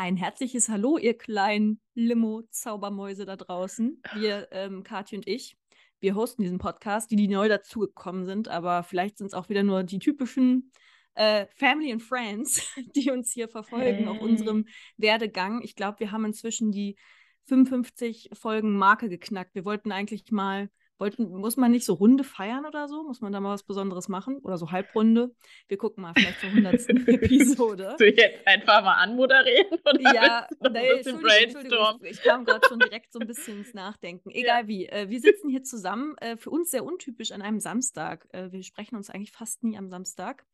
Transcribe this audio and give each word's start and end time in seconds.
Ein 0.00 0.16
herzliches 0.16 0.68
Hallo, 0.68 0.96
ihr 0.96 1.18
kleinen 1.18 1.80
Limo-Zaubermäuse 1.94 3.26
da 3.26 3.34
draußen. 3.34 4.00
Wir, 4.14 4.46
ähm, 4.52 4.84
Kathi 4.84 5.16
und 5.16 5.26
ich, 5.26 5.56
wir 5.98 6.14
hosten 6.14 6.42
diesen 6.42 6.58
Podcast, 6.58 7.10
die, 7.10 7.16
die 7.16 7.26
neu 7.26 7.48
dazugekommen 7.48 8.24
sind, 8.24 8.46
aber 8.46 8.84
vielleicht 8.84 9.18
sind 9.18 9.26
es 9.26 9.34
auch 9.34 9.48
wieder 9.48 9.64
nur 9.64 9.82
die 9.82 9.98
typischen 9.98 10.70
äh, 11.14 11.46
Family 11.56 11.90
and 11.90 12.00
Friends, 12.00 12.72
die 12.94 13.10
uns 13.10 13.32
hier 13.32 13.48
verfolgen 13.48 14.04
hey. 14.04 14.06
auf 14.06 14.20
unserem 14.20 14.66
Werdegang. 14.98 15.62
Ich 15.64 15.74
glaube, 15.74 15.98
wir 15.98 16.12
haben 16.12 16.26
inzwischen 16.26 16.70
die 16.70 16.94
55 17.46 18.30
Folgen 18.34 18.78
Marke 18.78 19.08
geknackt. 19.08 19.56
Wir 19.56 19.64
wollten 19.64 19.90
eigentlich 19.90 20.30
mal 20.30 20.70
Wollten, 20.98 21.30
muss 21.30 21.56
man 21.56 21.70
nicht 21.70 21.84
so 21.84 21.94
Runde 21.94 22.24
feiern 22.24 22.66
oder 22.66 22.88
so? 22.88 23.04
Muss 23.04 23.20
man 23.20 23.32
da 23.32 23.38
mal 23.38 23.54
was 23.54 23.62
Besonderes 23.62 24.08
machen? 24.08 24.38
Oder 24.38 24.58
so 24.58 24.72
Halbrunde? 24.72 25.32
Wir 25.68 25.78
gucken 25.78 26.02
mal, 26.02 26.12
vielleicht 26.16 26.40
zur 26.40 26.50
100. 26.50 26.88
Episode. 27.08 27.94
Du 27.98 28.04
jetzt 28.04 28.44
einfach 28.46 28.82
mal 28.82 28.94
anmoderieren? 28.94 29.78
Oder 29.84 30.14
ja, 30.14 30.48
nee, 30.70 30.88
Entschuldigung, 30.90 31.30
Entschuldigung, 31.40 32.00
ich, 32.02 32.10
ich 32.10 32.22
kam 32.22 32.44
gerade 32.44 32.66
schon 32.68 32.80
direkt 32.80 33.12
so 33.12 33.20
ein 33.20 33.28
bisschen 33.28 33.58
ins 33.58 33.74
Nachdenken. 33.74 34.30
Egal 34.30 34.62
ja. 34.62 34.68
wie. 34.68 34.86
Äh, 34.86 35.08
wir 35.08 35.20
sitzen 35.20 35.48
hier 35.48 35.62
zusammen, 35.62 36.16
äh, 36.18 36.36
für 36.36 36.50
uns 36.50 36.70
sehr 36.70 36.84
untypisch 36.84 37.30
an 37.30 37.42
einem 37.42 37.60
Samstag. 37.60 38.26
Äh, 38.32 38.50
wir 38.50 38.64
sprechen 38.64 38.96
uns 38.96 39.08
eigentlich 39.08 39.32
fast 39.32 39.62
nie 39.62 39.78
am 39.78 39.88
Samstag. 39.90 40.44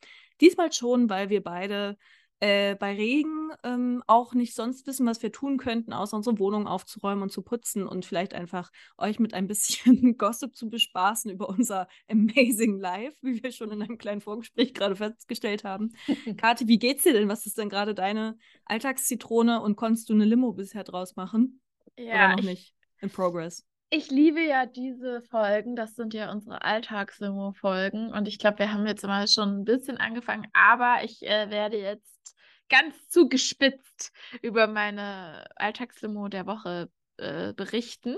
Diesmal 0.42 0.72
schon, 0.72 1.08
weil 1.08 1.30
wir 1.30 1.42
beide 1.42 1.96
äh, 2.44 2.74
bei 2.74 2.94
Regen 2.94 3.52
ähm, 3.62 4.02
auch 4.06 4.34
nicht 4.34 4.54
sonst 4.54 4.86
wissen, 4.86 5.06
was 5.06 5.22
wir 5.22 5.32
tun 5.32 5.56
könnten, 5.56 5.94
außer 5.94 6.14
unsere 6.14 6.38
Wohnung 6.38 6.66
aufzuräumen 6.66 7.22
und 7.22 7.30
zu 7.30 7.40
putzen 7.40 7.86
und 7.86 8.04
vielleicht 8.04 8.34
einfach 8.34 8.70
euch 8.98 9.18
mit 9.18 9.32
ein 9.32 9.46
bisschen 9.46 10.18
Gossip 10.18 10.54
zu 10.54 10.68
bespaßen 10.68 11.30
über 11.30 11.48
unser 11.48 11.88
Amazing 12.10 12.78
Life, 12.78 13.16
wie 13.22 13.42
wir 13.42 13.50
schon 13.50 13.70
in 13.70 13.80
einem 13.80 13.96
kleinen 13.96 14.20
Vorgespräch 14.20 14.74
gerade 14.74 14.94
festgestellt 14.94 15.64
haben. 15.64 15.92
Kathi, 16.36 16.68
wie 16.68 16.78
geht's 16.78 17.04
dir 17.04 17.14
denn? 17.14 17.30
Was 17.30 17.46
ist 17.46 17.56
denn 17.56 17.70
gerade 17.70 17.94
deine 17.94 18.36
Alltagszitrone 18.66 19.62
und 19.62 19.76
konntest 19.76 20.10
du 20.10 20.12
eine 20.12 20.26
Limo 20.26 20.52
bisher 20.52 20.84
draus 20.84 21.16
machen? 21.16 21.62
Ja, 21.96 22.26
Oder 22.26 22.28
noch 22.28 22.38
ich, 22.40 22.44
nicht? 22.44 22.74
In 23.00 23.08
progress. 23.08 23.64
Ich 23.96 24.10
liebe 24.10 24.40
ja 24.40 24.66
diese 24.66 25.22
Folgen. 25.22 25.76
Das 25.76 25.94
sind 25.94 26.14
ja 26.14 26.32
unsere 26.32 26.62
Alltagslimo-Folgen. 26.62 28.12
Und 28.12 28.26
ich 28.26 28.40
glaube, 28.40 28.58
wir 28.58 28.72
haben 28.72 28.88
jetzt 28.88 29.04
mal 29.04 29.28
schon 29.28 29.60
ein 29.60 29.64
bisschen 29.64 29.98
angefangen, 29.98 30.48
aber 30.52 31.04
ich 31.04 31.22
äh, 31.22 31.48
werde 31.48 31.78
jetzt 31.78 32.36
ganz 32.68 33.08
zugespitzt 33.08 34.12
über 34.42 34.66
meine 34.66 35.46
Alltagslimo 35.54 36.26
der 36.26 36.44
Woche 36.44 36.90
äh, 37.18 37.52
berichten. 37.52 38.16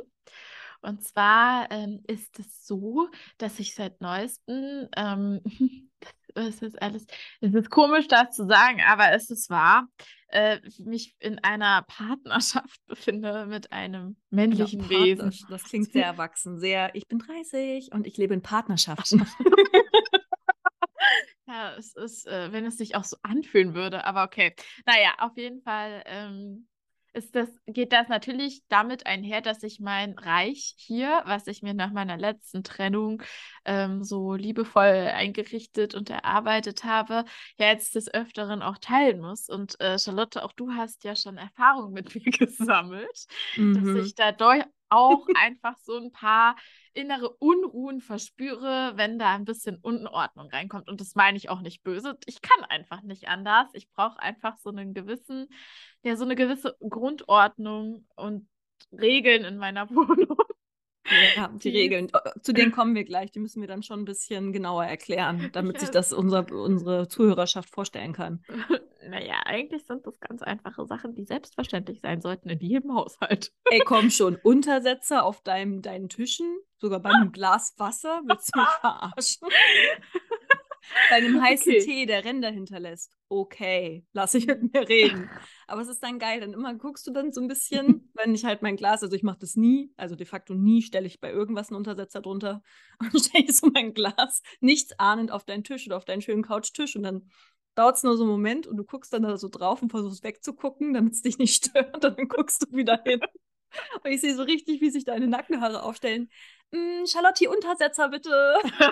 Und 0.80 1.04
zwar 1.04 1.70
ähm, 1.70 2.02
ist 2.06 2.38
es 2.38 2.66
so, 2.66 3.10
dass 3.36 3.58
ich 3.58 3.74
seit 3.74 4.00
neuestem, 4.00 4.88
ähm, 4.96 5.42
es 6.36 6.62
ist 6.62 6.80
alles, 6.80 7.06
es 7.40 7.54
ist 7.54 7.70
komisch, 7.70 8.08
das 8.08 8.34
zu 8.34 8.46
sagen, 8.46 8.80
aber 8.86 9.12
es 9.12 9.30
ist 9.30 9.50
wahr, 9.50 9.88
äh, 10.28 10.58
mich 10.78 11.14
in 11.18 11.38
einer 11.42 11.82
Partnerschaft 11.82 12.80
befinde 12.86 13.46
mit 13.46 13.72
einem 13.72 14.16
männlichen 14.30 14.82
ja, 14.82 14.90
Wesen. 14.90 15.34
Das 15.48 15.64
klingt 15.64 15.92
sehr 15.92 16.06
erwachsen, 16.06 16.58
sehr, 16.58 16.94
ich 16.94 17.06
bin 17.06 17.18
30 17.18 17.92
und 17.92 18.06
ich 18.06 18.16
lebe 18.16 18.34
in 18.34 18.42
Partnerschaften. 18.42 19.26
ja, 21.46 21.74
es 21.76 21.94
ist, 21.94 22.26
äh, 22.26 22.52
wenn 22.52 22.66
es 22.66 22.76
sich 22.76 22.96
auch 22.96 23.04
so 23.04 23.16
anfühlen 23.22 23.74
würde, 23.74 24.04
aber 24.04 24.24
okay. 24.24 24.54
Naja, 24.84 25.14
auf 25.18 25.36
jeden 25.36 25.62
Fall 25.62 26.02
ähm, 26.06 26.66
ist 27.16 27.34
das, 27.34 27.48
geht 27.66 27.92
das 27.92 28.08
natürlich 28.08 28.62
damit 28.68 29.06
einher, 29.06 29.40
dass 29.40 29.62
ich 29.62 29.80
mein 29.80 30.18
Reich 30.18 30.74
hier, 30.76 31.22
was 31.24 31.46
ich 31.46 31.62
mir 31.62 31.72
nach 31.72 31.90
meiner 31.90 32.18
letzten 32.18 32.62
Trennung 32.62 33.22
ähm, 33.64 34.04
so 34.04 34.34
liebevoll 34.34 34.84
eingerichtet 34.84 35.94
und 35.94 36.10
erarbeitet 36.10 36.84
habe, 36.84 37.24
ja 37.58 37.68
jetzt 37.68 37.94
des 37.94 38.12
Öfteren 38.12 38.62
auch 38.62 38.78
teilen 38.78 39.20
muss. 39.20 39.48
Und 39.48 39.80
äh, 39.80 39.98
Charlotte, 39.98 40.44
auch 40.44 40.52
du 40.52 40.72
hast 40.72 41.04
ja 41.04 41.16
schon 41.16 41.38
Erfahrung 41.38 41.92
mit 41.92 42.14
mir 42.14 42.30
gesammelt, 42.30 43.26
mhm. 43.56 43.94
dass 43.94 44.06
ich 44.06 44.14
da 44.14 44.32
auch 44.88 45.26
einfach 45.34 45.76
so 45.82 45.96
ein 45.96 46.12
paar 46.12 46.54
innere 46.96 47.30
Unruhen 47.30 48.00
verspüre, 48.00 48.92
wenn 48.96 49.18
da 49.18 49.34
ein 49.34 49.44
bisschen 49.44 49.78
Unordnung 49.80 50.48
reinkommt. 50.48 50.88
Und 50.88 51.00
das 51.00 51.14
meine 51.14 51.36
ich 51.36 51.50
auch 51.50 51.60
nicht 51.60 51.82
böse. 51.82 52.16
Ich 52.26 52.40
kann 52.40 52.64
einfach 52.64 53.02
nicht 53.02 53.28
anders. 53.28 53.68
Ich 53.74 53.90
brauche 53.90 54.18
einfach 54.18 54.56
so 54.58 54.70
einen 54.70 54.94
gewissen, 54.94 55.48
ja, 56.02 56.16
so 56.16 56.24
eine 56.24 56.36
gewisse 56.36 56.76
Grundordnung 56.80 58.06
und 58.16 58.48
Regeln 58.92 59.44
in 59.44 59.58
meiner 59.58 59.88
Wohnung. 59.90 60.38
Ja, 61.36 61.48
die 61.48 61.70
Regeln. 61.70 62.08
Äh, 62.12 62.40
zu 62.40 62.52
denen 62.52 62.72
kommen 62.72 62.94
wir 62.94 63.04
gleich. 63.04 63.30
Die 63.30 63.38
müssen 63.38 63.60
wir 63.60 63.68
dann 63.68 63.82
schon 63.82 64.00
ein 64.00 64.04
bisschen 64.06 64.52
genauer 64.52 64.86
erklären, 64.86 65.50
damit 65.52 65.78
sich 65.78 65.90
das 65.90 66.12
unser, 66.12 66.50
unsere 66.50 67.08
Zuhörerschaft 67.08 67.70
vorstellen 67.70 68.12
kann. 68.12 68.42
Naja, 69.08 69.42
eigentlich 69.44 69.84
sind 69.86 70.06
das 70.06 70.18
ganz 70.20 70.42
einfache 70.42 70.84
Sachen, 70.86 71.14
die 71.14 71.24
selbstverständlich 71.24 72.00
sein 72.00 72.20
sollten 72.20 72.48
in 72.48 72.60
jedem 72.60 72.94
Haushalt. 72.94 73.52
Ey, 73.70 73.80
komm 73.84 74.10
schon. 74.10 74.36
Untersetzer 74.42 75.24
auf 75.24 75.42
deinem, 75.42 75.82
deinen 75.82 76.08
Tischen, 76.08 76.58
sogar 76.78 77.00
bei 77.00 77.10
einem 77.10 77.32
Glas 77.32 77.74
Wasser. 77.78 78.22
Willst 78.26 78.54
du 78.54 78.60
mich 78.60 78.68
verarschen? 78.80 79.48
Bei 81.10 81.16
einem 81.16 81.42
heißen 81.42 81.72
okay. 81.72 81.84
Tee, 81.84 82.06
der 82.06 82.24
Ränder 82.24 82.50
hinterlässt. 82.50 83.16
Okay, 83.28 84.04
lass 84.12 84.34
ich 84.34 84.46
mit 84.46 84.72
mir 84.72 84.88
reden. 84.88 85.28
Aber 85.66 85.80
es 85.80 85.88
ist 85.88 86.02
dann 86.02 86.18
geil, 86.18 86.40
dann 86.40 86.52
immer 86.52 86.74
guckst 86.74 87.06
du 87.06 87.12
dann 87.12 87.32
so 87.32 87.40
ein 87.40 87.48
bisschen, 87.48 88.10
wenn 88.14 88.34
ich 88.34 88.44
halt 88.44 88.62
mein 88.62 88.76
Glas, 88.76 89.02
also 89.02 89.16
ich 89.16 89.22
mache 89.22 89.38
das 89.40 89.56
nie, 89.56 89.92
also 89.96 90.14
de 90.14 90.26
facto 90.26 90.54
nie, 90.54 90.82
stelle 90.82 91.06
ich 91.06 91.20
bei 91.20 91.30
irgendwas 91.32 91.68
einen 91.68 91.76
Untersetzer 91.76 92.20
drunter 92.20 92.62
und 93.00 93.20
stelle 93.20 93.52
so 93.52 93.68
mein 93.72 93.94
Glas 93.94 94.42
nichts 94.60 94.98
ahnend 94.98 95.32
auf 95.32 95.44
deinen 95.44 95.64
Tisch 95.64 95.86
oder 95.86 95.96
auf 95.96 96.04
deinen 96.04 96.22
schönen 96.22 96.42
Couchtisch 96.42 96.94
und 96.96 97.02
dann 97.02 97.28
dauert 97.76 97.96
es 97.96 98.02
nur 98.02 98.16
so 98.16 98.24
einen 98.24 98.32
Moment 98.32 98.66
und 98.66 98.76
du 98.76 98.84
guckst 98.84 99.12
dann 99.12 99.22
da 99.22 99.36
so 99.36 99.48
drauf 99.48 99.82
und 99.82 99.90
versuchst 99.90 100.24
wegzugucken, 100.24 100.94
damit 100.94 101.12
es 101.14 101.22
dich 101.22 101.38
nicht 101.38 101.64
stört 101.66 101.94
und 101.94 102.04
dann 102.04 102.28
guckst 102.28 102.62
du 102.62 102.76
wieder 102.76 103.00
hin. 103.04 103.20
Und 104.02 104.10
ich 104.10 104.22
sehe 104.22 104.34
so 104.34 104.44
richtig, 104.44 104.80
wie 104.80 104.90
sich 104.90 105.04
deine 105.04 105.26
Nackenhaare 105.26 105.82
aufstellen. 105.82 106.30
Mm, 106.70 107.04
Charlotte, 107.04 107.50
Untersetzer 107.50 108.08
bitte. 108.08 108.54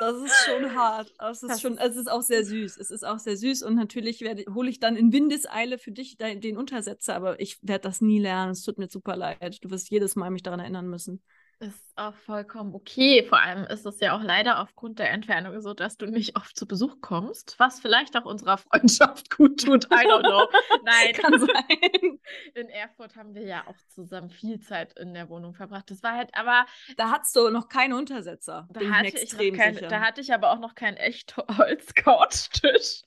Das 0.00 0.16
ist 0.16 0.44
schon 0.46 0.74
hart. 0.74 1.12
Es 1.30 1.42
ist, 1.42 1.60
schon, 1.60 1.78
es 1.78 1.96
ist 1.96 2.10
auch 2.10 2.22
sehr 2.22 2.44
süß. 2.44 2.78
Es 2.78 2.90
ist 2.90 3.04
auch 3.04 3.18
sehr 3.18 3.36
süß 3.36 3.62
und 3.62 3.74
natürlich 3.74 4.24
hole 4.54 4.70
ich 4.70 4.80
dann 4.80 4.96
in 4.96 5.12
Windeseile 5.12 5.78
für 5.78 5.92
dich 5.92 6.16
den 6.16 6.56
Untersetzer, 6.56 7.14
aber 7.14 7.38
ich 7.38 7.58
werde 7.62 7.82
das 7.82 8.00
nie 8.00 8.18
lernen. 8.18 8.52
Es 8.52 8.62
tut 8.62 8.78
mir 8.78 8.88
super 8.88 9.14
leid. 9.14 9.58
Du 9.62 9.70
wirst 9.70 9.90
jedes 9.90 10.16
Mal 10.16 10.30
mich 10.30 10.42
daran 10.42 10.60
erinnern 10.60 10.88
müssen. 10.88 11.22
Ist 11.64 11.94
auch 11.96 12.14
vollkommen 12.14 12.74
okay. 12.74 13.24
Vor 13.26 13.40
allem 13.40 13.64
ist 13.64 13.86
es 13.86 14.00
ja 14.00 14.14
auch 14.16 14.22
leider 14.22 14.60
aufgrund 14.60 14.98
der 14.98 15.10
Entfernung 15.10 15.58
so, 15.62 15.72
dass 15.72 15.96
du 15.96 16.06
nicht 16.06 16.36
oft 16.36 16.54
zu 16.56 16.66
Besuch 16.66 17.00
kommst, 17.00 17.54
was 17.58 17.80
vielleicht 17.80 18.16
auch 18.16 18.26
unserer 18.26 18.58
Freundschaft 18.70 19.34
gut 19.34 19.64
tut. 19.64 19.86
I 19.86 20.04
don't 20.06 20.28
know. 20.28 20.46
Nein, 20.84 21.12
kann 21.14 21.38
sein. 21.38 22.18
In 22.54 22.68
Erfurt 22.68 23.16
haben 23.16 23.34
wir 23.34 23.46
ja 23.46 23.64
auch 23.66 23.76
zusammen 23.88 24.28
viel 24.28 24.60
Zeit 24.60 24.98
in 24.98 25.14
der 25.14 25.28
Wohnung 25.28 25.54
verbracht. 25.54 25.90
Das 25.90 26.02
war 26.02 26.12
halt 26.12 26.30
aber. 26.34 26.66
Da 26.96 27.10
hattest 27.10 27.34
du 27.36 27.48
noch 27.48 27.68
keine 27.68 27.96
Untersetzer. 27.96 28.68
Da, 28.70 28.80
hatte 28.80 29.08
ich, 29.08 29.32
ich 29.32 29.54
kein, 29.54 29.76
da 29.76 30.00
hatte 30.00 30.20
ich 30.20 30.34
aber 30.34 30.52
auch 30.52 30.58
noch 30.58 30.74
keinen 30.74 30.96
echt 30.96 31.36
Holz-Couchtisch. 31.36 33.04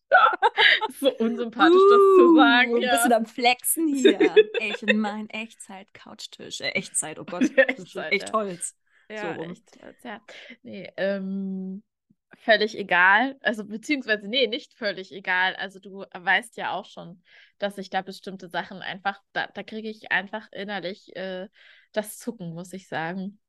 so 0.99 1.11
unsympathisch, 1.17 1.75
uh, 1.75 1.89
das 1.89 1.99
zu 2.17 2.31
uh, 2.31 2.35
sagen. 2.37 2.77
Ja. 2.77 2.91
Bist 2.91 3.05
du 3.09 3.15
am 3.15 3.25
Flexen 3.25 3.87
hier? 3.87 4.35
ich 4.59 4.83
in 4.83 4.99
meinen 4.99 5.29
Echtzeit-Couchtisch. 5.29 6.61
Äh, 6.61 6.69
Echtzeit, 6.69 7.19
oh 7.19 7.25
Gott. 7.25 7.51
Echtzeit, 7.57 8.13
echt 8.13 8.29
ja. 8.29 8.35
Holz. 8.47 8.75
Ja, 9.09 9.35
so 9.35 9.41
echt 9.41 9.79
ja. 10.03 10.21
Nee, 10.63 10.91
ähm, 10.97 11.83
völlig 12.39 12.77
egal. 12.77 13.37
Also, 13.41 13.65
beziehungsweise, 13.65 14.27
nee, 14.27 14.47
nicht 14.47 14.73
völlig 14.73 15.11
egal. 15.11 15.55
Also, 15.55 15.79
du 15.79 16.05
weißt 16.13 16.57
ja 16.57 16.71
auch 16.71 16.85
schon, 16.85 17.21
dass 17.57 17.77
ich 17.77 17.89
da 17.89 18.01
bestimmte 18.01 18.49
Sachen 18.49 18.81
einfach, 18.81 19.21
da, 19.33 19.47
da 19.47 19.63
kriege 19.63 19.89
ich 19.89 20.11
einfach 20.11 20.47
innerlich 20.51 21.15
äh, 21.15 21.47
das 21.93 22.17
Zucken, 22.17 22.53
muss 22.53 22.73
ich 22.73 22.87
sagen. 22.87 23.39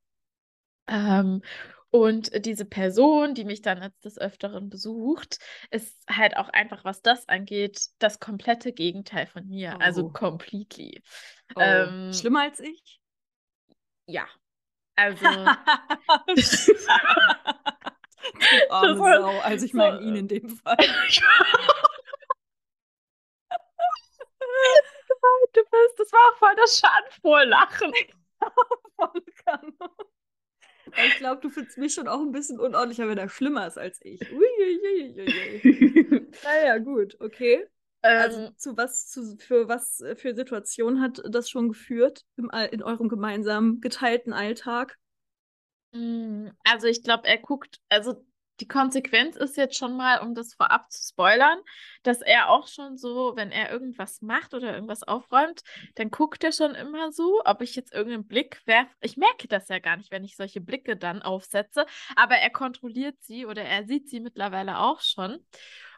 Ähm, 0.86 1.42
und 1.90 2.44
diese 2.44 2.64
Person, 2.64 3.34
die 3.34 3.44
mich 3.44 3.62
dann 3.62 3.82
jetzt 3.82 4.04
des 4.04 4.18
Öfteren 4.18 4.68
besucht, 4.68 5.38
ist 5.70 5.96
halt 6.08 6.36
auch 6.36 6.50
einfach, 6.50 6.84
was 6.84 7.00
das 7.00 7.28
angeht, 7.28 7.80
das 7.98 8.20
komplette 8.20 8.72
Gegenteil 8.72 9.26
von 9.26 9.46
mir. 9.48 9.80
Also 9.80 10.02
oh. 10.02 10.08
Also 10.08 10.10
completely. 10.10 11.02
Oh. 11.54 11.60
Ähm, 11.60 12.12
Schlimmer 12.12 12.42
als 12.42 12.60
ich? 12.60 13.00
Ja. 14.06 14.26
Also. 14.98 15.24
arme 18.68 18.96
Sau. 18.96 19.38
Also 19.40 19.64
ich 19.66 19.74
meine 19.74 20.00
ihn 20.00 20.16
in 20.16 20.26
dem 20.26 20.48
Fall. 20.48 20.76
du 25.52 25.62
bist, 25.62 25.98
das 25.98 26.12
war 26.12 26.32
auch 26.32 26.38
voll 26.38 26.56
das 26.56 26.80
schadenfrohe 26.80 27.44
Lachen. 27.44 27.92
Ich 31.06 31.16
glaube, 31.18 31.40
du 31.42 31.50
findest 31.50 31.76
mich 31.78 31.92
schon 31.94 32.08
auch 32.08 32.20
ein 32.20 32.32
bisschen 32.32 32.58
unordentlicher, 32.58 33.06
wenn 33.08 33.18
er 33.18 33.28
schlimmer 33.28 33.66
ist 33.66 33.76
als 33.78 34.00
ich. 34.02 34.20
Uiuiuiui. 34.32 36.26
naja, 36.42 36.78
gut, 36.78 37.16
okay. 37.20 37.68
Also 38.02 38.40
ähm, 38.40 38.52
zu 38.56 38.76
was, 38.76 39.08
zu, 39.08 39.36
für 39.38 39.68
was 39.68 40.02
für 40.16 40.34
Situationen 40.34 41.02
hat 41.02 41.20
das 41.28 41.50
schon 41.50 41.68
geführt 41.68 42.24
im, 42.36 42.50
in 42.70 42.82
eurem 42.82 43.08
gemeinsamen 43.08 43.80
geteilten 43.80 44.32
Alltag? 44.32 44.96
Mm, 45.92 46.48
also 46.64 46.86
ich 46.86 47.02
glaube, 47.02 47.26
er 47.26 47.38
guckt, 47.38 47.80
also 47.88 48.24
die 48.60 48.68
Konsequenz 48.68 49.36
ist 49.36 49.56
jetzt 49.56 49.76
schon 49.78 49.96
mal, 49.96 50.20
um 50.20 50.34
das 50.34 50.54
vorab 50.54 50.90
zu 50.90 51.00
spoilern, 51.00 51.58
dass 52.02 52.22
er 52.22 52.50
auch 52.50 52.66
schon 52.66 52.96
so, 52.96 53.34
wenn 53.36 53.52
er 53.52 53.70
irgendwas 53.70 54.20
macht 54.20 54.52
oder 54.52 54.74
irgendwas 54.74 55.04
aufräumt, 55.04 55.62
dann 55.94 56.10
guckt 56.10 56.42
er 56.42 56.52
schon 56.52 56.74
immer 56.74 57.12
so, 57.12 57.40
ob 57.44 57.62
ich 57.62 57.76
jetzt 57.76 57.94
irgendeinen 57.94 58.26
Blick 58.26 58.60
werfe. 58.66 58.90
Ich 59.00 59.16
merke 59.16 59.46
das 59.46 59.68
ja 59.68 59.78
gar 59.78 59.96
nicht, 59.96 60.10
wenn 60.10 60.24
ich 60.24 60.36
solche 60.36 60.60
Blicke 60.60 60.96
dann 60.96 61.22
aufsetze, 61.22 61.86
aber 62.16 62.34
er 62.36 62.50
kontrolliert 62.50 63.16
sie 63.20 63.46
oder 63.46 63.62
er 63.62 63.86
sieht 63.86 64.08
sie 64.08 64.20
mittlerweile 64.20 64.78
auch 64.80 65.00
schon. 65.00 65.38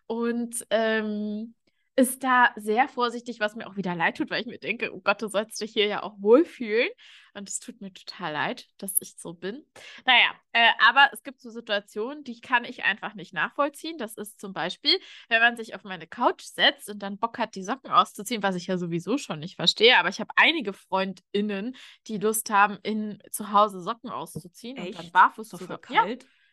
Und 0.06 0.66
ähm, 0.70 1.54
ist 2.00 2.24
da 2.24 2.50
sehr 2.56 2.88
vorsichtig, 2.88 3.40
was 3.40 3.56
mir 3.56 3.66
auch 3.66 3.76
wieder 3.76 3.94
leid 3.94 4.16
tut, 4.16 4.30
weil 4.30 4.40
ich 4.40 4.46
mir 4.46 4.58
denke, 4.58 4.94
oh 4.94 5.00
Gott, 5.00 5.20
du 5.20 5.28
sollst 5.28 5.60
dich 5.60 5.72
hier 5.72 5.86
ja 5.86 6.02
auch 6.02 6.14
wohlfühlen. 6.18 6.88
Und 7.34 7.48
es 7.48 7.60
tut 7.60 7.80
mir 7.80 7.92
total 7.92 8.32
leid, 8.32 8.66
dass 8.78 8.96
ich 9.00 9.16
so 9.16 9.34
bin. 9.34 9.64
Naja, 10.04 10.30
äh, 10.52 10.70
aber 10.88 11.10
es 11.12 11.22
gibt 11.22 11.40
so 11.40 11.50
Situationen, 11.50 12.24
die 12.24 12.40
kann 12.40 12.64
ich 12.64 12.82
einfach 12.84 13.14
nicht 13.14 13.34
nachvollziehen. 13.34 13.98
Das 13.98 14.14
ist 14.14 14.40
zum 14.40 14.52
Beispiel, 14.52 14.98
wenn 15.28 15.40
man 15.40 15.56
sich 15.56 15.74
auf 15.74 15.84
meine 15.84 16.06
Couch 16.06 16.42
setzt 16.42 16.88
und 16.88 17.00
dann 17.00 17.18
Bock 17.18 17.38
hat, 17.38 17.54
die 17.54 17.62
Socken 17.62 17.90
auszuziehen, 17.90 18.42
was 18.42 18.56
ich 18.56 18.66
ja 18.66 18.78
sowieso 18.78 19.18
schon 19.18 19.38
nicht 19.38 19.56
verstehe. 19.56 19.98
Aber 19.98 20.08
ich 20.08 20.20
habe 20.20 20.32
einige 20.36 20.72
FreundInnen, 20.72 21.76
die 22.08 22.16
Lust 22.16 22.50
haben, 22.50 22.78
in 22.82 23.22
zu 23.30 23.52
Hause 23.52 23.80
Socken 23.80 24.10
auszuziehen 24.10 24.78
Echt? 24.78 24.88
und 24.88 24.98
dann 24.98 25.12
barfuß 25.12 25.50
zu 25.50 25.58
voll 25.58 25.78
Ja. 25.90 26.06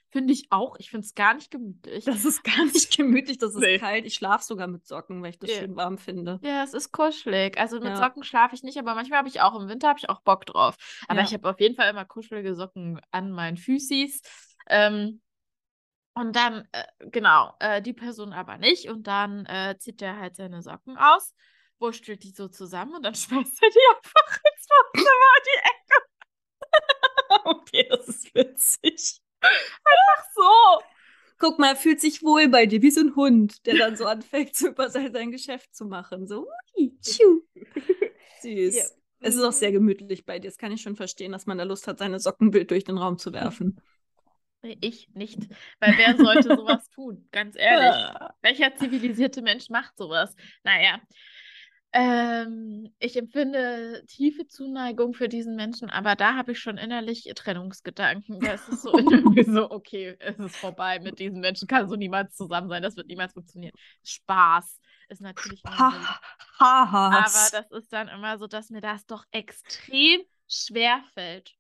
Finde 0.09 0.33
ich 0.33 0.48
auch. 0.51 0.75
Ich 0.80 0.89
finde 0.89 1.06
es 1.06 1.13
gar 1.15 1.33
nicht 1.33 1.51
gemütlich. 1.51 2.06
Das 2.06 2.25
ist 2.25 2.44
gar 2.44 2.65
nicht 2.74 2.95
gemütlich, 2.95 3.38
das 3.38 3.54
ist 3.56 3.62
Nee. 3.62 3.77
kalt. 3.80 4.06
Ich 4.06 4.13
schlafe 4.15 4.44
sogar 4.44 4.68
mit 4.68 4.86
Socken, 4.86 5.21
weil 5.21 5.31
ich 5.31 5.39
das 5.39 5.50
Ja. 5.50 5.57
schön 5.59 5.75
warm 5.75 5.98
finde. 5.98 6.39
Ja, 6.44 6.63
es 6.63 6.74
ist 6.74 6.92
kuschelig. 6.92 7.57
Also 7.57 7.77
mit 7.80 7.89
Ja. 7.89 7.95
Socken 7.98 8.24
schlafe 8.24 8.56
ich 8.56 8.63
nicht, 8.63 8.77
aber 8.77 8.95
manchmal 8.95 9.19
habe 9.19 9.27
ich 9.30 9.42
auch 9.42 9.59
im 9.59 9.68
Winter 9.68 9.89
habe 9.89 10.00
ich 10.00 10.09
auch 10.09 10.21
Bock 10.21 10.45
drauf. 10.45 10.75
Aber 11.07 11.19
Ja. 11.19 11.25
ich 11.25 11.33
habe 11.33 11.50
auf 11.50 11.59
jeden 11.59 11.75
Fall 11.75 11.89
immer 11.89 12.06
kuschelige 12.06 12.56
Socken 12.56 13.00
an 13.12 13.31
meinen 13.31 13.57
Füßis. 13.57 14.21
Ähm, 14.69 15.21
und 16.13 16.36
dann, 16.36 16.68
äh, 16.71 16.83
genau, 17.12 17.54
äh, 17.59 17.81
die 17.81 17.94
Person 17.94 18.33
aber 18.33 18.57
nicht. 18.57 18.89
Und 18.89 19.06
dann 19.07 19.45
äh, 19.45 19.75
zieht 19.77 20.01
er 20.01 20.18
halt 20.18 20.36
seine 20.36 20.62
Socken 20.63 20.98
aus, 20.98 21.36
wurstelt 21.80 22.24
die 22.24 22.31
so 22.31 22.48
zusammen 22.48 22.95
und 22.95 23.04
dann 23.04 23.13
schmeißt 23.15 23.62
er 23.63 23.69
die 23.69 23.95
einfach 23.95 24.38
ins 24.38 24.68
Wohnzimmer 24.69 25.31
in 25.38 25.44
die 25.45 25.59
Ecke. 25.59 26.04
Okay, 27.44 27.88
das 27.89 28.07
ist 28.07 28.33
witzig. 28.36 29.21
Ach 29.42 30.25
so. 30.36 30.81
Guck 31.39 31.60
mal, 31.60 31.69
er 31.69 31.75
fühlt 31.75 32.01
sich 32.01 32.24
wohl 32.24 32.48
bei 32.48 32.66
dir, 32.66 32.81
wie 32.81 32.89
so 32.89 33.01
ein 33.01 33.16
Hund, 33.16 33.66
der 33.66 33.78
dann 33.78 33.95
so 33.95 34.06
anfängt, 34.06 34.56
so 34.56 34.69
über 34.69 34.89
sein, 34.89 35.31
Geschäft 35.31 35.75
zu 35.75 35.86
machen. 35.86 36.28
So, 36.28 36.48
ui, 36.78 36.98
tschiu. 37.00 37.42
Süß. 38.42 38.75
Ja. 38.75 38.84
Es 39.19 39.36
ist 39.36 39.44
auch 39.44 39.51
sehr 39.51 39.72
gemütlich 39.72 40.25
bei 40.25 40.39
dir. 40.39 40.50
Das 40.50 40.57
kann 40.57 40.72
ich 40.72 40.81
schon 40.81 40.95
verstehen, 40.95 41.31
dass 41.31 41.45
man 41.45 41.57
da 41.57 41.63
Lust 41.63 41.88
hat, 41.88 42.00
seine 42.00 42.19
Socken 42.19 42.54
wild 42.54 42.72
durch 42.72 42.84
den 42.84 42.98
Raum 42.98 43.18
zu 43.18 43.34
werfen. 43.34 43.80
Ich 44.81 45.10
nicht. 45.13 45.40
Weil 45.80 45.94
wer 45.98 46.18
sollte 46.18 46.50
sowas 46.56 46.90
tun? 46.90 47.28
Ganz 47.31 47.56
ehrlich. 47.57 47.95
Ah. 47.95 48.36
Welcher 48.42 48.75
zivilisierte 48.75 49.42
Mensch 49.42 49.69
macht 49.69 49.98
sowas? 49.98 50.36
Naja. 50.63 51.00
Ähm, 51.94 52.94
ich 53.00 53.16
empfinde 53.16 54.04
tiefe 54.07 54.48
Zuneigung 54.48 55.13
für 55.13 55.30
diesen 55.30 55.56
Menschen, 55.56 55.89
aber 55.89 56.16
da 56.16 56.36
habe 56.36 56.51
ich 56.51 56.60
schon 56.60 56.78
innerlich 56.78 57.31
Trennungsgedanken. 57.36 58.39
Da 58.39 58.54
ist 58.54 58.81
so 58.81 58.98
irgendwie 58.98 59.44
so, 59.51 59.72
okay, 59.72 60.16
es 60.19 60.38
ist 60.38 60.57
vorbei 60.57 61.00
mit 61.00 61.19
diesen 61.19 61.39
Menschen, 61.39 61.68
kann 61.68 61.88
so 61.88 61.95
niemals 61.95 62.36
zusammen 62.36 62.69
sein, 62.69 62.84
das 62.84 62.98
wird 62.98 63.07
niemals 63.07 63.34
funktionieren. 63.34 63.74
Spaß 64.04 64.80
ist 65.10 65.22
natürlich. 65.22 65.63
Ha, 65.66 66.19
ha, 66.60 66.92
ha. 66.92 67.07
Aber 67.07 67.50
das 67.51 67.72
ist 67.72 67.94
dann 67.94 68.10
immer 68.10 68.38
so, 68.38 68.48
dass 68.48 68.69
mir 68.69 68.81
das 68.81 69.06
doch 69.06 69.24
extrem 69.31 70.22
schwer 70.48 71.01
fällt, 71.13 71.54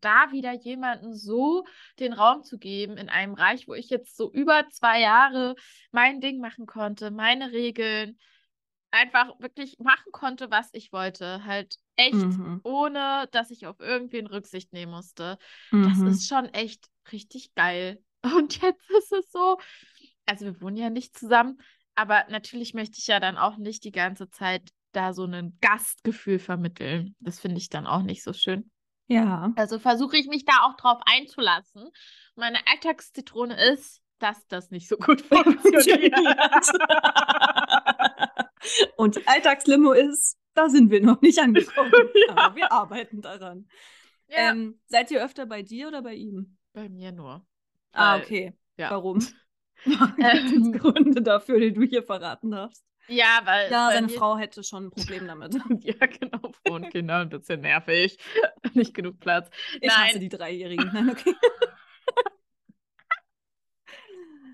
da 0.00 0.32
wieder 0.32 0.52
jemanden 0.52 1.14
so 1.14 1.64
den 1.98 2.12
Raum 2.12 2.42
zu 2.42 2.58
geben 2.58 2.96
in 2.96 3.08
einem 3.08 3.34
Reich, 3.34 3.68
wo 3.68 3.74
ich 3.74 3.88
jetzt 3.90 4.16
so 4.16 4.30
über 4.32 4.66
zwei 4.70 5.00
Jahre 5.00 5.54
mein 5.90 6.20
Ding 6.20 6.40
machen 6.40 6.66
konnte, 6.66 7.10
meine 7.10 7.52
Regeln, 7.52 8.18
einfach 8.96 9.38
wirklich 9.40 9.76
machen 9.78 10.10
konnte, 10.12 10.50
was 10.50 10.68
ich 10.72 10.92
wollte. 10.92 11.44
Halt 11.44 11.76
echt, 11.96 12.14
Mhm. 12.14 12.60
ohne 12.64 13.28
dass 13.32 13.50
ich 13.50 13.66
auf 13.66 13.80
irgendwen 13.80 14.26
Rücksicht 14.26 14.72
nehmen 14.72 14.92
musste. 14.92 15.38
Das 15.70 15.98
Mhm. 15.98 16.06
ist 16.08 16.26
schon 16.28 16.46
echt 16.46 16.88
richtig 17.12 17.54
geil. 17.54 18.02
Und 18.38 18.60
jetzt 18.62 18.90
ist 18.90 19.12
es 19.12 19.30
so, 19.30 19.58
also 20.26 20.46
wir 20.46 20.60
wohnen 20.60 20.76
ja 20.76 20.90
nicht 20.90 21.16
zusammen, 21.16 21.58
aber 21.94 22.24
natürlich 22.28 22.74
möchte 22.74 22.98
ich 22.98 23.06
ja 23.06 23.20
dann 23.20 23.36
auch 23.38 23.56
nicht 23.56 23.84
die 23.84 23.92
ganze 23.92 24.28
Zeit 24.30 24.70
da 24.92 25.12
so 25.12 25.24
ein 25.24 25.58
Gastgefühl 25.60 26.38
vermitteln. 26.38 27.14
Das 27.20 27.38
finde 27.38 27.58
ich 27.58 27.68
dann 27.68 27.86
auch 27.86 28.02
nicht 28.02 28.22
so 28.24 28.32
schön. 28.32 28.70
Ja. 29.08 29.52
Also 29.56 29.78
versuche 29.78 30.16
ich 30.16 30.26
mich 30.26 30.44
da 30.44 30.62
auch 30.64 30.76
drauf 30.76 31.00
einzulassen. 31.06 31.88
Meine 32.34 32.58
Alltagszitrone 32.66 33.54
ist, 33.72 34.00
dass 34.18 34.46
das 34.48 34.70
nicht 34.70 34.88
so 34.88 34.96
gut 34.96 35.20
funktioniert. 35.30 36.12
Und 38.96 39.16
die 39.16 39.26
Alltagslimo 39.26 39.92
ist, 39.92 40.36
da 40.54 40.68
sind 40.68 40.90
wir 40.90 41.00
noch 41.02 41.20
nicht 41.20 41.38
angekommen. 41.38 41.92
Ja. 42.28 42.36
Aber 42.36 42.56
wir 42.56 42.72
arbeiten 42.72 43.20
daran. 43.20 43.68
ja, 44.28 44.50
Ähm, 44.50 44.80
seid 44.86 45.10
ihr 45.10 45.24
öfter 45.24 45.46
bei 45.46 45.62
dir 45.62 45.88
oder 45.88 46.02
bei 46.02 46.14
ihm? 46.14 46.56
bei 46.72 46.88
mir 46.88 47.10
nur. 47.12 47.46
Ah, 47.92 48.18
okay. 48.18 48.52
ja. 48.76 48.90
Warum? 48.90 49.18
Ähm. 49.86 50.72
Gründe 50.72 51.22
dafür, 51.22 51.60
die 51.60 51.72
du 51.72 51.82
hier 51.82 52.02
verraten 52.02 52.50
darfst. 52.50 52.82
Ja, 53.08 53.40
weil 53.44 53.70
Ja, 53.70 53.90
seine 53.92 54.08
Frau 54.08 54.36
hätte 54.36 54.64
schon 54.64 54.86
ein 54.86 54.90
Problem 54.90 55.26
damit. 55.28 55.54
Ja, 55.84 56.06
genau. 56.06 56.50
Und 56.68 56.90
Kinder 56.90 57.18
ein 57.18 57.28
bisschen 57.28 57.60
nervig. 57.60 58.18
Nicht 58.74 58.94
genug 58.94 59.20
Platz. 59.20 59.48
Ich 59.80 59.88
Nein. 59.88 60.08
hasse 60.08 60.18
die 60.18 60.28
Dreijährigen. 60.28 60.90
Nein, 60.92 61.10
okay. 61.10 61.34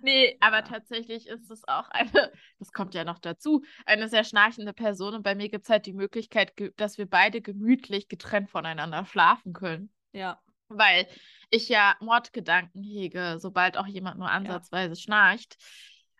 Nee, 0.03 0.37
aber 0.41 0.59
Ja. 0.59 0.63
tatsächlich 0.63 1.27
ist 1.29 1.51
es 1.51 1.67
auch 1.67 1.89
eine, 1.91 2.11
das 2.59 2.73
kommt 2.73 2.95
ja 2.95 3.05
noch 3.05 3.19
dazu, 3.19 3.63
eine 3.87 4.09
sehr 4.09 4.25
schnarchende 4.25 4.73
Person. 4.73 5.15
Und 5.15 5.23
bei 5.23 5.35
mir 5.35 5.49
gibt 5.49 5.65
es 5.65 5.71
halt 5.71 5.87
die 5.87 5.93
Möglichkeit, 5.93 6.53
dass 6.77 6.99
wir 6.99 7.07
beide 7.09 7.41
gemütlich 7.41 8.09
getrennt 8.09 8.51
voneinander 8.51 9.05
schlafen 9.07 9.53
können. 9.53 9.91
Ja. 10.13 10.41
Weil 10.69 11.07
ich 11.51 11.69
ja 11.69 11.97
Mordgedanken 12.01 12.83
hege, 12.83 13.37
sobald 13.39 13.77
auch 13.77 13.87
jemand 13.87 14.19
nur 14.19 14.31
ansatzweise 14.31 14.97
schnarcht. 14.97 15.57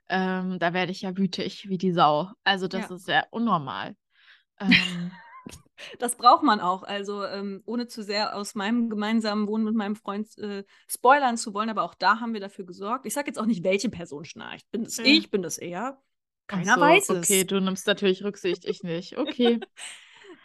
Ähm, 0.09 0.59
da 0.59 0.75
werde 0.75 0.93
ich 0.93 1.03
ja 1.03 1.17
wütig 1.17 1.69
wie 1.69 1.79
die 1.79 1.93
Sau. 1.93 2.31
Also 2.45 2.69
das 2.69 2.91
Ja. 2.91 2.97
ist 2.97 3.07
sehr 3.07 3.27
unnormal. 3.31 3.97
Ähm, 4.61 4.71
Das 5.99 6.17
braucht 6.17 6.43
man 6.43 6.61
auch. 6.61 6.83
Also, 6.85 7.25
ähm, 7.25 7.63
ohne 7.67 7.87
zu 7.87 8.03
sehr 8.03 8.37
aus 8.37 8.55
meinem 8.55 8.89
gemeinsamen 8.89 9.47
Wohnen 9.49 9.65
mit 9.65 9.75
meinem 9.75 9.97
Freund 9.97 10.29
äh, 10.39 10.65
spoilern 10.89 11.37
zu 11.37 11.55
wollen, 11.55 11.71
aber 11.71 11.83
auch 11.83 11.95
da 11.95 12.21
haben 12.21 12.35
wir 12.35 12.41
dafür 12.41 12.65
gesorgt. 12.65 13.07
Ich 13.07 13.15
sage 13.15 13.29
jetzt 13.29 13.39
auch 13.39 13.47
nicht, 13.47 13.65
welche 13.65 13.89
Person 13.91 14.25
schnarcht. 14.25 14.71
Bin 14.71 14.85
das 14.85 14.99
Ja. 14.99 15.05
ich, 15.05 15.31
bin 15.31 15.43
das 15.43 15.59
er? 15.59 16.01
Keiner 16.47 16.75
so, 16.75 16.81
weiß 16.81 17.11
es. 17.11 17.31
Okay, 17.31 17.45
du 17.45 17.61
nimmst 17.61 17.87
natürlich 17.87 18.23
Rücksicht, 18.23 18.65
ich 18.65 18.83
nicht. 18.83 19.19
Okay. 19.19 19.61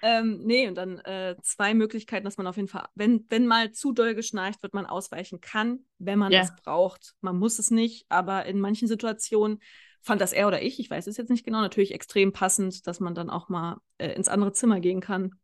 Ähm, 0.03 0.41
nee, 0.43 0.67
und 0.67 0.75
dann 0.75 0.99
äh, 0.99 1.35
zwei 1.41 1.73
Möglichkeiten, 1.73 2.23
dass 2.23 2.37
man 2.37 2.45
auf 2.45 2.55
jeden 2.55 2.67
Fall, 2.67 2.87
wenn, 2.93 3.25
wenn 3.29 3.47
mal 3.47 3.71
zu 3.71 3.93
doll 3.93 4.13
geschnarcht 4.13 4.61
wird, 4.61 4.75
man 4.75 4.85
ausweichen 4.85 5.41
kann, 5.41 5.79
wenn 5.97 6.19
man 6.19 6.31
Ja. 6.31 6.41
das 6.41 6.55
braucht. 6.55 7.15
Man 7.21 7.39
muss 7.39 7.57
es 7.57 7.71
nicht, 7.71 8.05
aber 8.07 8.45
in 8.45 8.59
manchen 8.59 8.87
Situationen 8.87 9.59
fand 10.07 10.21
das 10.21 10.33
er 10.33 10.47
oder 10.47 10.61
ich, 10.61 10.79
ich 10.79 10.89
weiß 10.89 11.05
es 11.07 11.17
jetzt 11.17 11.29
nicht 11.29 11.45
genau, 11.45 11.61
natürlich 11.61 11.93
extrem 11.93 12.33
passend, 12.33 12.87
dass 12.87 12.99
man 12.99 13.13
dann 13.13 13.29
auch 13.29 13.49
mal 13.49 13.77
äh, 13.97 14.09
ins 14.13 14.27
andere 14.27 14.53
Zimmer 14.53 14.79
gehen 14.79 15.01
kann. 15.01 15.35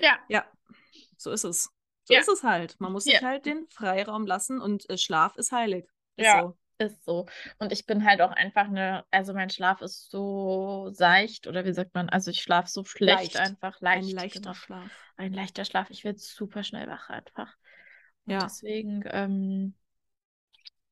Ja. 0.00 0.18
Ja, 0.28 0.44
so 1.16 1.30
ist 1.30 1.44
es. 1.44 1.70
So 2.04 2.14
Ja. 2.14 2.20
ist 2.20 2.28
es 2.28 2.42
halt. 2.42 2.80
Man 2.80 2.92
muss 2.92 3.04
sich 3.04 3.14
Ja. 3.14 3.20
halt 3.22 3.46
den 3.46 3.66
Freiraum 3.70 4.26
lassen 4.26 4.60
und 4.60 4.88
äh, 4.90 4.96
Schlaf 4.98 5.36
ist 5.36 5.52
heilig. 5.52 5.84
Ist 6.16 6.26
Ja. 6.26 6.40
so. 6.40 6.58
Ist 6.80 7.04
so. 7.04 7.26
Und 7.58 7.72
ich 7.72 7.86
bin 7.86 8.04
halt 8.04 8.20
auch 8.20 8.30
einfach 8.30 8.66
eine, 8.66 9.04
also 9.10 9.34
mein 9.34 9.50
Schlaf 9.50 9.82
ist 9.82 10.10
so 10.10 10.90
seicht 10.92 11.48
oder 11.48 11.64
wie 11.64 11.72
sagt 11.72 11.92
man, 11.94 12.08
also 12.08 12.30
ich 12.30 12.40
schlafe 12.40 12.70
so 12.70 12.84
schlecht 12.84 13.34
Leicht. 13.34 13.36
einfach, 13.36 13.80
leicht, 13.80 14.08
Ein 14.08 14.14
leichter 14.14 14.40
genau. 14.40 14.54
Schlaf. 14.54 14.90
Ein 15.16 15.32
leichter 15.32 15.64
Schlaf. 15.64 15.90
Ich 15.90 16.04
werde 16.04 16.20
super 16.20 16.62
schnell 16.62 16.86
wach 16.86 17.10
einfach. 17.10 17.52
Und 18.26 18.34
Ja. 18.34 18.44
deswegen, 18.44 19.02
ähm, 19.06 19.74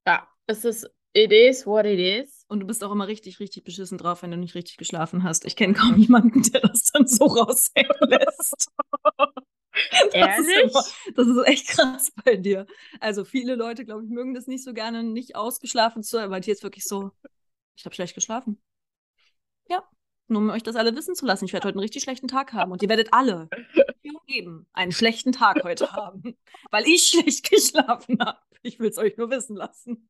ja, 0.04 0.28
es 0.48 0.64
ist, 0.64 0.90
it 1.12 1.30
is 1.30 1.64
what 1.66 1.86
it 1.86 2.00
is. 2.00 2.35
Und 2.48 2.60
du 2.60 2.66
bist 2.66 2.84
auch 2.84 2.92
immer 2.92 3.08
richtig, 3.08 3.40
richtig 3.40 3.64
beschissen 3.64 3.98
drauf, 3.98 4.22
wenn 4.22 4.30
du 4.30 4.36
nicht 4.36 4.54
richtig 4.54 4.76
geschlafen 4.76 5.24
hast. 5.24 5.44
Ich 5.44 5.56
kenne 5.56 5.74
kaum 5.74 5.96
jemanden, 5.96 6.42
der 6.42 6.60
das 6.60 6.84
dann 6.92 7.06
so 7.06 7.24
raushängen 7.26 7.96
lässt. 8.00 8.68
Das 10.12 10.38
ist, 10.38 10.48
immer, 10.48 10.84
das 11.16 11.26
ist 11.26 11.46
echt 11.46 11.68
krass 11.68 12.10
bei 12.24 12.36
dir. 12.36 12.66
Also 12.98 13.26
viele 13.26 13.56
Leute, 13.56 13.84
glaube 13.84 14.04
ich, 14.04 14.10
mögen 14.10 14.32
das 14.32 14.46
nicht 14.46 14.64
so 14.64 14.72
gerne, 14.72 15.02
nicht 15.02 15.36
ausgeschlafen 15.36 16.02
zu 16.02 16.12
sein, 16.12 16.24
aber 16.24 16.40
dir 16.40 16.52
ist 16.52 16.62
wirklich 16.62 16.84
so, 16.84 17.10
ich 17.76 17.84
habe 17.84 17.94
schlecht 17.94 18.14
geschlafen. 18.14 18.58
Ja, 19.68 19.84
nur 20.28 20.40
um 20.40 20.48
euch 20.48 20.62
das 20.62 20.76
alle 20.76 20.96
wissen 20.96 21.14
zu 21.14 21.26
lassen. 21.26 21.44
Ich 21.44 21.52
werde 21.52 21.68
heute 21.68 21.74
einen 21.74 21.82
richtig 21.82 22.04
schlechten 22.04 22.26
Tag 22.26 22.54
haben 22.54 22.72
und 22.72 22.82
ihr 22.82 22.88
werdet 22.88 23.12
alle 23.12 23.50
umgeben 24.02 24.66
einen 24.72 24.92
schlechten 24.92 25.32
Tag 25.32 25.62
heute 25.64 25.92
haben, 25.92 26.36
weil 26.70 26.86
ich 26.86 27.08
schlecht 27.08 27.50
geschlafen 27.50 28.18
habe. 28.20 28.38
Ich 28.62 28.78
will 28.78 28.88
es 28.88 28.98
euch 28.98 29.16
nur 29.16 29.30
wissen 29.30 29.56
lassen. 29.56 30.08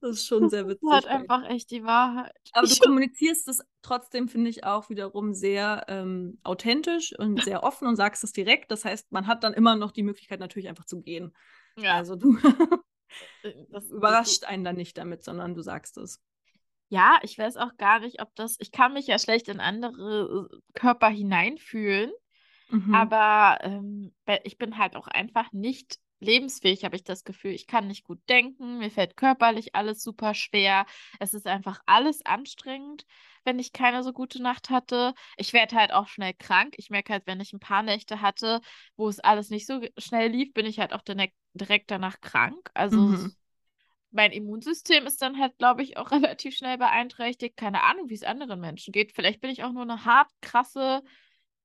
Das 0.00 0.10
ist 0.16 0.26
schon 0.26 0.48
sehr 0.48 0.66
witzig. 0.68 0.88
Halt 0.90 1.04
bei 1.04 1.10
einfach 1.10 1.44
echt 1.48 1.70
die 1.70 1.84
Wahrheit. 1.84 2.32
aber 2.52 2.66
du 2.66 2.76
kommunizierst 2.76 3.48
es 3.48 3.62
trotzdem, 3.82 4.28
finde 4.28 4.50
ich, 4.50 4.64
auch 4.64 4.88
wiederum 4.90 5.34
sehr 5.34 5.84
ähm, 5.88 6.38
authentisch 6.44 7.18
und 7.18 7.42
sehr 7.42 7.62
offen 7.62 7.88
und 7.88 7.96
sagst 7.96 8.22
es 8.24 8.32
direkt. 8.32 8.70
Das 8.70 8.84
heißt, 8.84 9.10
man 9.12 9.26
hat 9.26 9.44
dann 9.44 9.54
immer 9.54 9.76
noch 9.76 9.90
die 9.92 10.02
Möglichkeit, 10.02 10.40
natürlich 10.40 10.68
einfach 10.68 10.84
zu 10.84 11.00
gehen. 11.00 11.34
Ja, 11.76 11.94
Also 11.94 12.16
du, 12.16 12.36
äh, 13.42 13.52
das 13.70 13.90
Überrascht 13.90 14.44
einen 14.44 14.64
dann 14.64 14.76
nicht 14.76 14.98
damit, 14.98 15.24
sondern 15.24 15.54
du 15.54 15.62
sagst 15.62 15.98
es. 15.98 16.20
Ja, 16.90 17.18
ich 17.22 17.36
weiß 17.38 17.56
auch 17.58 17.76
gar 17.76 18.00
nicht, 18.00 18.22
ob 18.22 18.34
das. 18.34 18.56
Ich 18.60 18.72
kann 18.72 18.94
mich 18.94 19.06
ja 19.06 19.18
schlecht 19.18 19.48
in 19.48 19.60
andere 19.60 20.48
äh, 20.50 20.56
Körper 20.78 21.08
hineinfühlen, 21.08 22.10
Mhm. 22.70 22.94
aber 22.94 23.58
ähm, 23.62 24.14
ich 24.44 24.58
bin 24.58 24.76
halt 24.76 24.94
auch 24.94 25.06
einfach 25.06 25.52
nicht 25.52 25.98
lebensfähig, 26.20 26.84
habe 26.84 26.96
ich 26.96 27.04
das 27.04 27.24
Gefühl. 27.24 27.52
Ich 27.52 27.66
kann 27.66 27.86
nicht 27.88 28.04
gut 28.04 28.20
denken, 28.28 28.78
mir 28.78 28.90
fällt 28.90 29.16
körperlich 29.16 29.74
alles 29.74 30.02
super 30.02 30.34
schwer. 30.34 30.86
Es 31.20 31.34
ist 31.34 31.46
einfach 31.46 31.80
alles 31.86 32.24
anstrengend, 32.26 33.04
wenn 33.44 33.58
ich 33.58 33.72
keine 33.72 34.02
so 34.02 34.12
gute 34.12 34.42
Nacht 34.42 34.70
hatte. 34.70 35.14
Ich 35.36 35.52
werde 35.52 35.76
halt 35.76 35.92
auch 35.92 36.08
schnell 36.08 36.34
krank. 36.34 36.74
Ich 36.76 36.90
merke 36.90 37.12
halt, 37.12 37.26
wenn 37.26 37.40
ich 37.40 37.52
ein 37.52 37.60
paar 37.60 37.82
Nächte 37.82 38.20
hatte, 38.20 38.60
wo 38.96 39.08
es 39.08 39.20
alles 39.20 39.50
nicht 39.50 39.66
so 39.66 39.80
schnell 39.98 40.30
lief, 40.30 40.52
bin 40.54 40.66
ich 40.66 40.78
halt 40.80 40.92
auch 40.92 41.02
direkt, 41.02 41.90
danach 41.90 42.20
krank. 42.20 42.70
Also 42.74 43.04
Mhm. 43.06 43.32
mein 44.10 44.32
Immunsystem 44.32 45.06
ist 45.06 45.20
dann 45.22 45.38
halt, 45.38 45.56
glaube 45.58 45.82
ich, 45.82 45.96
auch 45.96 46.10
relativ 46.12 46.56
schnell 46.56 46.78
beeinträchtigt. 46.78 47.56
Keine 47.56 47.82
Ahnung, 47.82 48.08
wie 48.08 48.14
es 48.14 48.22
anderen 48.24 48.60
Menschen 48.60 48.92
geht. 48.92 49.12
Vielleicht 49.12 49.40
bin 49.40 49.50
ich 49.50 49.64
auch 49.64 49.72
nur 49.72 49.82
eine 49.82 50.04
hart 50.04 50.30
krasse 50.40 51.02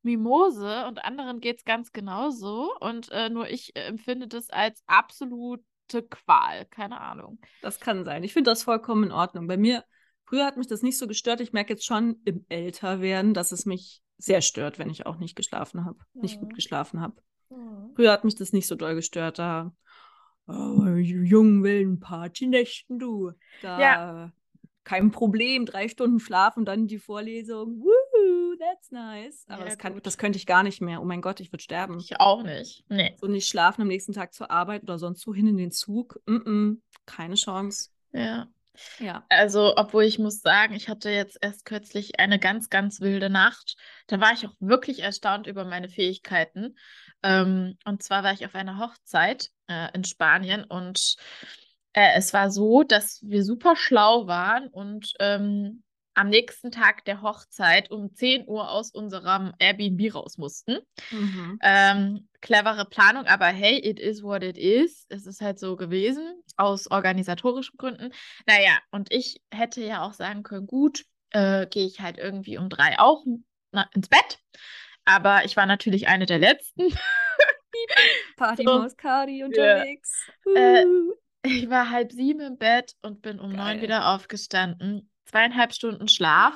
Mimose 0.04 0.86
und 0.88 1.04
anderen 1.04 1.40
geht 1.40 1.60
es 1.60 1.66
ganz 1.66 1.92
genauso. 1.92 2.72
Und 2.80 3.10
äh, 3.12 3.30
nur 3.30 3.50
ich 3.50 3.76
äh, 3.76 3.86
empfinde 3.88 4.28
das 4.28 4.50
als 4.50 4.84
absolute 4.88 5.64
Qual. 6.10 6.66
Keine 6.66 7.02
Ahnung. 7.02 7.40
Das 7.62 7.80
kann 7.80 8.06
sein. 8.06 8.24
Ich 8.24 8.34
finde 8.34 8.52
das 8.52 8.64
vollkommen 8.64 9.06
in 9.06 9.12
Ordnung. 9.12 9.48
Bei 9.48 9.58
mir, 9.58 9.84
früher 10.26 10.46
hat 10.46 10.58
mich 10.58 10.68
das 10.68 10.82
nicht 10.82 10.98
so 10.98 11.08
gestört. 11.08 11.42
Ich 11.42 11.54
merke 11.54 11.74
jetzt 11.74 11.86
schon 11.86 12.22
im 12.26 12.46
Älterwerden, 12.50 13.34
dass 13.34 13.52
es 13.52 13.66
mich 13.66 14.02
sehr 14.18 14.42
stört, 14.42 14.80
wenn 14.80 14.90
ich 14.90 15.06
auch 15.06 15.18
nicht 15.18 15.36
geschlafen 15.36 15.86
habe, 15.86 15.98
nicht 16.14 16.40
gut 16.40 16.50
Mhm. 16.50 16.56
geschlafen 16.56 17.02
habe. 17.02 17.16
Früher 17.96 18.12
hat 18.12 18.24
mich 18.24 18.36
das 18.36 18.54
nicht 18.54 18.68
so 18.68 18.76
doll 18.76 18.96
gestört. 18.96 19.38
Da, 19.38 19.74
oh, 20.48 20.86
jungen 20.96 21.64
wilden 21.64 22.00
Partynächten, 22.00 22.98
du. 23.00 23.32
Da, 23.62 24.32
kein 24.84 25.12
Problem. 25.12 25.66
Drei 25.66 25.88
Stunden 25.88 26.20
Schlaf 26.20 26.58
und 26.58 26.66
dann 26.66 26.88
die 26.88 27.00
Vorlesung. 27.00 27.80
Woo, 27.80 28.56
that's 28.58 28.92
nice. 28.92 29.46
Aber 29.48 29.60
Ja, 29.60 29.66
das, 29.66 29.78
kann, 29.78 30.00
das 30.02 30.18
könnte 30.18 30.38
ich 30.38 30.46
gar 30.46 30.64
nicht 30.64 30.82
mehr. 30.82 31.02
Oh 31.02 31.06
mein 31.06 31.22
Gott, 31.22 31.40
ich 31.40 31.52
würde 31.52 31.64
sterben. 31.64 32.00
Ich 32.00 32.20
auch 32.20 32.44
nicht. 32.44 32.84
Nee. 32.90 33.16
So 33.20 33.28
nicht 33.28 33.48
schlafen 33.48 33.82
am 33.82 33.88
nächsten 33.88 34.14
Tag 34.14 34.34
zur 34.34 34.52
Arbeit 34.52 34.84
oder 34.84 35.00
sonst 35.00 35.26
wohin 35.28 35.48
in 35.48 35.58
den 35.58 35.72
Zug. 35.72 36.20
Mm 36.26 36.36
-mm, 36.36 36.78
keine 37.06 37.36
Chance. 37.36 37.90
Ja. 38.12 38.48
Ja. 39.00 39.24
Also, 39.30 39.74
obwohl 39.76 40.04
ich 40.04 40.18
muss 40.18 40.42
sagen, 40.42 40.74
ich 40.74 40.90
hatte 40.90 41.10
jetzt 41.10 41.38
erst 41.42 41.66
kürzlich 41.66 42.20
eine 42.20 42.40
ganz, 42.40 42.70
ganz 42.70 43.02
wilde 43.02 43.30
Nacht. 43.30 43.76
Da 44.08 44.20
war 44.20 44.34
ich 44.34 44.48
auch 44.48 44.54
wirklich 44.60 45.04
erstaunt 45.04 45.48
über 45.48 45.64
meine 45.64 45.90
Fähigkeiten. 45.90 46.76
Ähm, 47.22 47.78
und 47.86 48.04
zwar 48.04 48.24
war 48.24 48.34
ich 48.34 48.46
auf 48.46 48.56
einer 48.56 48.80
Hochzeit 48.80 49.50
äh, 49.68 49.90
in 49.94 50.04
Spanien 50.04 50.64
und 50.64 51.18
äh, 51.94 52.14
es 52.16 52.34
war 52.34 52.52
so, 52.52 52.84
dass 52.84 53.20
wir 53.24 53.44
super 53.44 53.76
schlau 53.76 54.28
waren 54.28 54.68
und 54.68 55.14
ähm, 55.20 55.84
am 56.16 56.30
nächsten 56.30 56.72
Tag 56.72 57.06
der 57.06 57.22
Hochzeit 57.22 57.90
um 57.90 58.14
10 58.14 58.48
Uhr 58.48 58.70
aus 58.70 58.92
unserem 58.92 59.52
Airbnb 59.58 60.14
raus 60.14 60.38
mussten. 60.38 60.78
Mhm. 61.10 61.58
Ähm, 61.64 62.28
clevere 62.42 62.86
Planung, 62.86 63.26
aber 63.26 63.48
hey, 63.48 63.80
it 63.80 64.00
is 64.00 64.22
what 64.22 64.44
it 64.44 64.58
is. 64.58 65.06
Es 65.10 65.26
ist 65.26 65.42
halt 65.42 65.58
so 65.58 65.76
gewesen, 65.76 66.36
aus 66.56 66.90
organisatorischen 66.92 67.78
Gründen. 67.78 68.12
Naja, 68.46 68.78
und 68.92 69.12
ich 69.12 69.42
hätte 69.52 69.82
ja 69.84 70.04
auch 70.04 70.14
sagen 70.14 70.44
können, 70.44 70.68
gut, 70.68 71.04
äh, 71.32 71.66
gehe 71.68 71.88
ich 71.88 72.00
halt 72.00 72.20
irgendwie 72.20 72.58
um 72.58 72.70
drei 72.70 73.00
auch 73.00 73.24
na, 73.72 73.90
ins 73.96 74.08
Bett. 74.08 74.40
Aber 75.06 75.46
ich 75.46 75.58
war 75.58 75.66
natürlich 75.66 76.08
eine 76.08 76.26
der 76.26 76.38
letzten. 76.40 76.90
Partymodus 78.38 78.96
Kari 78.98 79.40
Ja. 79.40 79.46
unterwegs. 79.48 80.28
Äh. 80.56 80.86
Ich 81.46 81.70
war 81.70 81.90
halb 81.90 82.12
sieben 82.12 82.40
im 82.42 82.58
Bett 82.58 82.96
und 83.02 83.22
bin 83.22 83.40
um 83.40 83.52
neun 83.52 83.78
Geil. 83.78 83.82
wieder 83.82 84.10
aufgestanden. 84.14 85.10
Zweieinhalb 85.26 85.74
Stunden 85.74 86.08
Schlaf. 86.08 86.54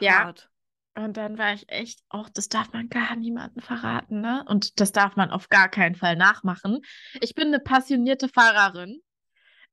Ja. 0.00 0.24
Hart. 0.24 0.50
Und 0.94 1.18
dann 1.18 1.36
war 1.36 1.52
ich 1.52 1.68
echt, 1.68 2.00
auch 2.08 2.30
das 2.30 2.48
darf 2.48 2.72
man 2.72 2.88
gar 2.88 3.16
niemandem 3.16 3.62
verraten, 3.62 4.22
ne? 4.22 4.44
Und 4.48 4.80
das 4.80 4.92
darf 4.92 5.14
man 5.16 5.30
auf 5.30 5.50
gar 5.50 5.68
keinen 5.68 5.94
Fall 5.94 6.16
nachmachen. 6.16 6.80
Ich 7.20 7.34
bin 7.34 7.48
eine 7.48 7.60
passionierte 7.60 8.28
Fahrerin, 8.30 9.02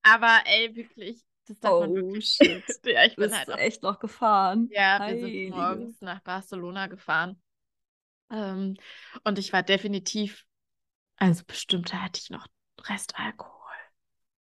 aber 0.04 0.42
ey, 0.46 0.76
wirklich, 0.76 1.24
das 1.48 1.60
darf 1.60 1.80
man 1.80 1.94
Oh 1.94 1.96
wirklich. 1.96 2.26
shit. 2.26 2.64
Ja, 2.86 3.06
ich 3.06 3.18
bin 3.18 3.30
Bist 3.30 3.36
halt 3.36 3.50
auch, 3.50 3.58
echt 3.58 3.84
noch 3.84 4.00
gefahren? 4.00 4.70
ja, 4.70 5.00
wir 5.06 5.18
sind 5.18 5.46
Heilige. 5.46 5.50
morgens 5.50 6.02
nach 6.02 6.22
Barcelona 6.22 6.88
gefahren. 6.88 7.42
Ähm, 8.32 8.76
und 9.24 9.40
ich 9.40 9.54
war 9.54 9.64
definitiv, 9.64 10.46
also 11.18 11.44
bestimmt 11.46 11.94
hatte 11.94 12.20
ich 12.24 12.30
noch 12.32 12.48
Restalkohol. 12.86 13.63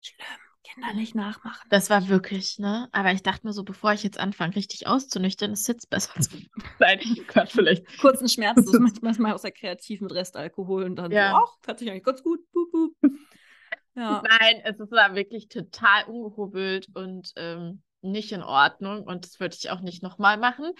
Schlimm. 0.03 0.27
Kinder 0.63 0.93
nicht 0.93 1.13
nachmachen. 1.13 1.67
Das 1.69 1.89
war 1.89 2.07
wirklich, 2.07 2.57
ne? 2.57 2.87
Aber 2.93 3.11
ich 3.11 3.21
dachte 3.21 3.45
mir 3.45 3.51
so, 3.53 3.63
bevor 3.63 3.91
ich 3.93 4.03
jetzt 4.03 4.17
anfange, 4.17 4.55
richtig 4.55 4.87
auszunüchtern, 4.87 5.51
ist 5.51 5.67
jetzt 5.67 5.89
besser 5.89 6.19
zu 6.21 6.37
sein. 6.79 6.99
Gott, 7.33 7.49
vielleicht. 7.51 7.85
Kurzen 7.99 8.29
Schmerz, 8.29 8.55
das 8.55 8.73
ist 8.73 9.03
manchmal 9.03 9.33
auch 9.33 9.39
sehr 9.39 9.51
kreativ 9.51 9.99
mit 9.99 10.13
Restalkohol 10.13 10.85
und 10.85 10.95
dann 10.95 11.11
Ja. 11.11 11.31
so, 11.31 11.35
ach, 11.37 11.67
hat 11.67 11.79
sich 11.79 11.89
eigentlich 11.89 12.03
ganz 12.03 12.23
gut. 12.23 12.39
Bup, 12.53 12.71
bup. 12.71 12.93
Ja. 13.95 14.23
Nein, 14.27 14.61
es 14.63 14.79
ist 14.79 14.91
war 14.91 15.13
wirklich 15.13 15.49
total 15.49 16.05
ungehobelt 16.05 16.87
und 16.95 17.31
ähm, 17.35 17.83
nicht 18.01 18.31
in 18.31 18.41
Ordnung. 18.41 19.03
Und 19.03 19.23
das 19.25 19.39
würde 19.39 19.55
ich 19.59 19.69
auch 19.69 19.81
nicht 19.81 20.01
nochmal 20.01 20.37
machen. 20.37 20.71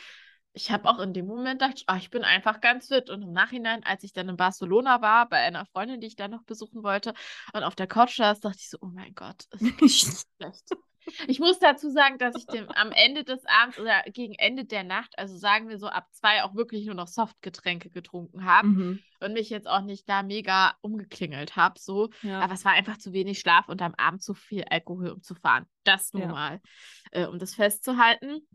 Ich 0.53 0.72
habe 0.72 0.88
auch 0.88 1.00
in 1.00 1.13
dem 1.13 1.25
Moment 1.25 1.60
gedacht, 1.60 1.83
ah, 1.88 1.98
ich 1.98 2.12
bin 2.12 2.24
einfach 2.24 2.62
ganz 2.62 2.88
fit. 2.88 3.10
Und 3.10 3.24
im 3.24 3.31
Nachhinein, 3.31 3.83
als 3.83 4.03
ich 4.03 4.13
dann 4.13 4.29
in 4.29 4.38
Barcelona 4.38 5.01
war, 5.01 5.27
bei 5.27 5.38
einer 5.38 5.65
Freundin, 5.65 6.00
die 6.00 6.07
ich 6.07 6.15
dann 6.15 6.31
noch 6.31 6.43
besuchen 6.43 6.83
wollte, 6.83 7.13
und 7.53 7.63
auf 7.63 7.75
der 7.75 7.88
Couch 7.88 8.17
saß, 8.17 8.39
dachte 8.39 8.57
ich 8.60 8.69
so, 8.69 8.77
oh 8.81 8.88
mein 8.93 9.15
Gott, 9.15 9.45
ist 9.51 9.62
wirklich 9.62 9.95
schlecht. 10.38 10.69
Ich 11.27 11.39
muss 11.39 11.60
dazu 11.60 11.89
sagen, 11.89 12.17
dass 12.17 12.33
ich 12.38 12.45
dem, 12.45 12.69
am 12.69 12.91
Ende 12.93 13.25
des 13.25 13.43
Abends 13.45 13.77
oder 13.77 14.03
gegen 14.03 14.36
Ende 14.36 14.63
der 14.63 14.86
Nacht, 14.86 15.19
also 15.19 15.36
sagen 15.36 15.67
wir 15.67 15.77
so 15.77 15.88
ab 15.88 16.07
zwei, 16.13 16.43
auch 16.43 16.55
wirklich 16.55 16.86
nur 16.86 16.95
noch 16.95 17.10
Softgetränke 17.10 17.89
getrunken 17.89 18.45
habe 18.45 18.67
Mhm. 18.69 19.00
und 19.19 19.33
mich 19.33 19.50
jetzt 19.50 19.67
auch 19.67 19.81
nicht 19.81 20.07
da 20.07 20.24
mega 20.24 20.75
umgeklingelt 20.79 21.57
habe. 21.57 21.77
So. 21.77 22.10
Ja. 22.22 22.39
Aber 22.39 22.53
es 22.53 22.63
war 22.63 22.72
einfach 22.72 22.98
zu 23.00 23.12
wenig 23.12 23.39
Schlaf 23.39 23.67
und 23.67 23.81
am 23.81 23.93
Abend 23.95 24.24
zu 24.24 24.33
viel 24.33 24.63
Alkohol, 24.69 25.10
um 25.10 25.22
zu 25.22 25.36
fahren. 25.36 25.65
Das 25.83 26.13
nur 26.13 26.22
Ja. 26.24 26.27
mal, 26.29 26.62
äh, 27.12 27.25
um 27.25 27.38
das 27.38 27.55
festzuhalten. 27.55 28.48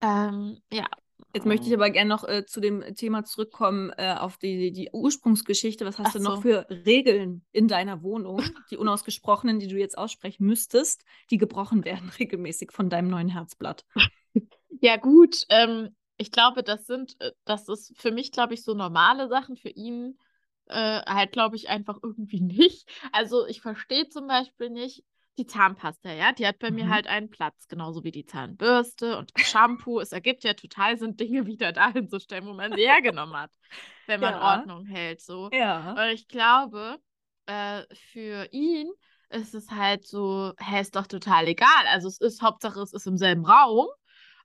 Ähm, 0.00 0.58
ja. 0.72 0.86
Jetzt 1.34 1.46
möchte 1.46 1.66
ich 1.66 1.74
aber 1.74 1.90
gerne 1.90 2.08
noch 2.08 2.24
äh, 2.24 2.46
zu 2.46 2.60
dem 2.60 2.82
Thema 2.94 3.24
zurückkommen, 3.24 3.90
äh, 3.96 4.14
auf 4.18 4.38
die, 4.38 4.72
die 4.72 4.88
Ursprungsgeschichte. 4.92 5.84
Was 5.84 5.98
hast 5.98 6.08
Ach 6.08 6.12
du 6.14 6.22
noch 6.22 6.36
so. 6.36 6.42
für 6.42 6.66
Regeln 6.70 7.44
in 7.52 7.68
deiner 7.68 8.02
Wohnung, 8.02 8.42
die 8.70 8.76
unausgesprochenen, 8.76 9.58
die 9.58 9.68
du 9.68 9.76
jetzt 9.76 9.98
aussprechen 9.98 10.46
müsstest, 10.46 11.04
die 11.30 11.38
gebrochen 11.38 11.84
werden 11.84 12.10
regelmäßig 12.18 12.72
von 12.72 12.88
deinem 12.88 13.08
neuen 13.08 13.28
Herzblatt? 13.28 13.84
Ja, 14.82 14.98
gut. 14.98 15.46
Ähm, 15.48 15.96
ich 16.18 16.30
glaube, 16.30 16.62
das 16.62 16.86
sind, 16.86 17.16
äh, 17.20 17.32
das 17.46 17.66
ist 17.66 17.94
für 17.96 18.12
mich, 18.12 18.30
glaube 18.30 18.52
ich, 18.52 18.62
so 18.62 18.74
normale 18.74 19.26
Sachen. 19.28 19.56
Für 19.56 19.70
ihn 19.70 20.18
äh, 20.66 21.00
halt, 21.00 21.32
glaube 21.32 21.56
ich, 21.56 21.68
einfach 21.68 21.98
irgendwie 22.02 22.40
nicht. 22.42 22.88
Also 23.12 23.46
ich 23.46 23.60
verstehe 23.60 24.08
zum 24.08 24.26
Beispiel 24.26 24.70
nicht 24.70 25.04
die 25.38 25.46
Zahnpasta, 25.46 26.12
ja, 26.12 26.32
die 26.32 26.46
hat 26.46 26.58
bei 26.58 26.70
mir 26.70 26.86
Mhm. 26.86 26.90
halt 26.90 27.06
einen 27.06 27.30
Platz, 27.30 27.68
genauso 27.68 28.04
wie 28.04 28.10
die 28.10 28.24
Zahnbürste 28.26 29.16
und 29.18 29.32
das 29.34 29.48
Shampoo. 29.48 30.00
es 30.00 30.12
ergibt 30.12 30.44
ja 30.44 30.54
total 30.54 30.96
Sinn, 30.98 31.16
Dinge 31.16 31.46
wieder 31.46 31.72
dahin 31.72 32.08
zu 32.08 32.18
stellen, 32.20 32.46
wo 32.46 32.54
man 32.54 32.74
sie 32.74 32.86
hergenommen 32.88 33.36
hat, 33.36 33.50
wenn 34.06 34.20
man 34.20 34.34
Ja. 34.34 34.58
Ordnung 34.58 34.86
hält, 34.86 35.20
so. 35.20 35.50
Ja. 35.52 35.92
Und 35.92 36.10
ich 36.12 36.28
glaube, 36.28 36.98
äh, 37.46 37.82
für 37.94 38.48
ihn 38.52 38.90
ist 39.30 39.54
es 39.54 39.70
halt 39.70 40.06
so, 40.06 40.52
hä, 40.58 40.80
ist 40.80 40.96
doch 40.96 41.06
total 41.06 41.48
egal. 41.48 41.86
Also 41.88 42.08
es 42.08 42.18
ist, 42.20 42.42
Hauptsache 42.42 42.80
es 42.80 42.92
ist 42.92 43.06
im 43.06 43.16
selben 43.16 43.44
Raum. 43.44 43.86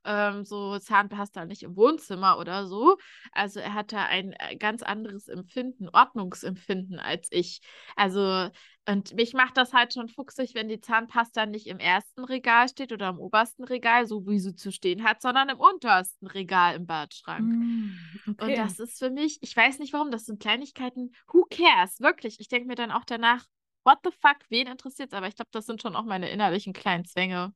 Ähm, 0.04 0.44
so 0.44 0.78
Zahnpasta 0.78 1.44
nicht 1.44 1.62
im 1.62 1.76
Wohnzimmer 1.76 2.38
oder 2.38 2.66
so. 2.66 2.96
Also 3.32 3.60
er 3.60 3.74
hat 3.74 3.92
da 3.92 4.04
ein 4.04 4.32
äh, 4.32 4.56
ganz 4.56 4.82
anderes 4.82 5.28
Empfinden, 5.28 5.88
Ordnungsempfinden 5.88 6.98
als 6.98 7.28
ich. 7.30 7.60
Also, 7.96 8.48
und 8.88 9.14
mich 9.14 9.32
macht 9.32 9.56
das 9.56 9.72
halt 9.72 9.94
schon 9.94 10.08
fuchsig, 10.08 10.54
wenn 10.54 10.68
die 10.68 10.80
Zahnpasta 10.80 11.46
nicht 11.46 11.66
im 11.68 11.78
ersten 11.78 12.24
Regal 12.24 12.68
steht 12.68 12.92
oder 12.92 13.10
im 13.10 13.18
obersten 13.18 13.64
Regal, 13.64 14.06
so 14.06 14.26
wie 14.26 14.40
sie 14.40 14.54
zu 14.54 14.72
stehen 14.72 15.04
hat, 15.04 15.22
sondern 15.22 15.48
im 15.48 15.60
untersten 15.60 16.26
Regal 16.26 16.74
im 16.74 16.86
Badschrank. 16.86 17.52
Mm, 17.52 17.90
Und 18.38 18.40
okay. 18.40 18.56
das 18.56 18.78
ist 18.78 18.98
für 18.98 19.10
mich, 19.10 19.38
ich 19.40 19.56
weiß 19.56 19.78
nicht 19.78 19.92
warum, 19.92 20.10
das 20.10 20.24
sind 20.24 20.40
Kleinigkeiten, 20.40 21.14
who 21.32 21.46
cares, 21.48 22.00
wirklich. 22.00 22.40
Ich 22.40 22.48
denke 22.48 22.66
mir 22.66 22.74
dann 22.74 22.90
auch 22.90 23.04
danach, 23.04 23.46
what 23.84 23.98
the 24.04 24.10
fuck, 24.20 24.38
wen 24.48 24.66
interessiert's? 24.66 25.14
Aber 25.14 25.28
ich 25.28 25.36
glaube, 25.36 25.50
das 25.52 25.66
sind 25.66 25.82
schon 25.82 25.96
auch 25.96 26.04
meine 26.04 26.30
innerlichen 26.30 26.72
kleinen 26.72 27.04
Zwänge. 27.04 27.54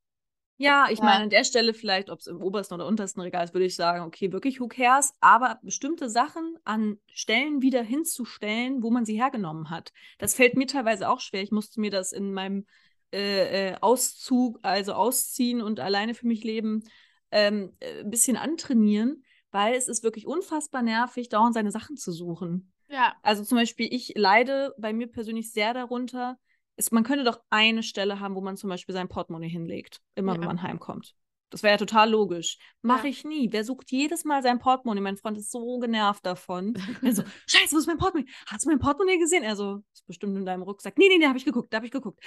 Ja, 0.58 0.86
ich 0.90 0.98
Ja. 1.00 1.04
meine, 1.04 1.24
an 1.24 1.30
der 1.30 1.44
Stelle 1.44 1.74
vielleicht, 1.74 2.08
ob 2.08 2.20
es 2.20 2.26
im 2.26 2.40
obersten 2.40 2.74
oder 2.74 2.86
untersten 2.86 3.20
Regal 3.20 3.44
ist, 3.44 3.52
würde 3.54 3.66
ich 3.66 3.76
sagen, 3.76 4.04
okay, 4.04 4.32
wirklich, 4.32 4.58
who 4.60 4.68
cares? 4.68 5.12
Aber 5.20 5.58
bestimmte 5.62 6.08
Sachen 6.08 6.56
an 6.64 6.98
Stellen 7.12 7.60
wieder 7.60 7.82
hinzustellen, 7.82 8.82
wo 8.82 8.90
man 8.90 9.04
sie 9.04 9.20
hergenommen 9.20 9.68
hat. 9.70 9.92
Das 10.18 10.34
fällt 10.34 10.56
mir 10.56 10.66
teilweise 10.66 11.08
auch 11.10 11.20
schwer. 11.20 11.42
Ich 11.42 11.52
musste 11.52 11.80
mir 11.80 11.90
das 11.90 12.12
in 12.12 12.32
meinem 12.32 12.66
äh, 13.12 13.72
äh, 13.72 13.76
Auszug, 13.80 14.58
also 14.62 14.94
ausziehen 14.94 15.60
und 15.60 15.78
alleine 15.78 16.14
für 16.14 16.26
mich 16.26 16.42
leben, 16.42 16.84
ähm, 17.30 17.72
äh, 17.80 18.00
ein 18.00 18.10
bisschen 18.10 18.36
antrainieren, 18.36 19.24
weil 19.50 19.74
es 19.74 19.88
ist 19.88 20.02
wirklich 20.02 20.26
unfassbar 20.26 20.82
nervig, 20.82 21.28
dauernd 21.28 21.54
seine 21.54 21.70
Sachen 21.70 21.96
zu 21.96 22.12
suchen. 22.12 22.72
Ja. 22.88 23.14
Also 23.22 23.44
zum 23.44 23.58
Beispiel, 23.58 23.88
ich 23.92 24.12
leide 24.16 24.74
bei 24.78 24.92
mir 24.92 25.06
persönlich 25.06 25.52
sehr 25.52 25.74
darunter, 25.74 26.38
es, 26.76 26.90
man 26.92 27.04
könnte 27.04 27.24
doch 27.24 27.40
eine 27.50 27.82
Stelle 27.82 28.20
haben, 28.20 28.34
wo 28.34 28.40
man 28.40 28.56
zum 28.56 28.70
Beispiel 28.70 28.92
sein 28.94 29.08
Portemonnaie 29.08 29.48
hinlegt, 29.48 30.00
immer 30.14 30.34
Ja. 30.34 30.40
wenn 30.40 30.46
man 30.46 30.62
heimkommt. 30.62 31.14
Das 31.50 31.62
wäre 31.62 31.74
ja 31.74 31.78
total 31.78 32.10
logisch. 32.10 32.58
Mache 32.82 33.04
Ja. 33.06 33.10
ich 33.10 33.24
nie. 33.24 33.52
Wer 33.52 33.64
sucht 33.64 33.90
jedes 33.92 34.24
Mal 34.24 34.42
sein 34.42 34.58
Portemonnaie? 34.58 35.00
Mein 35.00 35.16
Freund 35.16 35.38
ist 35.38 35.52
so 35.52 35.78
genervt 35.78 36.26
davon. 36.26 36.74
Er 37.02 37.12
so, 37.14 37.22
Scheiße, 37.46 37.74
wo 37.74 37.78
ist 37.78 37.86
mein 37.86 37.98
Portemonnaie? 37.98 38.28
Hast 38.48 38.64
du 38.64 38.68
mein 38.70 38.80
Portemonnaie 38.80 39.18
gesehen? 39.18 39.44
Er 39.44 39.54
so, 39.56 39.82
ist 39.94 40.06
bestimmt 40.06 40.36
in 40.36 40.44
deinem 40.44 40.62
Rucksack. 40.62 40.98
Nee, 40.98 41.08
nee, 41.08 41.18
nee, 41.18 41.26
habe 41.26 41.38
ich 41.38 41.44
geguckt, 41.44 41.72
da 41.72 41.76
habe 41.76 41.86
ich 41.86 41.92
geguckt. 41.92 42.20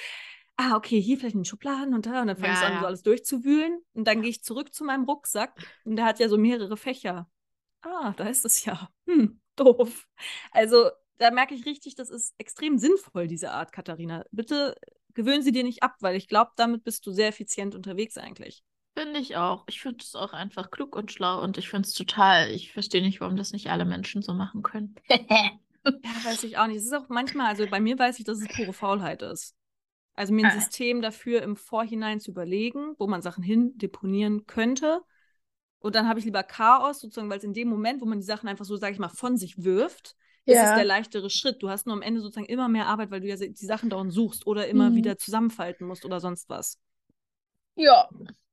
Ah, 0.56 0.76
okay, 0.76 1.00
hier 1.02 1.18
vielleicht 1.18 1.36
in 1.36 1.42
den 1.42 1.46
Schubladen 1.46 1.94
und 1.94 2.06
da. 2.06 2.22
Und 2.22 2.28
dann 2.28 2.38
fange 2.38 2.54
ich 2.54 2.60
Ja, 2.60 2.68
an, 2.68 2.74
ja. 2.74 2.80
so 2.80 2.86
alles 2.86 3.04
durchzuwühlen. 3.04 3.80
Und 3.94 4.06
dann 4.08 4.22
gehe 4.22 4.30
ich 4.30 4.44
zurück 4.44 4.74
zu 4.74 4.84
meinem 4.86 5.04
Rucksack. 5.06 5.54
Und 5.86 5.96
der 5.98 6.06
hat 6.06 6.20
ja 6.20 6.28
so 6.30 6.38
mehrere 6.38 6.76
Fächer. 6.78 7.30
Ah, 7.82 8.14
da 8.18 8.26
ist 8.26 8.46
es 8.46 8.66
ja. 8.66 8.90
Hm, 9.06 9.40
doof. 9.58 10.08
Also, 10.52 10.90
da 11.20 11.32
merke 11.32 11.56
ich 11.56 11.66
richtig, 11.66 11.96
das 11.96 12.10
ist 12.10 12.34
extrem 12.40 12.78
sinnvoll, 12.80 13.28
diese 13.28 13.52
Art, 13.52 13.72
Katharina. 13.72 14.26
Bitte 14.32 14.76
gewöhnen 15.14 15.44
Sie 15.44 15.52
dir 15.52 15.64
nicht 15.64 15.84
ab, 15.84 15.96
weil 16.02 16.16
ich 16.16 16.28
glaube, 16.28 16.52
damit 16.56 16.84
bist 16.84 17.06
du 17.06 17.12
sehr 17.12 17.28
effizient 17.30 17.76
unterwegs 17.76 18.18
eigentlich. 18.18 18.64
Finde 18.96 19.20
ich 19.20 19.36
auch. 19.38 19.64
Ich 19.68 19.82
finde 19.82 20.04
es 20.04 20.14
auch 20.16 20.34
einfach 20.34 20.70
klug 20.72 20.96
und 20.96 21.12
schlau 21.12 21.42
und 21.42 21.58
ich 21.58 21.70
finde 21.70 21.88
es 21.88 21.94
total, 21.96 22.52
ich 22.52 22.72
verstehe 22.74 23.02
nicht, 23.02 23.20
warum 23.22 23.36
das 23.38 23.52
nicht 23.54 23.70
alle 23.72 23.86
Menschen 23.86 24.22
so 24.22 24.34
machen 24.34 24.62
können. 24.62 24.96
Ja, 26.04 26.24
weiß 26.24 26.44
ich 26.44 26.58
auch 26.58 26.68
nicht. 26.68 26.78
Es 26.78 26.86
ist 26.86 26.94
auch 26.94 27.10
manchmal, 27.10 27.48
also 27.48 27.68
bei 27.68 27.80
mir 27.80 27.98
weiß 28.00 28.20
ich, 28.20 28.26
dass 28.26 28.40
es 28.40 28.50
pure 28.50 28.74
Faulheit 28.74 29.22
ist. 29.22 29.56
Also 30.16 30.34
mir 30.34 30.44
ein 30.44 30.50
Ah. 30.50 30.52
System 30.52 31.02
dafür 31.02 31.42
im 31.44 31.56
Vorhinein 31.58 32.20
zu 32.20 32.32
überlegen, 32.32 32.96
wo 33.00 33.08
man 33.08 33.22
Sachen 33.22 33.44
hin 33.44 33.78
deponieren 33.78 34.46
könnte. 34.48 35.02
Und 35.80 35.96
dann 35.96 36.08
habe 36.08 36.20
ich 36.20 36.26
lieber 36.26 36.44
Chaos, 36.44 37.00
sozusagen, 37.02 37.30
weil 37.30 37.40
es 37.40 37.44
in 37.46 37.54
dem 37.54 37.70
Moment, 37.70 38.02
wo 38.02 38.06
man 38.06 38.20
die 38.20 38.26
Sachen 38.26 38.50
einfach 38.50 38.66
so, 38.66 38.78
sage 38.78 38.94
ich 38.94 39.00
mal, 39.00 39.10
von 39.10 39.38
sich 39.38 39.64
wirft, 39.64 40.16
ist 40.52 40.58
es 40.70 40.76
der 40.76 40.86
leichtere 40.86 41.30
Schritt. 41.30 41.62
Du 41.64 41.70
hast 41.70 41.86
nur 41.86 41.96
am 41.96 42.02
Ende 42.02 42.22
sozusagen 42.22 42.46
immer 42.48 42.68
mehr 42.68 42.88
Arbeit, 42.88 43.12
weil 43.12 43.22
du 43.22 43.28
ja 43.28 43.36
die 43.36 43.54
Sachen 43.66 43.90
dauernd 43.90 44.14
suchst 44.14 44.46
oder 44.48 44.68
immer 44.68 44.90
Mhm. 44.90 44.96
wieder 44.96 45.18
zusammenfalten 45.18 45.88
musst 45.88 46.06
oder 46.06 46.20
sonst 46.20 46.50
was. 46.50 46.78
ja. 47.76 48.08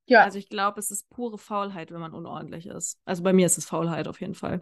Ja. 0.09 0.23
Also 0.23 0.39
ich 0.39 0.49
glaube, 0.49 0.79
es 0.79 0.93
ist 0.93 1.11
pure 1.11 1.37
Faulheit, 1.37 1.91
wenn 1.91 1.99
man 1.99 2.15
unordentlich 2.15 2.67
ist. 2.67 2.97
Also 3.05 3.25
bei 3.25 3.33
mir 3.33 3.45
ist 3.47 3.59
es 3.59 3.67
Faulheit 3.67 4.07
auf 4.07 4.21
jeden 4.21 4.35
Fall. 4.37 4.61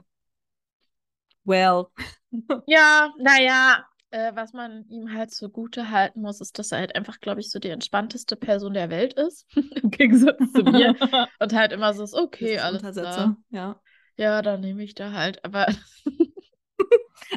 Well. 1.45 1.87
Ja, 2.67 3.13
naja, 3.19 3.85
äh, 4.11 4.33
was 4.35 4.55
man 4.55 4.89
ihm 4.89 5.13
halt 5.13 5.33
zugute 5.33 5.91
halten 5.91 6.23
muss, 6.23 6.41
ist, 6.41 6.59
dass 6.59 6.73
er 6.73 6.79
halt 6.79 6.97
einfach, 6.97 7.21
glaube 7.21 7.41
ich, 7.41 7.51
so 7.51 7.59
die 7.59 7.69
entspannteste 7.69 8.37
Person 8.37 8.73
der 8.73 8.89
Welt 8.91 9.13
ist. 9.13 9.47
Im 9.83 9.91
Gegensatz 9.91 10.39
zu 10.53 10.63
mir. 10.65 10.97
Und 11.41 11.53
halt 11.53 11.73
immer 11.73 11.93
so 11.93 12.05
ist, 12.05 12.15
okay, 12.15 12.55
ist 12.57 12.63
alles 12.63 12.81
klar. 12.81 13.37
Ja. 13.51 13.81
Ja, 14.17 14.41
dann 14.43 14.61
nehme 14.63 14.83
ich 14.83 14.95
da 14.95 15.13
halt. 15.13 15.45
Aber 15.45 15.67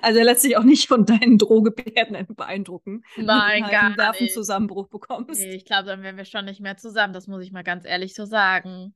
Also 0.02 0.20
er 0.20 0.26
lässt 0.26 0.42
sich 0.42 0.58
auch 0.58 0.64
nicht 0.64 0.88
von 0.88 1.06
deinen 1.06 1.38
Drohgebärden 1.38 2.28
beeindrucken. 2.36 3.04
nein, 3.16 3.26
wenn 3.26 3.28
du 3.28 3.64
halt 3.66 3.72
gar 3.72 3.82
einen 3.82 3.90
nicht. 3.90 3.98
Nervenzusammenbruch 3.98 4.88
bekommst. 4.90 5.42
Nee, 5.42 5.56
ich 5.56 5.66
glaube, 5.66 5.86
dann 5.86 6.04
wären 6.04 6.18
wir 6.18 6.26
schon 6.26 6.46
nicht 6.46 6.62
mehr 6.62 6.78
zusammen. 6.78 7.14
Das 7.14 7.28
muss 7.28 7.44
ich 7.44 7.52
mal 7.52 7.64
ganz 7.64 7.86
ehrlich 7.86 8.14
so 8.14 8.26
sagen. 8.26 8.94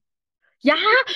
Ja, 0.64 0.76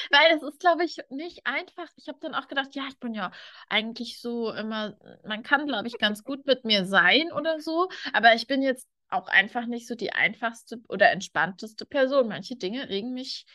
weil 0.10 0.36
es 0.36 0.41
ist, 0.41 0.60
glaube 0.60 0.84
ich, 0.84 0.98
nicht 1.10 1.46
einfach. 1.46 1.88
Ich 1.98 2.08
habe 2.08 2.17
dann 2.20 2.34
auch 2.34 2.48
gedacht, 2.48 2.74
ja, 2.74 2.84
ich 2.89 2.98
bin 2.98 3.13
ja 3.13 3.32
eigentlich 3.70 4.20
so 4.20 4.51
immer, 4.51 4.98
man 5.24 5.44
kann, 5.44 5.67
glaube 5.67 5.88
ich, 5.88 6.00
ganz 6.00 6.24
gut 6.24 6.48
mit 6.48 6.65
mir 6.65 6.86
sein 6.86 7.32
oder 7.32 7.60
so, 7.60 7.88
aber 8.12 8.34
ich 8.34 8.48
bin 8.48 8.63
jetzt 8.63 8.88
auch 9.10 9.27
einfach 9.27 9.67
nicht 9.67 9.88
so 9.88 9.94
die 9.94 10.13
einfachste 10.13 10.82
oder 10.89 11.12
entspannteste 11.12 11.86
Person. 11.86 12.27
Manche 12.27 12.55
Dinge 12.55 12.89
regen 12.89 13.13
mich 13.13 13.46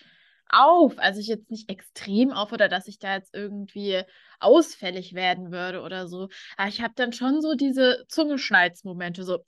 auf. 0.53 0.99
Also 0.99 1.21
ich 1.21 1.29
jetzt 1.29 1.51
nicht 1.51 1.69
extrem 1.71 2.33
auf 2.33 2.53
oder 2.53 2.69
dass 2.69 2.89
ich 2.89 2.99
da 2.99 3.15
jetzt 3.15 3.35
irgendwie 3.35 4.03
ausfällig 4.41 5.15
werden 5.15 5.53
würde 5.53 5.83
oder 5.83 6.09
so. 6.09 6.29
Aber 6.57 6.69
ich 6.69 6.81
habe 6.83 6.95
dann 6.97 7.13
schon 7.13 7.41
so 7.43 7.55
diese 7.55 8.05
Zungeschnalzmomente, 8.09 9.25
so, 9.25 9.39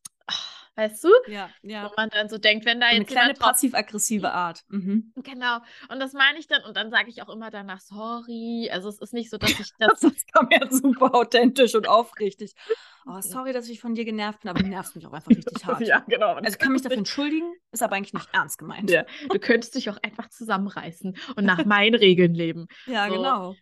weißt 0.75 1.05
du? 1.05 1.09
Ja, 1.29 1.51
ja. 1.63 1.85
Wo 1.89 1.93
man 1.97 2.09
dann 2.11 2.29
so 2.29 2.39
denkt, 2.39 2.65
wenn 2.65 2.81
da 2.81 2.87
Eine 2.87 3.01
jetzt 3.01 3.09
kleine 3.09 3.29
jemand 3.29 3.41
drauf 3.43 3.49
passiv-aggressive 3.51 4.33
Art. 4.33 4.63
Mhm. 4.69 5.13
Genau. 5.23 5.59
Und 5.91 6.01
das 6.01 6.13
meine 6.13 6.39
ich 6.39 6.47
dann. 6.49 6.63
Und 6.65 6.77
dann 6.77 6.91
sage 6.91 7.11
ich 7.11 7.23
auch 7.23 7.29
immer 7.29 7.51
danach, 7.51 7.81
sorry. 7.81 8.71
Also 8.73 8.89
es 8.89 8.99
ist 9.01 9.13
nicht 9.13 9.31
so, 9.31 9.39
dass 9.39 9.51
ich 9.51 9.71
das. 9.79 10.01
Das 10.01 10.27
kam 10.33 10.49
ja 10.51 10.71
super 10.71 11.15
authentisch 11.15 11.75
und 11.75 11.89
aufrichtig. 11.89 12.55
Oh, 13.05 13.21
sorry, 13.21 13.53
dass 13.53 13.69
ich 13.69 13.81
von 13.81 13.97
dir 13.97 14.05
genervt 14.05 14.43
bin, 14.43 14.49
aber 14.51 14.61
du 14.63 14.69
nervst 14.69 14.95
mich 14.95 15.05
auch 15.09 15.13
einfach 15.13 15.29
richtig 15.33 15.65
hart. 15.67 15.81
ja, 15.81 16.05
genau. 16.07 16.35
Also 16.35 16.51
ich 16.51 16.59
kann 16.61 16.71
mich 16.71 16.83
dafür 16.83 16.99
entschuldigen, 16.99 17.53
ist 17.73 17.83
aber 17.83 17.97
eigentlich 17.97 18.13
nicht 18.13 18.29
ernst 18.33 18.59
gemeint. 18.59 18.93
Ja, 18.93 19.05
du 19.29 19.41
könntest 19.41 19.75
dich 19.75 19.91
auch 19.91 19.97
einfach 20.05 20.29
zusammenreißen 20.29 21.17
und 21.35 21.45
nach 21.45 21.65
meinen 21.65 21.97
Regeln 21.97 22.33
leben. 22.33 22.69
Ja, 22.87 23.09
So. 23.09 23.15
genau. 23.15 23.57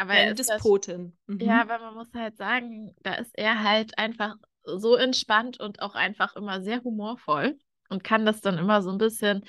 Aber 0.00 0.14
Ja, 0.14 0.20
eine 0.22 0.34
Despotin. 0.34 1.18
Mhm. 1.26 1.38
ja, 1.40 1.60
aber 1.60 1.78
man 1.80 1.96
muss 1.96 2.08
halt 2.14 2.38
sagen, 2.38 2.94
da 3.02 3.12
ist 3.12 3.30
er 3.36 3.62
halt 3.62 3.98
einfach 3.98 4.36
so 4.76 4.96
entspannt 4.96 5.60
und 5.60 5.80
auch 5.82 5.94
einfach 5.94 6.36
immer 6.36 6.62
sehr 6.62 6.82
humorvoll 6.82 7.58
und 7.88 8.04
kann 8.04 8.26
das 8.26 8.40
dann 8.40 8.58
immer 8.58 8.82
so 8.82 8.90
ein 8.90 8.98
bisschen 8.98 9.44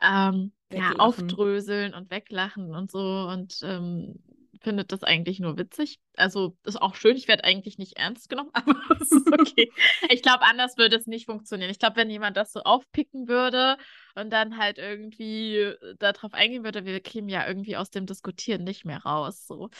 ähm, 0.00 0.52
ja, 0.70 0.92
aufdröseln 0.98 1.94
und 1.94 2.10
weglachen 2.10 2.74
und 2.74 2.90
so 2.90 3.28
und 3.28 3.58
ähm, 3.62 4.22
findet 4.62 4.92
das 4.92 5.02
eigentlich 5.02 5.40
nur 5.40 5.58
witzig. 5.58 6.00
Also 6.16 6.56
ist 6.64 6.80
auch 6.80 6.94
schön, 6.94 7.16
ich 7.16 7.28
werde 7.28 7.44
eigentlich 7.44 7.78
nicht 7.78 7.96
ernst 7.98 8.28
genommen, 8.28 8.50
aber 8.54 8.74
es 9.00 9.10
ist 9.12 9.26
okay. 9.32 9.70
ich 10.08 10.22
glaube, 10.22 10.42
anders 10.44 10.76
würde 10.78 10.96
es 10.96 11.06
nicht 11.06 11.26
funktionieren. 11.26 11.70
Ich 11.70 11.78
glaube, 11.78 11.96
wenn 11.96 12.10
jemand 12.10 12.36
das 12.36 12.52
so 12.52 12.60
aufpicken 12.60 13.28
würde 13.28 13.76
und 14.14 14.30
dann 14.30 14.58
halt 14.58 14.78
irgendwie 14.78 15.56
äh, 15.58 15.96
darauf 15.98 16.34
eingehen 16.34 16.64
würde, 16.64 16.84
wir 16.84 17.00
kämen 17.00 17.28
ja 17.28 17.46
irgendwie 17.46 17.76
aus 17.76 17.90
dem 17.90 18.06
Diskutieren 18.06 18.64
nicht 18.64 18.84
mehr 18.84 18.98
raus. 19.02 19.46
So. 19.46 19.70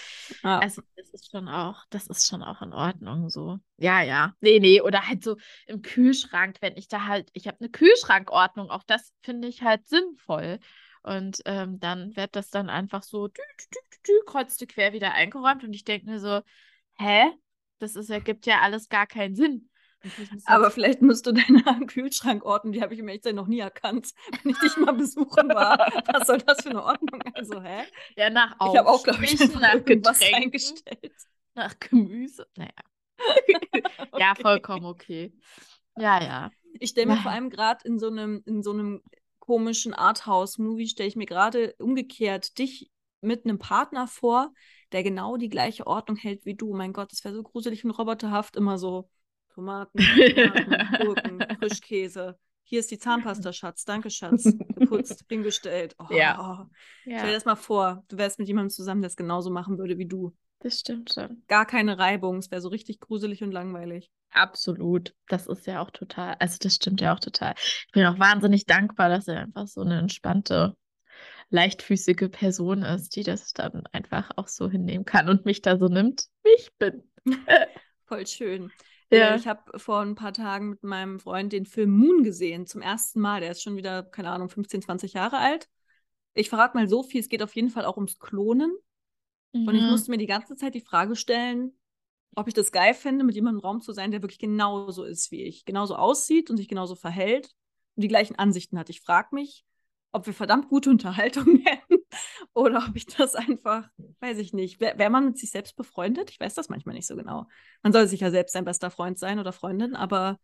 Ah, 0.43 0.59
Also 0.61 0.83
das 0.97 1.11
ist 1.11 1.31
schon 1.31 1.49
auch, 1.49 1.85
das 1.91 2.07
ist 2.07 2.27
schon 2.27 2.43
auch 2.43 2.63
in 2.63 2.73
Ordnung 2.73 3.31
so. 3.31 3.59
Ja, 3.79 4.03
ja. 4.03 4.35
Nee, 4.41 4.61
nee. 4.61 4.81
Oder 4.81 5.07
halt 5.09 5.23
so 5.23 5.37
im 5.67 5.83
Kühlschrank, 5.83 6.57
wenn 6.61 6.77
ich 6.77 6.89
da 6.89 7.07
halt, 7.07 7.31
ich 7.33 7.47
habe 7.47 7.59
eine 7.61 7.69
Kühlschrankordnung, 7.71 8.71
auch 8.71 8.83
das 8.85 9.13
finde 9.23 9.49
ich 9.49 9.63
halt 9.63 9.89
sinnvoll. 9.89 10.59
Und 11.03 11.43
ähm, 11.47 11.81
dann 11.81 12.17
wird 12.17 12.37
das 12.37 12.51
dann 12.51 12.71
einfach 12.71 13.03
so 13.03 13.29
dü, 13.29 13.41
dü, 13.75 13.79
dü, 14.07 14.13
kreuzte 14.27 14.67
quer 14.67 14.93
wieder 14.93 15.13
eingeräumt 15.15 15.65
und 15.65 15.73
ich 15.75 15.85
denke 15.85 16.07
mir 16.09 16.21
so, 16.21 16.43
hä? 16.99 17.33
Das 17.79 17.97
ist, 17.97 18.11
ergibt 18.11 18.47
ja 18.47 18.61
alles 18.61 18.89
gar 18.89 19.07
keinen 19.07 19.35
Sinn. 19.35 19.69
Aber 20.45 20.71
vielleicht 20.71 21.03
musst 21.03 21.27
du 21.27 21.33
deine 21.33 21.63
Kühlschrank 21.87 22.45
ordnen, 22.45 22.73
die 22.73 22.83
habe 22.83 22.95
ich 22.95 23.01
im 23.01 23.09
Echtsein 23.09 23.35
noch 23.35 23.47
nie 23.47 23.61
erkannt, 23.61 24.13
wenn 24.43 24.51
ich 24.53 24.59
dich 24.59 24.77
mal 24.77 24.93
besuchen 24.95 25.53
war. 25.55 25.79
Was 26.13 26.27
soll 26.27 26.39
das 26.39 26.63
für 26.63 26.71
eine 26.71 26.83
Ordnung? 26.83 27.23
Also, 27.35 27.63
hä? 27.63 27.87
ja, 28.17 28.31
nach 28.31 28.57
Ich 28.63 28.77
habe 28.77 28.89
auch, 28.89 29.03
glaube 29.03 29.25
ich, 29.25 29.39
Aufstrichen, 29.39 29.59
nach 29.61 29.73
irgendwas 29.73 30.19
Getränken, 30.21 30.31
reingestellt. 30.33 31.15
nach 31.55 31.79
Gemüse. 31.81 32.47
Naja. 32.57 32.73
Ja, 34.17 34.35
Okay. 34.35 34.43
vollkommen 34.43 34.85
okay. 34.87 35.33
Ja, 35.97 36.21
ja. 36.23 36.51
Ich 36.81 36.91
stelle 36.91 37.07
mir 37.07 37.17
Ja. 37.17 37.23
vor 37.23 37.31
allem 37.31 37.51
gerade 37.51 37.87
in 37.87 37.99
so 37.99 38.09
einem, 38.09 38.43
in 38.47 38.63
so 38.63 38.73
einem 38.73 39.03
komischen 39.43 39.93
Arthouse-Movie, 39.95 40.87
stelle 40.89 41.09
ich 41.09 41.17
mir 41.17 41.27
gerade 41.27 41.75
umgekehrt 41.79 42.59
dich 42.59 42.91
mit 43.21 43.45
einem 43.45 43.59
Partner 43.59 44.07
vor, 44.07 44.53
der 44.93 45.03
genau 45.03 45.37
die 45.37 45.49
gleiche 45.49 45.87
Ordnung 45.87 46.17
hält 46.17 46.45
wie 46.47 46.55
du. 46.55 46.75
Mein 46.75 46.93
Gott, 46.93 47.13
das 47.13 47.25
wäre 47.25 47.35
so 47.35 47.43
gruselig 47.43 47.85
und 47.85 47.91
roboterhaft, 47.91 48.57
immer 48.57 48.79
so 48.79 49.09
Tomaten, 49.55 50.17
Tomaten 50.25 50.87
Gurken, 50.97 51.47
Frischkäse. 51.59 52.39
Hier 52.65 52.81
ist 52.81 52.91
die 52.91 52.99
Zahnpasta, 52.99 53.53
Schatz. 53.53 53.85
Danke, 53.85 54.11
Schatz. 54.11 54.57
Geputzt, 54.75 55.25
hingestellt. 55.29 55.95
Oh, 55.99 56.05
Ja. 56.15 56.71
Stell 57.15 57.31
dir 57.31 57.35
Ja, 57.35 57.35
das 57.35 57.45
mal 57.45 57.57
vor, 57.57 58.05
du 58.09 58.17
wärst 58.17 58.39
mit 58.39 58.49
jemandem 58.49 58.71
zusammen, 58.71 59.03
der 59.03 59.09
es 59.09 59.17
genauso 59.17 59.51
machen 59.51 59.79
würde 59.79 59.99
wie 59.99 60.07
du. 60.07 60.33
Das 60.63 60.81
stimmt 60.81 61.13
schon. 61.13 61.43
Gar 61.49 61.67
keine 61.67 61.99
Reibung, 61.99 62.39
es 62.39 62.51
wäre 62.51 62.61
so 62.61 62.69
richtig 62.69 63.01
gruselig 63.01 63.43
und 63.43 63.53
langweilig. 63.53 64.11
Absolut. 64.31 65.15
Das 65.29 65.47
ist 65.47 65.67
ja 65.67 65.83
auch 65.83 65.91
total, 65.91 66.37
also 66.39 66.57
das 66.61 66.75
stimmt 66.77 67.01
ja 67.01 67.15
auch 67.15 67.21
total. 67.21 67.55
Ich 67.59 67.89
bin 67.93 68.05
auch 68.07 68.19
wahnsinnig 68.19 68.65
dankbar, 68.65 69.09
dass 69.11 69.29
er 69.29 69.41
einfach 69.41 69.67
so 69.67 69.83
eine 69.83 69.99
entspannte, 69.99 70.75
leichtfüßige 71.51 72.31
Person 72.31 72.83
ist, 72.83 73.15
die 73.17 73.25
das 73.25 73.53
dann 73.53 73.85
einfach 73.93 74.31
auch 74.37 74.49
so 74.49 74.71
hinnehmen 74.71 75.05
kann 75.05 75.29
und 75.29 75.45
mich 75.45 75.63
da 75.63 75.79
so 75.79 75.89
nimmt, 75.89 76.27
wie 76.45 76.51
ich 76.57 76.73
bin. 76.79 77.03
Voll 78.07 78.27
schön. 78.27 78.73
Ja. 79.11 79.35
Äh, 79.35 79.37
Ich 79.37 79.47
habe 79.47 79.79
vor 79.79 80.01
ein 80.01 80.15
paar 80.15 80.33
Tagen 80.33 80.71
mit 80.71 80.83
meinem 80.83 81.21
Freund 81.21 81.53
den 81.53 81.67
Film 81.67 81.91
Moon 81.91 82.23
gesehen, 82.25 82.67
zum 82.67 82.81
ersten 82.81 83.21
Mal. 83.21 83.41
Der 83.41 83.51
ist 83.51 83.63
schon 83.63 83.77
wieder, 83.77 84.03
keine 84.03 84.31
Ahnung, 84.31 84.49
15, 84.49 84.83
20 84.83 85.13
Jahre 85.13 85.39
alt. 85.39 85.69
Ich 86.35 86.49
verrate 86.49 86.77
mal 86.77 86.89
so 86.89 87.03
viel, 87.03 87.21
es 87.21 87.29
geht 87.29 87.43
auf 87.43 87.55
jeden 87.55 87.69
Fall 87.71 87.85
auch 87.85 87.97
ums 87.97 88.19
Klonen. 88.19 88.75
Und 89.65 89.75
ich 89.77 89.83
Mhm. 89.83 89.91
musste 89.91 90.11
mir 90.11 90.19
die 90.19 90.27
ganze 90.27 90.57
Zeit 90.57 90.75
die 90.75 90.81
Frage 90.81 91.17
stellen, 91.17 91.73
ob 92.35 92.49
ich 92.49 92.55
das 92.55 92.73
geil 92.73 92.95
fände, 92.95 93.25
mit 93.25 93.35
jemandem 93.35 93.61
im 93.61 93.65
Raum 93.65 93.81
zu 93.81 93.93
sein, 93.93 94.11
der 94.11 94.23
wirklich 94.23 94.39
genauso 94.39 95.05
ist 95.05 95.31
wie 95.31 95.43
ich, 95.45 95.65
genauso 95.65 95.97
aussieht 95.97 96.51
und 96.51 96.57
sich 96.57 96.69
genauso 96.69 96.95
verhält 96.97 97.47
und 97.97 98.03
die 98.05 98.09
gleichen 98.09 98.37
Ansichten 98.39 98.79
hat. 98.79 98.91
Ich 98.91 99.03
frage 99.03 99.29
mich, 99.35 99.65
ob 100.13 100.27
wir 100.27 100.35
verdammt 100.35 100.69
gute 100.69 100.91
Unterhaltung 100.91 101.59
hätten 101.65 101.99
oder 102.55 102.87
ob 102.89 102.97
ich 102.97 103.07
das 103.07 103.35
einfach, 103.35 103.89
weiß 104.21 104.39
ich 104.39 104.53
nicht. 104.53 104.81
Wäre 104.81 104.99
wär 104.99 105.11
man 105.11 105.27
mit 105.27 105.39
sich 105.39 105.51
selbst 105.51 105.77
befreundet? 105.77 106.31
Ich 106.31 106.41
weiß 106.41 106.55
das 106.55 106.69
manchmal 106.69 106.95
nicht 106.95 107.07
so 107.07 107.17
genau. 107.17 107.47
Man 107.83 107.93
soll 107.93 108.07
sich 108.09 108.21
ja 108.21 108.31
selbst 108.31 108.53
sein 108.53 108.65
bester 108.65 108.91
Freund 108.91 109.19
sein 109.19 109.39
oder 109.39 109.53
Freundin, 109.53 109.95
aber 109.95 110.39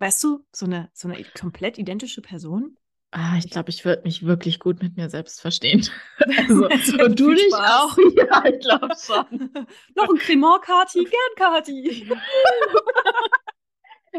weißt 0.00 0.22
du, 0.24 0.44
so 0.52 0.66
eine, 0.66 0.90
so 0.92 1.08
eine 1.08 1.24
komplett 1.24 1.78
identische 1.78 2.20
Person? 2.22 2.76
Ah, 3.14 3.36
ich 3.36 3.50
glaube, 3.50 3.68
ich 3.68 3.84
würde 3.84 4.02
mich 4.04 4.24
wirklich 4.24 4.58
gut 4.58 4.82
mit 4.82 4.96
mir 4.96 5.10
selbst 5.10 5.40
verstehen. 5.40 5.86
Also, 6.38 6.66
und 7.04 7.20
du 7.20 7.34
dich 7.34 7.52
auch? 7.54 7.96
Ja, 8.16 8.44
ich 8.46 8.60
glaube 8.60 8.94
schon. 8.98 9.50
Noch 9.94 10.08
ein 10.08 10.16
Cremant, 10.18 10.62
Kati, 10.62 11.04
gern, 11.04 11.34
Kati. 11.36 12.08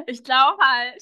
Ich 0.08 0.24
glaube 0.24 0.58
halt. 0.62 1.02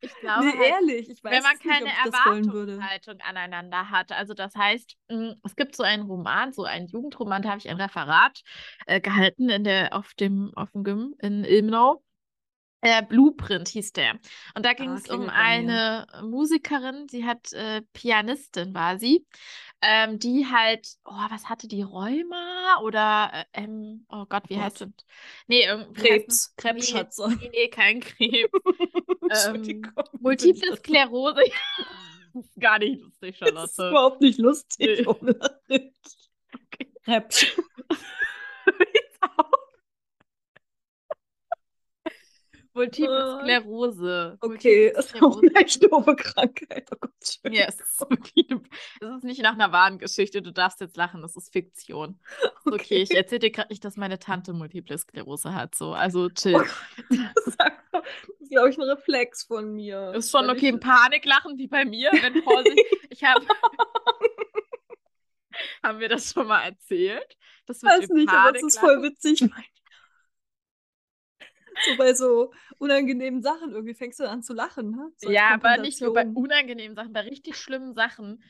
ich 0.00 0.14
glaube 0.20 0.46
Nee, 0.46 0.52
halt, 0.52 0.72
ehrlich, 0.72 1.08
ich 1.10 1.24
weiß 1.24 1.32
wenn 1.32 1.42
man 1.42 1.52
nicht, 1.52 1.62
keine. 1.62 1.88
Erwartungshaltung 2.04 3.20
aneinander 3.20 3.90
hat. 3.90 4.12
Also 4.12 4.34
das 4.34 4.54
heißt, 4.54 4.96
mh, 5.08 5.36
es 5.44 5.56
gibt 5.56 5.76
so 5.76 5.82
einen 5.82 6.02
Roman, 6.02 6.52
so 6.52 6.64
einen 6.64 6.88
Jugendroman, 6.88 7.42
da 7.42 7.50
habe 7.50 7.58
ich 7.58 7.68
ein 7.68 7.80
Referat 7.80 8.42
äh, 8.86 9.00
gehalten 9.00 9.48
in 9.48 9.64
der, 9.64 9.94
auf 9.94 10.14
dem, 10.14 10.52
auf 10.56 10.70
dem 10.72 10.84
Gym 10.84 11.14
in 11.20 11.44
Ilmenau. 11.44 12.02
Äh, 12.82 13.02
Blueprint 13.02 13.68
hieß 13.68 13.92
der. 13.92 14.18
Und 14.54 14.64
da 14.64 14.72
ging 14.74 14.92
es 14.92 15.08
um 15.08 15.26
bei 15.26 15.32
mir. 15.32 15.32
eine 15.32 16.06
Musikerin, 16.22 17.08
sie 17.08 17.24
hat 17.24 17.52
äh, 17.52 17.82
Pianistin 17.92 18.74
war 18.74 18.98
sie, 18.98 19.26
ähm, 19.80 20.18
die 20.18 20.46
halt, 20.46 20.86
oh, 21.04 21.12
was 21.30 21.48
hatte 21.48 21.68
die, 21.68 21.82
Rheuma 21.82 22.80
oder, 22.82 23.30
äh, 23.32 23.62
ähm, 23.64 24.06
oh 24.10 24.26
Gott, 24.28 24.44
wie 24.48 24.54
Gott. 24.54 24.64
heißt 24.64 24.80
das? 24.82 24.88
Nee, 25.46 25.66
heißt 25.68 25.94
Krebs? 25.94 26.54
Krebsschatze. 26.56 27.28
Nee, 27.40 27.50
nee, 27.50 27.68
kein 27.68 28.00
Krebs. 28.00 28.52
ähm. 29.46 29.92
Multiple 30.20 30.76
Sklerose. 30.76 31.42
gar 32.58 32.78
nicht 32.78 33.00
lustig, 33.00 33.38
Das 33.38 33.50
ist 33.70 33.76
Charlotte. 33.76 33.88
überhaupt 33.90 34.20
nicht 34.20 34.38
lustig. 34.38 35.06
Nee. 35.06 35.40
Witz. 35.68 36.30
Okay. 36.54 36.92
Multiple 42.76 43.36
Oh. 43.36 43.40
Sklerose. 43.40 44.38
Okay, 44.40 44.92
Multiple 44.94 45.00
ist 45.00 45.14
auch 45.22 45.32
Sklerose. 45.34 45.40
eine 45.54 45.64
echt 45.64 45.82
doofe 45.82 46.14
Krankheit. 46.16 46.88
Oh 46.92 46.96
Gott. 47.00 47.38
Ja, 47.52 47.64
es 47.66 47.80
ist 47.80 48.00
wirklich, 48.08 48.46
es 49.00 49.08
ist 49.16 49.24
nicht 49.24 49.42
nach 49.42 49.54
einer 49.54 49.72
wahren 49.72 49.98
Geschichte. 49.98 50.42
Du 50.42 50.52
darfst 50.52 50.80
jetzt 50.80 50.96
lachen, 50.96 51.22
das 51.22 51.34
ist 51.36 51.52
Fiktion. 51.52 52.20
Ist 52.64 52.72
okay, 52.72 53.02
ich 53.02 53.10
erzähle 53.14 53.40
dir 53.40 53.50
gerade 53.50 53.68
nicht, 53.70 53.84
dass 53.84 53.96
meine 53.96 54.18
Tante 54.18 54.52
Multiple 54.52 54.96
Sklerose 54.96 55.52
hat. 55.54 55.74
So, 55.74 55.92
also 55.94 56.28
chill. 56.30 56.56
Oh 56.56 56.64
Das 57.34 57.46
ist, 57.46 57.58
glaube 58.50 58.70
ich, 58.70 58.78
ein 58.78 58.82
Reflex 58.82 59.42
von 59.44 59.72
mir. 59.74 60.12
Ist 60.14 60.30
schon 60.30 60.48
okay, 60.50 60.68
ich- 60.68 60.74
ein 60.74 60.80
Paniklachen 60.80 61.58
wie 61.58 61.66
bei 61.66 61.84
mir, 61.84 62.10
wenn 62.12 62.42
Vorsicht. 62.42 62.78
Ich 63.10 63.24
habe. 63.24 63.44
Haben 65.82 66.00
wir 66.00 66.08
das 66.08 66.32
schon 66.32 66.46
mal 66.46 66.62
erzählt? 66.64 67.36
Das 67.66 67.80
mit 67.82 67.90
weiß 67.92 68.08
nicht, 68.10 68.28
aber 68.28 68.54
es 68.56 68.62
ist 68.62 68.78
voll 68.78 69.02
witzig. 69.02 69.48
So 71.84 71.96
bei 71.96 72.14
so 72.14 72.52
unangenehmen 72.78 73.42
Sachen 73.42 73.72
irgendwie 73.72 73.94
fängst 73.94 74.20
du 74.20 74.28
an 74.28 74.42
zu 74.42 74.54
lachen, 74.54 74.90
ne? 74.90 75.10
So 75.16 75.30
Ja, 75.30 75.50
aber 75.54 75.76
nicht 75.78 76.00
nur 76.00 76.12
bei 76.14 76.26
unangenehmen 76.34 76.94
Sachen, 76.96 77.12
bei 77.12 77.20
richtig 77.20 77.56
schlimmen 77.56 77.94
Sachen 77.94 78.42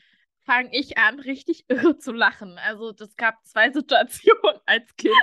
fange 0.45 0.69
ich 0.71 0.97
an, 0.97 1.19
richtig 1.19 1.65
irre 1.69 1.97
zu 1.97 2.11
lachen. 2.11 2.57
Also 2.57 2.91
das 2.91 3.15
gab 3.15 3.45
zwei 3.45 3.71
Situationen 3.71 4.59
als 4.65 4.95
Kind. 4.95 5.13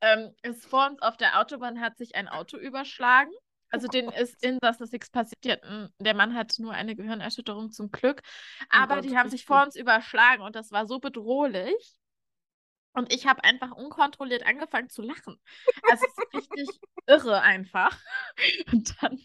ähm, 0.00 0.34
ist 0.42 0.66
vor 0.66 0.86
uns 0.88 1.00
auf 1.02 1.16
der 1.16 1.40
Autobahn 1.40 1.80
hat 1.80 1.96
sich 1.98 2.14
ein 2.14 2.28
Auto 2.28 2.56
überschlagen. 2.56 3.32
Also 3.70 3.88
Oh 3.88 3.90
den 3.90 4.08
ist 4.10 4.42
Insassen 4.44 4.88
nichts 4.92 5.10
passiert. 5.10 5.62
Hatten- 5.62 5.92
Der 5.98 6.14
Mann 6.14 6.34
hat 6.34 6.54
nur 6.58 6.72
eine 6.72 6.94
Gehirnerschütterung 6.94 7.72
zum 7.72 7.90
Glück. 7.90 8.22
Oh 8.60 8.66
Aber 8.70 8.96
Gott, 8.96 9.04
die 9.04 9.16
haben 9.16 9.28
sich 9.28 9.44
vor 9.44 9.62
uns 9.64 9.74
überschlagen 9.74 10.42
und 10.42 10.54
das 10.54 10.70
war 10.70 10.86
so 10.86 11.00
bedrohlich. 11.00 11.96
Und 12.96 13.12
ich 13.12 13.26
habe 13.26 13.44
einfach 13.44 13.72
unkontrolliert 13.72 14.44
angefangen 14.46 14.90
zu 14.90 15.02
lachen. 15.02 15.40
Also 15.86 16.04
es 16.06 16.18
ist 16.18 16.34
richtig 16.34 16.80
irre 17.06 17.40
einfach. 17.42 17.96
Und 18.72 18.94
dann 19.02 19.20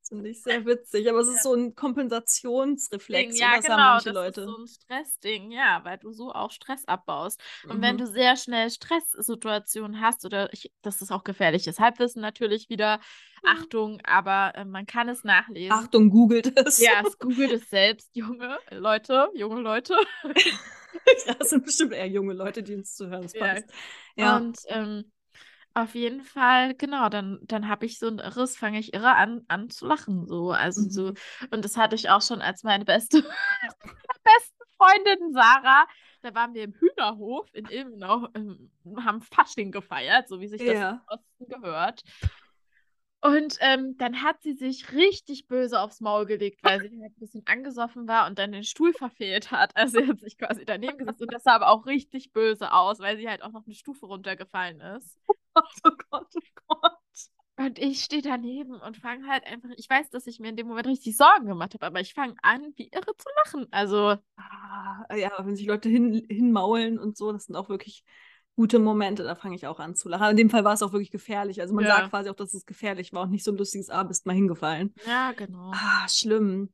Das 0.00 0.08
finde 0.10 0.30
ich 0.30 0.42
sehr 0.42 0.64
witzig, 0.64 1.08
aber 1.10 1.20
es 1.20 1.28
ist 1.28 1.42
so 1.42 1.54
ein 1.54 1.74
Kompensationsreflex. 1.74 3.34
Ding, 3.34 3.40
ja, 3.40 3.56
das 3.56 3.62
genau, 3.64 3.74
haben 3.76 3.82
manche 3.82 4.08
das 4.10 4.14
Leute. 4.14 4.40
ist 4.42 4.46
so 4.46 4.56
ein 4.58 4.66
Stressding, 4.66 5.50
ja, 5.50 5.80
weil 5.84 5.98
du 5.98 6.12
so 6.12 6.32
auch 6.32 6.50
Stress 6.50 6.84
abbaust. 6.86 7.40
Und 7.68 7.82
wenn 7.82 7.96
Mhm. 7.96 7.98
du 7.98 8.06
sehr 8.06 8.36
schnell 8.36 8.70
Stresssituationen 8.70 10.00
hast, 10.00 10.24
oder 10.24 10.52
ich, 10.52 10.72
das 10.82 11.02
ist 11.02 11.10
auch 11.10 11.24
gefährliches 11.24 11.78
Halbwissen 11.80 12.22
natürlich 12.22 12.68
wieder, 12.68 13.00
Achtung, 13.44 14.00
aber 14.04 14.52
äh, 14.56 14.64
man 14.64 14.86
kann 14.86 15.08
es 15.08 15.24
nachlesen. 15.24 15.78
Achtung, 15.78 16.10
googelt 16.10 16.56
es. 16.58 16.78
Ja, 16.78 17.02
es 17.02 17.16
googelt 17.18 17.52
es 17.52 17.68
selbst, 17.68 18.14
junge 18.14 18.58
Leute, 18.70 19.30
junge 19.34 19.60
Leute. 19.60 19.94
Das 21.38 21.50
sind 21.50 21.64
bestimmt 21.64 21.92
eher 21.92 22.08
junge 22.08 22.34
Leute, 22.34 22.62
die 22.62 22.74
uns 22.74 22.94
zuhören. 22.94 23.22
Das 23.22 23.34
Ja. 23.34 23.54
passt. 23.54 23.64
Ja. 24.16 24.36
Und 24.38 24.58
ähm, 24.68 25.10
auf 25.74 25.94
jeden 25.94 26.22
Fall, 26.24 26.74
genau, 26.74 27.08
dann, 27.08 27.38
dann 27.42 27.68
habe 27.68 27.86
ich 27.86 27.98
so 27.98 28.08
ein 28.08 28.18
irres, 28.18 28.56
fange 28.56 28.78
ich 28.80 28.94
irre 28.94 29.14
an, 29.14 29.44
an 29.48 29.70
zu 29.70 29.86
lachen. 29.86 30.26
So. 30.26 30.50
Also 30.50 30.88
so, 30.88 31.10
Mhm. 31.10 31.14
und 31.50 31.64
das 31.64 31.76
hatte 31.76 31.94
ich 31.94 32.10
auch 32.10 32.22
schon 32.22 32.40
als 32.40 32.62
meine 32.64 32.84
beste, 32.84 33.22
besten 34.24 34.64
Freundin 34.76 35.32
Sarah. 35.32 35.86
Da 36.22 36.34
waren 36.34 36.54
wir 36.54 36.64
im 36.64 36.74
Hühnerhof 36.74 37.48
in 37.54 37.66
Ilmenau, 37.68 38.28
ähm, 38.34 38.70
haben 39.04 39.20
Fasching 39.22 39.70
gefeiert, 39.70 40.28
so 40.28 40.40
wie 40.40 40.48
sich 40.48 40.64
das 40.64 40.74
Ja. 40.74 40.90
im 40.90 41.00
Osten 41.06 41.48
gehört. 41.48 42.02
Und 43.20 43.56
ähm, 43.60 43.96
dann 43.98 44.22
hat 44.22 44.42
sie 44.42 44.52
sich 44.52 44.92
richtig 44.92 45.48
böse 45.48 45.80
aufs 45.80 46.00
Maul 46.00 46.24
gelegt, 46.24 46.62
weil 46.62 46.80
sie 46.80 47.00
halt 47.02 47.12
ein 47.16 47.18
bisschen 47.18 47.44
angesoffen 47.46 48.06
war 48.06 48.28
und 48.28 48.38
dann 48.38 48.52
den 48.52 48.62
Stuhl 48.62 48.92
verfehlt 48.92 49.50
hat. 49.50 49.76
Also 49.76 49.98
sie 50.00 50.06
hat 50.06 50.20
sich 50.20 50.38
quasi 50.38 50.64
daneben 50.64 50.98
gesetzt 50.98 51.20
und 51.20 51.32
das 51.32 51.42
sah 51.42 51.56
aber 51.56 51.68
auch 51.68 51.86
richtig 51.86 52.32
böse 52.32 52.72
aus, 52.72 53.00
weil 53.00 53.16
sie 53.16 53.28
halt 53.28 53.42
auch 53.42 53.50
noch 53.50 53.64
eine 53.66 53.74
Stufe 53.74 54.06
runtergefallen 54.06 54.80
ist. 54.80 55.18
Oh 55.84 55.90
Gott, 56.10 56.28
oh 56.36 56.40
Gott. 56.68 56.92
Und 57.56 57.80
ich 57.80 58.04
stehe 58.04 58.22
daneben 58.22 58.74
und 58.80 58.96
fange 58.96 59.26
halt 59.26 59.44
einfach, 59.44 59.70
ich 59.76 59.90
weiß, 59.90 60.08
dass 60.10 60.28
ich 60.28 60.38
mir 60.38 60.50
in 60.50 60.56
dem 60.56 60.68
Moment 60.68 60.86
richtig 60.86 61.16
Sorgen 61.16 61.46
gemacht 61.46 61.74
habe, 61.74 61.84
aber 61.86 62.00
ich 62.00 62.14
fange 62.14 62.36
an, 62.42 62.72
wie 62.76 62.88
irre 62.92 63.16
zu 63.16 63.28
lachen. 63.44 63.66
Also, 63.72 64.16
Ah, 64.36 65.04
ja, 65.16 65.32
wenn 65.44 65.56
sich 65.56 65.66
Leute 65.66 65.88
hin, 65.88 66.24
hinmaulen 66.28 66.98
und 67.00 67.16
so, 67.16 67.32
das 67.32 67.46
sind 67.46 67.56
auch 67.56 67.68
wirklich 67.68 68.04
gute 68.58 68.80
Momente, 68.80 69.22
da 69.22 69.36
fange 69.36 69.54
ich 69.56 69.66
auch 69.68 69.78
an 69.80 69.94
zu 69.94 70.08
lachen. 70.08 70.30
In 70.32 70.36
dem 70.36 70.50
Fall 70.50 70.64
war 70.64 70.74
es 70.74 70.82
auch 70.82 70.92
wirklich 70.92 71.12
gefährlich. 71.12 71.60
Also 71.60 71.74
man 71.74 71.84
Ja. 71.84 71.96
sagt 71.96 72.10
quasi 72.10 72.28
auch, 72.28 72.34
dass 72.34 72.54
es 72.54 72.66
gefährlich 72.66 73.12
war 73.12 73.22
und 73.22 73.30
nicht 73.30 73.44
so 73.44 73.52
ein 73.52 73.56
lustiges 73.56 73.88
Ah, 73.90 74.02
bist 74.02 74.26
mal 74.26 74.34
hingefallen. 74.34 74.94
ja, 75.06 75.32
genau. 75.32 75.72
Ah, 75.72 76.08
schlimm. 76.08 76.72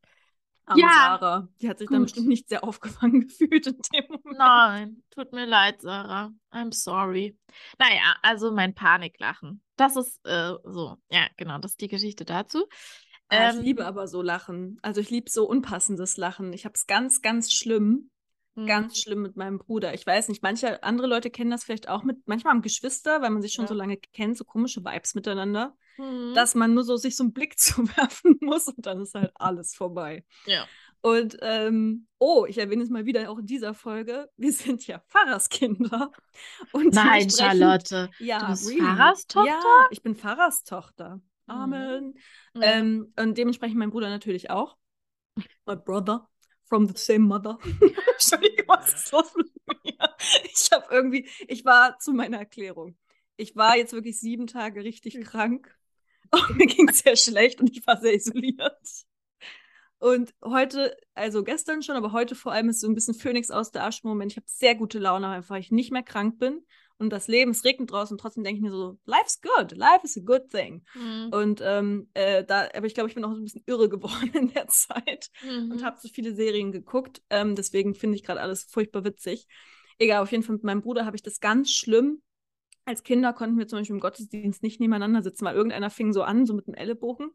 Arme 0.66 0.81
Ja, 0.81 0.90
Sarah. 0.90 1.49
Die 1.61 1.68
hat 1.68 1.79
sich 1.79 1.90
dann 1.90 2.03
gut. 2.03 2.05
bestimmt 2.05 2.29
nicht 2.29 2.49
sehr 2.49 2.64
aufgefangen 2.64 3.20
gefühlt 3.29 3.66
in 3.68 3.79
dem 3.94 4.05
Moment. 4.09 4.38
Nein, 4.38 5.03
tut 5.11 5.33
mir 5.33 5.47
leid, 5.47 5.83
Sarah. 5.83 6.33
I'm 6.51 6.73
sorry. 6.73 7.37
Naja, 7.79 8.16
also 8.23 8.51
mein 8.53 8.75
Paniklachen. 8.75 9.62
Das 9.77 9.97
ist 9.97 10.25
äh, 10.27 10.55
so. 10.64 10.97
Ja, 11.11 11.27
genau, 11.37 11.59
das 11.59 11.73
ist 11.73 11.81
die 11.81 11.88
Geschichte 11.88 12.25
dazu. 12.25 12.66
Ah, 13.29 13.44
ich 13.44 13.59
Ähm, 13.59 13.64
liebe 13.64 13.85
aber 13.87 14.07
so 14.09 14.23
Lachen. 14.23 14.79
Also 14.83 15.01
ich 15.01 15.11
liebe 15.11 15.31
so 15.31 15.47
unpassendes 15.49 16.16
Lachen. 16.16 16.53
Ich 16.53 16.64
habe 16.64 16.75
es 16.75 16.87
ganz, 16.87 17.23
ganz 17.23 17.53
schlimm. 17.53 18.11
Hm, 18.56 18.66
Ganz 18.66 18.98
schlimm 19.00 19.22
mit 19.22 19.36
meinem 19.36 19.58
Bruder. 19.58 19.94
Ich 19.94 20.06
weiß 20.06 20.28
nicht, 20.28 20.42
manche 20.42 20.82
andere 20.82 21.06
Leute 21.06 21.30
kennen 21.30 21.50
das 21.50 21.64
vielleicht 21.64 21.88
auch 21.88 22.02
mit, 22.04 22.18
manchmal 22.26 22.52
haben 22.54 22.62
Geschwister, 22.62 23.20
weil 23.22 23.30
man 23.30 23.42
sich 23.42 23.52
schon 23.52 23.64
Ja. 23.64 23.68
so 23.68 23.74
lange 23.74 23.96
kennt, 23.96 24.36
so 24.36 24.44
komische 24.44 24.84
Vibes 24.84 25.14
miteinander, 25.14 25.76
hm, 25.96 26.32
dass 26.34 26.54
man 26.54 26.74
nur 26.74 26.84
so 26.84 26.96
sich 26.96 27.16
so 27.16 27.24
einen 27.24 27.32
Blick 27.32 27.58
zuwerfen 27.58 28.38
muss 28.40 28.68
und 28.68 28.84
dann 28.86 29.00
ist 29.02 29.14
halt 29.14 29.32
alles 29.34 29.74
vorbei. 29.74 30.24
ja. 30.46 30.66
Und 31.06 31.36
ähm, 31.42 32.06
oh, 32.18 32.46
ich 32.48 32.56
erwähne 32.56 32.82
es 32.82 32.88
mal 32.88 33.04
wieder 33.04 33.30
auch 33.30 33.36
in 33.38 33.44
dieser 33.44 33.74
Folge. 33.74 34.30
Wir 34.38 34.54
sind 34.54 34.86
ja 34.86 35.00
Pfarrerskinder. 35.00 36.10
Und 36.72 36.94
Nein, 36.94 37.28
dementsprechend- 37.28 37.32
Charlotte. 37.60 38.10
Ja, 38.20 38.38
du 38.38 38.46
bist 38.46 38.68
really. 38.70 38.80
Pfarrerstochter? 38.80 39.46
Ja, 39.50 39.86
ich 39.90 40.00
bin 40.02 40.14
Pfarrerstochter. 40.16 41.16
Mhm. 41.16 41.22
Amen. 41.54 42.14
Ja. 42.54 42.62
Ähm, 42.62 43.12
und 43.20 43.36
dementsprechend 43.36 43.76
mein 43.76 43.90
Bruder 43.90 44.08
natürlich 44.08 44.48
auch. 44.48 44.78
My 45.66 45.76
brother 45.76 46.26
from 46.66 46.88
the 46.88 46.94
same 46.96 47.27
mother. 47.27 47.59
Entschuldigung, 48.12 48.66
was 48.68 48.94
ist 48.94 49.12
los 49.12 49.35
mit 49.37 49.50
mir? 49.85 50.14
Ich 50.44 50.70
habe 50.72 50.87
irgendwie, 50.90 51.29
ich 51.48 51.64
war 51.64 51.98
zu 51.98 52.12
meiner 52.12 52.38
Erklärung. 52.38 52.96
Ich 53.37 53.57
war 53.57 53.77
jetzt 53.77 53.92
wirklich 53.92 54.18
sieben 54.18 54.46
Tage 54.46 54.85
richtig 54.85 55.20
krank. 55.22 55.77
Und 56.31 56.57
mir 56.57 56.66
ging 56.66 56.88
es 56.88 57.00
sehr 57.00 57.16
schlecht 57.16 57.61
und 57.61 57.70
ich 57.70 57.87
war 57.87 58.00
sehr 58.00 58.14
isoliert. 58.14 59.05
Und 59.98 60.35
heute, 60.44 60.96
also 61.14 61.44
gestern 61.44 61.83
schon, 61.83 61.96
aber 61.96 62.12
heute 62.12 62.35
vor 62.35 62.53
allem 62.53 62.68
ist 62.68 62.81
so 62.81 62.88
ein 62.88 62.94
bisschen 62.94 63.14
Phönix 63.14 63.50
aus 63.50 63.70
der 63.70 63.85
Asche-Moment. 63.85 64.33
Ich 64.33 64.37
habe 64.37 64.46
sehr 64.48 64.74
gute 64.74 64.98
Laune, 64.98 65.29
einfach 65.29 65.50
weil 65.50 65.61
ich 65.61 65.70
nicht 65.70 65.92
mehr 65.92 66.03
krank 66.03 66.38
bin. 66.38 66.64
Und 66.98 67.11
das 67.11 67.26
Leben, 67.26 67.50
es 67.50 67.64
regnet 67.64 67.90
draußen 67.90 68.14
und 68.14 68.20
trotzdem 68.20 68.44
denke 68.44 68.59
ich 68.59 68.62
mir 68.62 68.70
so, 68.70 68.98
life's 69.04 69.40
good, 69.40 69.72
life 69.72 70.00
is 70.04 70.16
a 70.16 70.20
good 70.24 70.48
thing. 70.50 70.85
Hm, 70.92 71.30
Und 71.33 71.61
ähm, 71.62 72.09
äh, 72.14 72.44
da, 72.44 72.68
aber 72.74 72.87
ich 72.87 72.94
glaube, 72.94 73.09
ich 73.09 73.16
bin 73.16 73.24
auch 73.24 73.33
so 73.33 73.40
ein 73.40 73.44
bisschen 73.44 73.64
irre 73.66 73.88
geworden 73.90 74.30
in 74.33 74.52
der 74.52 74.68
Zeit 74.68 75.30
und 75.42 75.76
mhm. 75.76 75.85
habe 75.85 75.98
so 76.00 76.09
viele 76.09 76.35
Serien 76.35 76.70
geguckt. 76.70 77.22
Ähm, 77.30 77.57
deswegen 77.57 77.94
finde 77.94 78.16
ich 78.16 78.22
gerade 78.22 78.40
alles 78.40 78.64
furchtbar 78.64 79.04
witzig. 79.04 79.48
Egal, 79.98 80.22
auf 80.22 80.30
jeden 80.30 80.42
Fall 80.42 80.54
mit 80.57 80.64
meinem 80.64 80.83
Bruder 80.83 81.04
habe 81.04 81.16
ich 81.16 81.22
das 81.22 81.40
ganz 81.40 81.70
schlimm. 81.70 82.22
Als 82.85 83.02
Kinder 83.02 83.33
konnten 83.33 83.59
wir 83.59 83.66
zum 83.66 83.78
Beispiel 83.78 83.96
im 83.96 84.00
Gottesdienst 84.00 84.62
nicht 84.62 84.78
nebeneinander 84.78 85.22
sitzen, 85.22 85.44
weil 85.44 85.57
irgendeiner 85.57 85.90
fing 85.90 86.12
so 86.12 86.22
an, 86.22 86.46
so 86.46 86.54
mit 86.54 86.66
dem 86.66 86.74
Ellenbogen. 86.74 87.30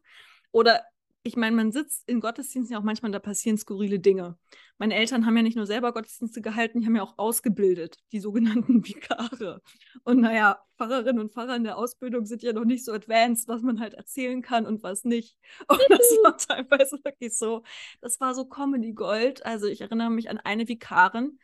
Oder 0.52 0.82
ich 1.22 1.36
meine, 1.36 1.54
man 1.54 1.70
sitzt 1.70 2.08
in 2.08 2.20
Gottesdiensten 2.20 2.72
ja 2.72 2.78
auch 2.78 2.84
manchmal, 2.84 3.12
da 3.12 3.18
passieren 3.18 3.58
skurrile 3.58 3.98
Dinge. 3.98 4.38
Meine 4.78 4.94
Eltern 4.94 5.26
haben 5.26 5.36
ja 5.36 5.42
nicht 5.42 5.56
nur 5.56 5.66
selber 5.66 5.92
Gottesdienste 5.92 6.40
gehalten, 6.40 6.80
die 6.80 6.86
haben 6.86 6.96
ja 6.96 7.02
auch 7.02 7.18
ausgebildet, 7.18 7.98
die 8.12 8.20
sogenannten 8.20 8.84
Vikare. 8.86 9.60
Und 10.04 10.20
naja, 10.20 10.58
Pfarrerinnen 10.78 11.20
und 11.20 11.32
Pfarrer 11.32 11.56
in 11.56 11.64
der 11.64 11.76
Ausbildung 11.76 12.24
sind 12.24 12.42
ja 12.42 12.54
noch 12.54 12.64
nicht 12.64 12.84
so 12.84 12.92
advanced, 12.92 13.48
was 13.48 13.60
man 13.62 13.80
halt 13.80 13.94
erzählen 13.94 14.40
kann 14.40 14.66
und 14.66 14.82
was 14.82 15.04
nicht. 15.04 15.36
Und 15.68 15.80
das 15.88 16.00
war 16.22 16.36
teilweise 16.38 16.98
wirklich 17.04 17.36
so, 17.36 17.62
das 18.00 18.18
war 18.20 18.34
so 18.34 18.46
Comedy 18.46 18.92
Gold. 18.92 19.44
Also 19.44 19.66
ich 19.66 19.82
erinnere 19.82 20.10
mich 20.10 20.30
an 20.30 20.38
eine 20.38 20.68
Vikarin, 20.68 21.38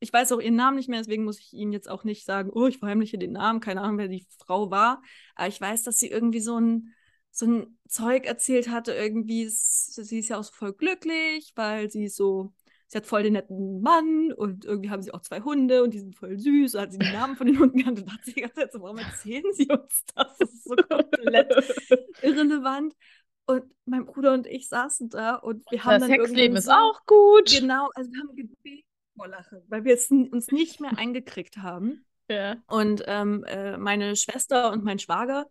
ich 0.00 0.12
weiß 0.12 0.32
auch 0.32 0.40
ihren 0.40 0.56
Namen 0.56 0.76
nicht 0.76 0.90
mehr, 0.90 0.98
deswegen 0.98 1.24
muss 1.24 1.38
ich 1.38 1.54
Ihnen 1.54 1.72
jetzt 1.72 1.88
auch 1.88 2.04
nicht 2.04 2.26
sagen, 2.26 2.50
oh, 2.52 2.66
ich 2.66 2.78
verheimliche 2.78 3.16
den 3.16 3.32
Namen, 3.32 3.60
keine 3.60 3.80
Ahnung, 3.80 3.96
wer 3.96 4.08
die 4.08 4.26
Frau 4.38 4.70
war. 4.70 5.02
Aber 5.34 5.48
ich 5.48 5.58
weiß, 5.58 5.82
dass 5.82 5.98
sie 5.98 6.08
irgendwie 6.10 6.40
so 6.40 6.60
ein, 6.60 6.94
so 7.34 7.46
ein 7.46 7.78
Zeug 7.88 8.26
erzählt 8.26 8.68
hatte, 8.68 8.94
irgendwie, 8.94 9.48
sie 9.48 10.18
ist 10.20 10.28
ja 10.28 10.38
auch 10.38 10.44
so 10.44 10.52
voll 10.52 10.72
glücklich, 10.72 11.52
weil 11.56 11.90
sie 11.90 12.06
so, 12.06 12.52
sie 12.86 12.96
hat 12.96 13.06
voll 13.06 13.24
den 13.24 13.32
netten 13.32 13.82
Mann 13.82 14.32
und 14.32 14.64
irgendwie 14.64 14.90
haben 14.90 15.02
sie 15.02 15.12
auch 15.12 15.20
zwei 15.20 15.40
Hunde 15.40 15.82
und 15.82 15.92
die 15.92 15.98
sind 15.98 16.14
voll 16.14 16.38
süß. 16.38 16.72
So 16.72 16.80
hat 16.80 16.92
sie 16.92 16.98
die 16.98 17.10
Namen 17.12 17.34
von 17.34 17.48
den 17.48 17.58
Hunden 17.58 17.78
genannt 17.78 17.98
und 17.98 18.08
dachte 18.08 18.32
die 18.32 18.40
ganze 18.40 18.54
Zeit 18.54 18.72
so, 18.72 18.80
warum 18.80 18.98
erzählen 18.98 19.52
sie 19.52 19.66
uns 19.66 20.04
das? 20.14 20.38
Das 20.38 20.48
ist 20.48 20.64
so 20.64 20.76
komplett 20.76 21.52
irrelevant. 22.22 22.94
Und 23.46 23.64
mein 23.84 24.06
Bruder 24.06 24.32
und 24.32 24.46
ich 24.46 24.68
saßen 24.68 25.10
da 25.10 25.34
und 25.34 25.68
wir 25.72 25.84
haben 25.84 26.00
das 26.00 26.08
dann 26.08 26.18
Sexleben 26.20 26.56
ist 26.56 26.66
so, 26.66 26.70
auch 26.70 27.04
gut. 27.04 27.50
Genau, 27.50 27.90
also 27.96 28.12
wir 28.12 28.20
haben 28.20 28.36
gebetet 28.36 28.86
vor 29.16 29.26
Lachen, 29.26 29.60
weil 29.66 29.84
wir 29.84 29.94
es 29.94 30.08
uns 30.08 30.52
nicht 30.52 30.80
mehr 30.80 30.96
eingekriegt 30.96 31.56
haben. 31.56 32.06
Ja. 32.30 32.56
Und 32.68 33.02
ähm, 33.06 33.44
äh, 33.44 33.76
meine 33.76 34.14
Schwester 34.14 34.70
und 34.72 34.84
mein 34.84 35.00
Schwager 35.00 35.46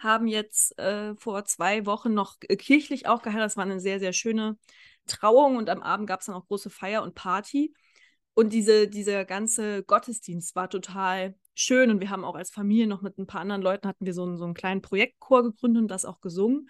haben 0.00 0.26
jetzt 0.26 0.78
äh, 0.78 1.14
vor 1.16 1.44
zwei 1.44 1.86
Wochen 1.86 2.14
noch 2.14 2.36
äh, 2.42 2.56
kirchlich 2.56 3.06
auch 3.06 3.22
geheiratet. 3.22 3.46
Das 3.46 3.56
war 3.56 3.64
eine 3.64 3.80
sehr, 3.80 4.00
sehr 4.00 4.12
schöne 4.12 4.58
Trauung 5.06 5.56
und 5.56 5.70
am 5.70 5.82
Abend 5.82 6.06
gab 6.06 6.20
es 6.20 6.26
dann 6.26 6.34
auch 6.34 6.46
große 6.46 6.70
Feier 6.70 7.02
und 7.02 7.14
Party. 7.14 7.74
Und 8.34 8.52
diese, 8.52 8.88
dieser 8.88 9.24
ganze 9.24 9.84
Gottesdienst 9.84 10.56
war 10.56 10.68
total 10.68 11.36
schön 11.54 11.90
und 11.90 12.00
wir 12.00 12.10
haben 12.10 12.24
auch 12.24 12.34
als 12.34 12.50
Familie 12.50 12.88
noch 12.88 13.00
mit 13.00 13.16
ein 13.16 13.26
paar 13.26 13.40
anderen 13.40 13.62
Leuten 13.62 13.86
hatten 13.86 14.06
wir 14.06 14.14
so 14.14 14.24
einen, 14.24 14.36
so 14.36 14.44
einen 14.44 14.54
kleinen 14.54 14.82
Projektchor 14.82 15.44
gegründet 15.44 15.82
und 15.82 15.88
das 15.88 16.04
auch 16.04 16.20
gesungen. 16.20 16.68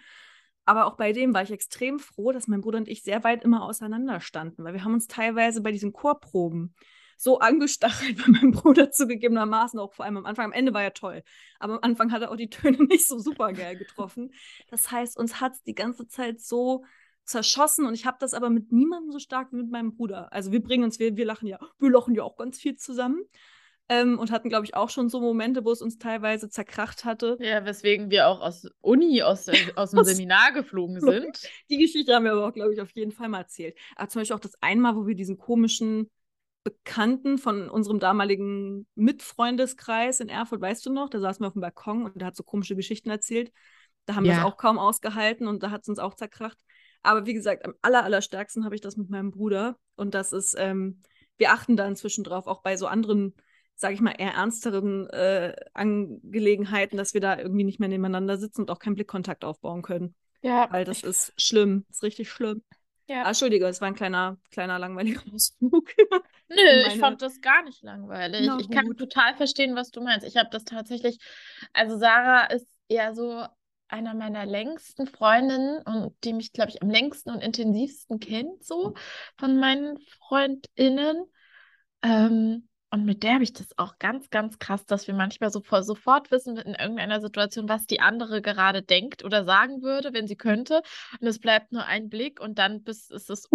Aber 0.65 0.85
auch 0.85 0.95
bei 0.95 1.11
dem 1.11 1.33
war 1.33 1.43
ich 1.43 1.51
extrem 1.51 1.99
froh, 1.99 2.31
dass 2.31 2.47
mein 2.47 2.61
Bruder 2.61 2.79
und 2.79 2.87
ich 2.87 3.03
sehr 3.03 3.23
weit 3.23 3.43
immer 3.43 3.63
auseinander 3.63 4.19
standen, 4.19 4.63
weil 4.63 4.73
wir 4.73 4.83
haben 4.83 4.93
uns 4.93 5.07
teilweise 5.07 5.61
bei 5.61 5.71
diesen 5.71 5.93
Chorproben 5.93 6.75
so 7.17 7.39
angestachelt 7.39 8.17
bei 8.25 8.31
meinem 8.31 8.51
Bruder 8.51 8.91
zugegebenermaßen, 8.91 9.79
auch 9.79 9.93
vor 9.93 10.05
allem 10.05 10.17
am 10.17 10.25
Anfang. 10.25 10.45
Am 10.45 10.51
Ende 10.51 10.73
war 10.73 10.83
er 10.83 10.93
toll, 10.93 11.23
aber 11.59 11.73
am 11.73 11.79
Anfang 11.81 12.11
hat 12.11 12.21
er 12.21 12.31
auch 12.31 12.35
die 12.35 12.49
Töne 12.49 12.77
nicht 12.89 13.07
so 13.07 13.19
super 13.19 13.53
geil 13.53 13.77
getroffen. 13.77 14.33
Das 14.69 14.91
heißt, 14.91 15.17
uns 15.17 15.39
hat 15.41 15.53
es 15.53 15.63
die 15.63 15.75
ganze 15.75 16.07
Zeit 16.07 16.41
so 16.41 16.83
zerschossen 17.23 17.85
und 17.87 17.93
ich 17.95 18.05
habe 18.05 18.17
das 18.19 18.33
aber 18.33 18.49
mit 18.49 18.71
niemandem 18.71 19.11
so 19.11 19.19
stark 19.19 19.51
wie 19.51 19.57
mit 19.57 19.71
meinem 19.71 19.95
Bruder. 19.95 20.31
Also 20.31 20.51
wir 20.51 20.61
bringen 20.61 20.83
uns, 20.83 20.99
wir, 20.99 21.17
wir 21.17 21.25
lachen 21.25 21.47
ja, 21.47 21.59
wir 21.79 21.89
lachen 21.89 22.13
ja 22.13 22.23
auch 22.23 22.37
ganz 22.37 22.59
viel 22.59 22.75
zusammen. 22.75 23.23
Ähm, 23.87 24.17
und 24.17 24.31
hatten, 24.31 24.49
glaube 24.49 24.65
ich, 24.65 24.73
auch 24.73 24.89
schon 24.89 25.09
so 25.09 25.21
Momente, 25.21 25.63
wo 25.63 25.71
es 25.71 25.79
uns 25.79 25.99
teilweise 25.99 26.49
zerkracht 26.49 27.05
hatte. 27.05 27.37
Ja, 27.39 27.63
weswegen 27.65 28.09
wir 28.09 28.27
auch 28.27 28.41
aus 28.41 28.67
Uni, 28.81 29.21
aus, 29.21 29.45
der- 29.45 29.53
aus 29.75 29.91
dem 29.91 30.03
Seminar 30.03 30.53
geflogen 30.53 30.99
sind. 30.99 31.39
Die 31.69 31.77
Geschichte 31.77 32.15
haben 32.15 32.25
wir 32.25 32.31
aber 32.31 32.47
auch, 32.47 32.51
glaube 32.53 32.73
ich, 32.73 32.81
auf 32.81 32.89
jeden 32.95 33.11
Fall 33.11 33.29
mal 33.29 33.41
erzählt. 33.41 33.77
Aber 33.95 34.09
zum 34.09 34.21
Beispiel 34.21 34.35
auch 34.35 34.39
das 34.39 34.55
einmal, 34.59 34.95
wo 34.95 35.05
wir 35.05 35.13
diesen 35.13 35.37
komischen 35.37 36.09
Bekannten 36.65 37.37
von 37.37 37.69
unserem 37.69 37.99
damaligen 37.99 38.87
Mitfreundeskreis 38.95 40.19
in 40.19 40.29
Erfurt, 40.29 40.61
weißt 40.61 40.85
du 40.87 40.91
noch, 40.91 41.09
da 41.09 41.19
saßen 41.21 41.43
wir 41.43 41.47
auf 41.47 41.53
dem 41.53 41.61
Balkon 41.61 42.03
und 42.05 42.19
der 42.19 42.27
hat 42.27 42.35
so 42.35 42.43
komische 42.43 42.75
Geschichten 42.75 43.11
erzählt. 43.11 43.53
Da 44.05 44.15
haben 44.15 44.25
wir 44.25 44.31
es 44.31 44.37
Ja. 44.37 44.43
auch 44.43 44.57
kaum 44.57 44.79
ausgehalten 44.79 45.47
und 45.47 45.63
da 45.63 45.71
hat 45.71 45.83
es 45.83 45.89
uns 45.89 45.99
auch 45.99 46.15
zerkracht. 46.15 46.57
Aber 47.03 47.27
wie 47.27 47.35
gesagt, 47.35 47.65
am 47.65 47.75
aller, 47.83 48.03
allerstärksten 48.03 48.65
habe 48.65 48.75
ich 48.75 48.81
das 48.81 48.97
mit 48.97 49.09
meinem 49.11 49.31
Bruder. 49.31 49.77
Und 49.95 50.15
das 50.15 50.33
ist, 50.33 50.55
ähm, 50.57 51.01
wir 51.37 51.51
achten 51.51 51.77
da 51.77 51.87
inzwischen 51.87 52.23
drauf, 52.23 52.47
auch 52.47 52.63
bei 52.63 52.77
so 52.77 52.87
anderen, 52.87 53.35
sage 53.75 53.93
ich 53.93 54.01
mal, 54.01 54.15
eher 54.17 54.33
ernsteren 54.33 55.07
äh, 55.11 55.55
Angelegenheiten, 55.75 56.97
dass 56.97 57.13
wir 57.13 57.21
da 57.21 57.37
irgendwie 57.37 57.63
nicht 57.63 57.79
mehr 57.79 57.89
nebeneinander 57.89 58.37
sitzen 58.39 58.61
und 58.61 58.71
auch 58.71 58.79
keinen 58.79 58.95
Blickkontakt 58.95 59.45
aufbauen 59.45 59.83
können. 59.83 60.15
Ja, 60.41 60.67
Weil 60.71 60.85
das 60.85 61.03
ist 61.03 61.33
schlimm, 61.37 61.85
ist 61.89 62.03
richtig 62.03 62.29
schlimm. 62.31 62.63
Ja. 63.07 63.23
Ah, 63.23 63.27
Entschuldige, 63.29 63.67
es 63.67 63.81
war 63.81 63.87
ein 63.87 63.95
kleiner, 63.95 64.37
kleiner 64.51 64.79
langweiliger 64.79 65.21
Ausflug. 65.33 65.93
Nö, 66.49 66.55
meine- 66.57 66.87
ich 66.93 66.99
fand 66.99 67.21
das 67.21 67.41
gar 67.41 67.63
nicht 67.63 67.83
langweilig. 67.83 68.41
Na 68.47 68.59
ich 68.59 68.69
kann 68.69 68.95
total 68.97 69.35
verstehen, 69.35 69.75
was 69.75 69.91
du 69.91 70.01
meinst. 70.01 70.25
Ich 70.25 70.37
habe 70.37 70.49
das 70.51 70.63
tatsächlich, 70.63 71.17
also 71.73 71.97
Sarah 71.97 72.45
ist 72.45 72.67
eher 72.87 73.13
so 73.13 73.45
einer 73.87 74.13
meiner 74.15 74.45
längsten 74.45 75.05
Freundinnen 75.07 75.81
und 75.83 76.15
die 76.23 76.33
mich, 76.33 76.51
glaube 76.51 76.71
ich, 76.71 76.81
am 76.81 76.89
längsten 76.89 77.29
und 77.29 77.41
intensivsten 77.41 78.19
kennt, 78.19 78.63
so 78.63 78.93
von 79.37 79.59
meinen 79.59 79.99
FreundInnen. 79.99 81.25
Ähm, 82.01 82.67
und 82.91 83.05
mit 83.05 83.23
der 83.23 83.33
habe 83.35 83.43
ich 83.43 83.53
das 83.53 83.67
auch 83.77 83.97
ganz, 83.99 84.29
ganz 84.29 84.57
krass, 84.59 84.85
dass 84.85 85.07
wir 85.07 85.13
manchmal 85.13 85.51
so 85.51 85.61
vor, 85.61 85.83
sofort 85.83 86.31
wissen 86.31 86.57
in 86.57 86.75
irgendeiner 86.75 87.19
Situation, 87.19 87.67
was 87.67 87.85
die 87.85 87.99
andere 87.99 88.41
gerade 88.41 88.81
denkt 88.83 89.23
oder 89.23 89.43
sagen 89.43 89.81
würde, 89.81 90.13
wenn 90.13 90.27
sie 90.27 90.35
könnte. 90.37 90.81
Und 91.19 91.27
es 91.27 91.39
bleibt 91.39 91.71
nur 91.71 91.85
ein 91.85 92.09
Blick 92.09 92.39
und 92.39 92.57
dann 92.57 92.83
bis 92.83 93.09
ist 93.09 93.29
es. 93.29 93.49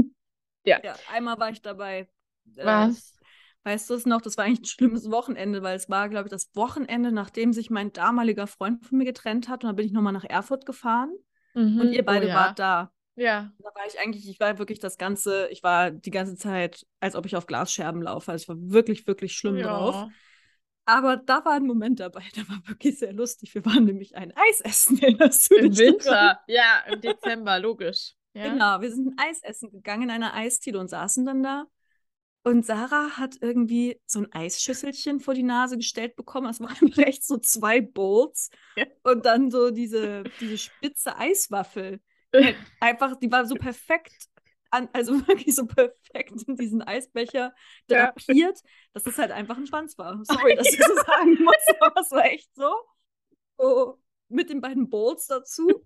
Ja, 0.64 0.78
einmal 1.10 1.38
war 1.38 1.50
ich 1.50 1.62
dabei. 1.62 2.08
Äh, 2.56 2.64
Was? 2.64 3.16
Weißt 3.62 3.88
du 3.90 3.94
es 3.94 4.06
noch? 4.06 4.20
Das 4.20 4.36
war 4.36 4.44
eigentlich 4.44 4.60
ein 4.60 4.64
schlimmes 4.66 5.10
Wochenende, 5.10 5.62
weil 5.62 5.76
es 5.76 5.88
war, 5.88 6.08
glaube 6.08 6.26
ich, 6.26 6.30
das 6.30 6.54
Wochenende, 6.54 7.12
nachdem 7.12 7.52
sich 7.52 7.70
mein 7.70 7.92
damaliger 7.92 8.46
Freund 8.46 8.84
von 8.84 8.98
mir 8.98 9.04
getrennt 9.04 9.48
hat. 9.48 9.64
Und 9.64 9.68
dann 9.68 9.76
bin 9.76 9.86
ich 9.86 9.92
nochmal 9.92 10.12
nach 10.12 10.24
Erfurt 10.24 10.66
gefahren 10.66 11.12
und 11.54 11.76
Mhm. 11.76 11.92
ihr 11.92 12.04
beide 12.04 12.26
oh, 12.26 12.28
ja. 12.28 12.34
wart 12.34 12.58
da. 12.58 12.92
Ja. 13.20 13.52
Da 13.58 13.68
war 13.74 13.86
ich 13.86 14.00
eigentlich, 14.00 14.26
ich 14.26 14.40
war 14.40 14.58
wirklich 14.58 14.78
das 14.78 14.96
Ganze, 14.96 15.48
ich 15.50 15.62
war 15.62 15.90
die 15.90 16.10
ganze 16.10 16.36
Zeit, 16.36 16.86
als 17.00 17.14
ob 17.14 17.26
ich 17.26 17.36
auf 17.36 17.46
Glasscherben 17.46 18.00
laufe. 18.00 18.32
Also 18.32 18.44
ich 18.44 18.48
war 18.48 18.56
wirklich, 18.58 19.06
wirklich 19.06 19.34
schlimm 19.34 19.58
drauf. 19.58 19.94
Ja. 19.94 20.08
Aber 20.86 21.18
da 21.18 21.44
war 21.44 21.52
ein 21.52 21.66
Moment 21.66 22.00
dabei, 22.00 22.22
der 22.36 22.48
war 22.48 22.62
wirklich 22.66 22.98
sehr 22.98 23.12
lustig. 23.12 23.54
Wir 23.54 23.64
waren 23.66 23.84
nämlich 23.84 24.16
ein 24.16 24.32
Eis 24.34 24.62
essen. 24.62 24.98
Erinnerst 25.02 25.50
du 25.50 25.56
Im? 25.56 25.76
Winter, 25.76 26.40
ja, 26.46 26.82
im 26.90 27.00
Dezember, 27.02 27.58
logisch. 27.58 28.14
Ja. 28.32 28.48
Genau, 28.48 28.80
wir 28.80 28.90
sind 28.90 29.08
ein 29.08 29.28
Eis 29.28 29.42
essen 29.42 29.70
gegangen 29.70 30.04
in 30.04 30.10
einer 30.10 30.32
Eisdiele 30.32 30.78
und 30.78 30.88
saßen 30.88 31.26
dann 31.26 31.42
da. 31.42 31.66
Und 32.42 32.64
Sarah 32.64 33.18
hat 33.18 33.36
irgendwie 33.42 34.00
so 34.06 34.20
ein 34.20 34.32
Eisschüsselchen 34.32 35.20
vor 35.20 35.34
die 35.34 35.42
Nase 35.42 35.76
gestellt 35.76 36.16
bekommen. 36.16 36.48
Es 36.48 36.58
waren 36.58 36.90
echt 36.96 37.22
so 37.22 37.36
zwei 37.36 37.82
Bowls 37.82 38.48
Ja. 38.76 38.86
und 39.02 39.26
dann 39.26 39.50
so 39.50 39.70
diese, 39.70 40.24
diese 40.40 40.56
spitze 40.56 41.18
Eiswaffel. 41.18 42.00
Halt 42.34 42.56
Einfach, 42.80 43.16
die 43.16 43.30
war 43.30 43.44
so 43.46 43.54
perfekt, 43.54 44.28
an, 44.70 44.88
also 44.92 45.12
wirklich 45.28 45.54
so 45.54 45.66
perfekt 45.66 46.32
in 46.46 46.56
diesen 46.56 46.82
Eisbecher 46.82 47.54
Ja. 47.88 48.12
drapiert, 48.12 48.60
dass 48.92 49.06
es 49.06 49.18
halt 49.18 49.30
einfach 49.32 49.56
ein 49.56 49.66
Schwanz 49.66 49.98
war. 49.98 50.18
Sorry, 50.24 50.54
dass 50.56 50.68
ich 50.72 50.78
so 50.84 50.94
sagen 50.94 51.42
muss, 51.42 51.76
aber 51.80 52.00
es 52.00 52.10
war 52.10 52.24
echt 52.24 52.50
so. 52.54 52.72
so 53.58 54.00
mit 54.28 54.48
den 54.50 54.60
beiden 54.60 54.88
Bowls 54.88 55.26
dazu. 55.26 55.84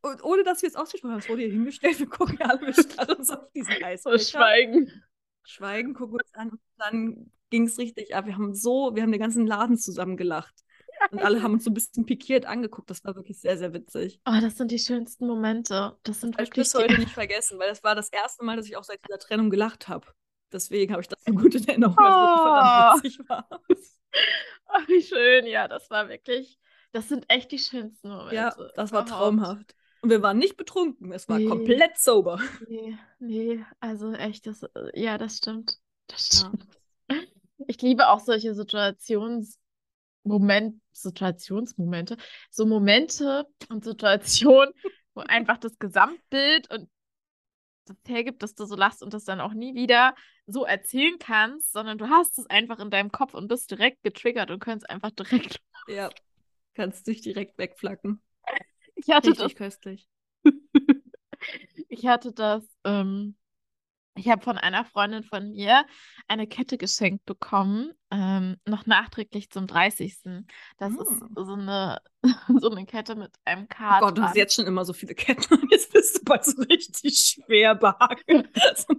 Und 0.00 0.24
ohne 0.24 0.44
dass 0.44 0.62
wir 0.62 0.68
es 0.68 0.76
ausgesprochen 0.76 1.12
haben, 1.12 1.20
es 1.20 1.28
wurde 1.28 1.42
hier 1.42 1.52
hingestellt, 1.52 1.98
wir 1.98 2.08
gucken 2.08 2.40
alle, 2.40 2.60
wir 2.62 2.72
starren 2.72 3.18
uns 3.18 3.30
auf 3.30 3.50
diesen 3.52 3.82
Eisbecher. 3.84 4.18
Schweigen. 4.18 5.04
Schweigen, 5.44 5.94
gucken 5.94 6.18
uns 6.18 6.34
an 6.34 6.50
und 6.50 6.60
dann 6.78 7.32
ging 7.50 7.66
es 7.66 7.78
richtig 7.78 8.14
ab. 8.14 8.26
Wir 8.26 8.34
haben 8.34 8.54
so, 8.54 8.94
wir 8.94 9.02
haben 9.02 9.12
den 9.12 9.20
ganzen 9.20 9.46
Laden 9.46 9.76
zusammen 9.78 10.16
gelacht. 10.16 10.54
Und 11.10 11.20
alle 11.20 11.42
haben 11.42 11.54
uns 11.54 11.64
so 11.64 11.70
ein 11.70 11.74
bisschen 11.74 12.04
pikiert 12.06 12.46
angeguckt. 12.46 12.90
Das 12.90 13.04
war 13.04 13.14
wirklich 13.16 13.40
sehr, 13.40 13.56
sehr 13.58 13.72
witzig. 13.72 14.20
Oh, 14.26 14.38
das 14.40 14.56
sind 14.56 14.70
die 14.70 14.78
schönsten 14.78 15.26
Momente. 15.26 15.96
Das 16.02 16.20
sind 16.20 16.34
Habe 16.34 16.42
ich 16.44 16.48
wirklich 16.50 16.64
bis 16.64 16.74
heute 16.74 16.98
nicht 16.98 17.12
vergessen, 17.12 17.58
weil 17.58 17.68
das 17.68 17.82
war 17.84 17.94
das 17.94 18.08
erste 18.10 18.44
Mal, 18.44 18.56
dass 18.56 18.66
ich 18.66 18.76
auch 18.76 18.84
seit 18.84 19.00
dieser 19.06 19.18
Trennung 19.18 19.50
gelacht 19.50 19.88
habe. 19.88 20.06
Deswegen 20.52 20.92
habe 20.92 21.02
ich 21.02 21.08
das 21.08 21.22
so 21.24 21.32
gut 21.32 21.54
in 21.54 21.66
Erinnerung, 21.68 21.96
weil 21.96 22.10
es 22.10 22.16
wirklich 22.16 22.42
verdammt 22.46 22.92
Oh. 22.92 22.96
witzig 22.96 23.28
war. 23.28 23.48
Oh, 24.70 24.80
wie 24.88 25.02
schön. 25.02 25.46
Ja, 25.46 25.68
das 25.68 25.88
war 25.90 26.08
wirklich... 26.08 26.58
Das 26.92 27.08
sind 27.08 27.24
echt 27.28 27.52
die 27.52 27.58
schönsten 27.58 28.08
Momente. 28.08 28.34
Ja, 28.34 28.50
das 28.74 28.92
war 28.92 29.02
überhaupt. 29.02 29.08
traumhaft. 29.10 29.74
Und 30.00 30.10
wir 30.10 30.22
waren 30.22 30.38
nicht 30.38 30.56
betrunken, 30.56 31.12
es 31.12 31.28
war 31.28 31.38
Nee. 31.38 31.46
komplett 31.46 31.98
sober. 31.98 32.40
Nee, 32.68 32.96
nee, 33.18 33.64
also 33.80 34.12
echt, 34.12 34.46
das, 34.46 34.62
äh, 34.62 34.68
ja, 34.94 35.18
das 35.18 35.36
stimmt. 35.38 35.78
Das 36.06 36.28
Ja. 36.32 36.48
stimmt. 36.48 36.66
Ich 37.66 37.82
liebe 37.82 38.08
auch 38.08 38.20
solche 38.20 38.54
Situations 38.54 39.58
Moment, 40.28 40.80
Situationsmomente, 40.92 42.16
so 42.50 42.66
Momente 42.66 43.46
und 43.68 43.84
Situationen, 43.84 44.72
wo 45.14 45.20
einfach 45.22 45.58
das 45.58 45.78
Gesamtbild 45.78 46.70
und 46.70 46.88
das 47.86 47.96
hergibt, 48.06 48.42
dass 48.42 48.54
du 48.54 48.64
so 48.66 48.76
lachst 48.76 49.02
und 49.02 49.14
das 49.14 49.24
dann 49.24 49.40
auch 49.40 49.54
nie 49.54 49.74
wieder 49.74 50.14
so 50.46 50.64
erzählen 50.64 51.18
kannst, 51.18 51.72
sondern 51.72 51.98
du 51.98 52.08
hast 52.08 52.38
es 52.38 52.46
einfach 52.46 52.78
in 52.78 52.90
deinem 52.90 53.10
Kopf 53.10 53.34
und 53.34 53.48
bist 53.48 53.70
direkt 53.70 54.02
getriggert 54.02 54.50
und 54.50 54.60
kannst 54.60 54.88
einfach 54.88 55.10
direkt. 55.10 55.60
Ja, 55.88 56.10
kannst 56.74 57.06
dich 57.06 57.22
direkt 57.22 57.56
wegflacken. 57.56 58.20
Ich 58.94 59.08
hatte 59.08 59.30
das 59.30 59.40
Richtig 59.40 59.56
köstlich. 59.56 60.08
Ich 61.88 62.06
hatte 62.06 62.32
das, 62.32 62.62
ähm, 62.84 63.36
ich 64.18 64.28
habe 64.28 64.42
von 64.42 64.58
einer 64.58 64.84
Freundin 64.84 65.22
von 65.24 65.50
mir 65.50 65.84
eine 66.28 66.46
Kette 66.46 66.78
geschenkt 66.78 67.24
bekommen, 67.24 67.92
ähm, 68.10 68.56
noch 68.66 68.86
nachträglich 68.86 69.50
zum 69.50 69.66
30. 69.66 70.46
Das 70.78 70.92
ist 70.92 71.20
Mm. 71.20 71.34
so 71.36 71.52
eine, 71.54 72.00
so 72.60 72.70
eine 72.70 72.86
Kette 72.86 73.14
mit 73.16 73.34
einem 73.44 73.64
Oh 73.64 73.66
Kart. 73.68 74.00
Gott, 74.02 74.18
du 74.18 74.22
hast 74.22 74.36
jetzt 74.36 74.54
schon 74.54 74.66
immer 74.66 74.84
so 74.84 74.92
viele 74.92 75.14
Ketten. 75.14 75.68
Jetzt 75.70 75.92
bist 75.92 76.18
du 76.18 76.24
bald 76.24 76.44
so 76.44 76.60
richtig 76.62 77.16
schwer 77.18 77.74
behagen. 77.74 78.48
so 78.76 78.94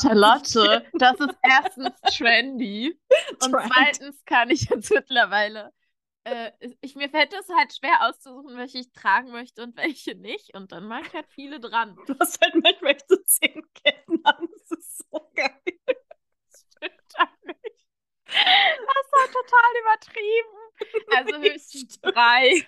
Charlotte, 0.00 0.84
das 0.94 1.20
ist 1.20 1.36
erstens 1.42 2.00
trendy 2.16 2.98
und 3.42 3.52
Trend. 3.52 3.72
zweitens 3.72 4.24
kann 4.24 4.50
ich 4.50 4.62
jetzt 4.70 4.90
mittlerweile, 4.90 5.72
äh, 6.24 6.50
ich, 6.80 6.96
mir 6.96 7.08
fällt 7.08 7.32
es 7.34 7.48
halt 7.58 7.74
schwer 7.74 8.08
auszusuchen, 8.08 8.56
welche 8.56 8.78
ich 8.78 8.92
tragen 8.92 9.30
möchte 9.30 9.62
und 9.62 9.76
welche 9.76 10.14
nicht 10.16 10.54
und 10.56 10.72
dann 10.72 10.86
mache 10.88 11.02
ich 11.06 11.14
halt 11.14 11.26
viele 11.28 11.60
dran. 11.60 11.96
Du 12.06 12.14
hast 12.18 12.40
halt 12.42 12.54
manchmal 12.62 12.92
echt 12.92 13.08
so 13.08 13.16
zehn 13.24 13.62
Ketten 13.74 14.20
an. 14.24 14.48
Das 15.16 15.34
geil. 15.34 15.78
Stimmt 16.48 17.14
halt 17.18 17.44
nicht. 17.46 17.86
Das 18.26 19.12
war 19.12 19.26
total 19.32 19.72
übertrieben. 19.80 20.58
Also 21.10 21.36
höchstens 21.42 22.00
drei. 22.00 22.66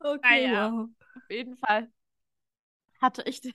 Okay, 0.00 0.46
Naja. 0.46 0.70
wow. 0.70 0.88
Auf 1.16 1.30
jeden 1.30 1.56
Fall 1.56 1.90
hatte 3.00 3.22
ich 3.26 3.40
dann, 3.40 3.52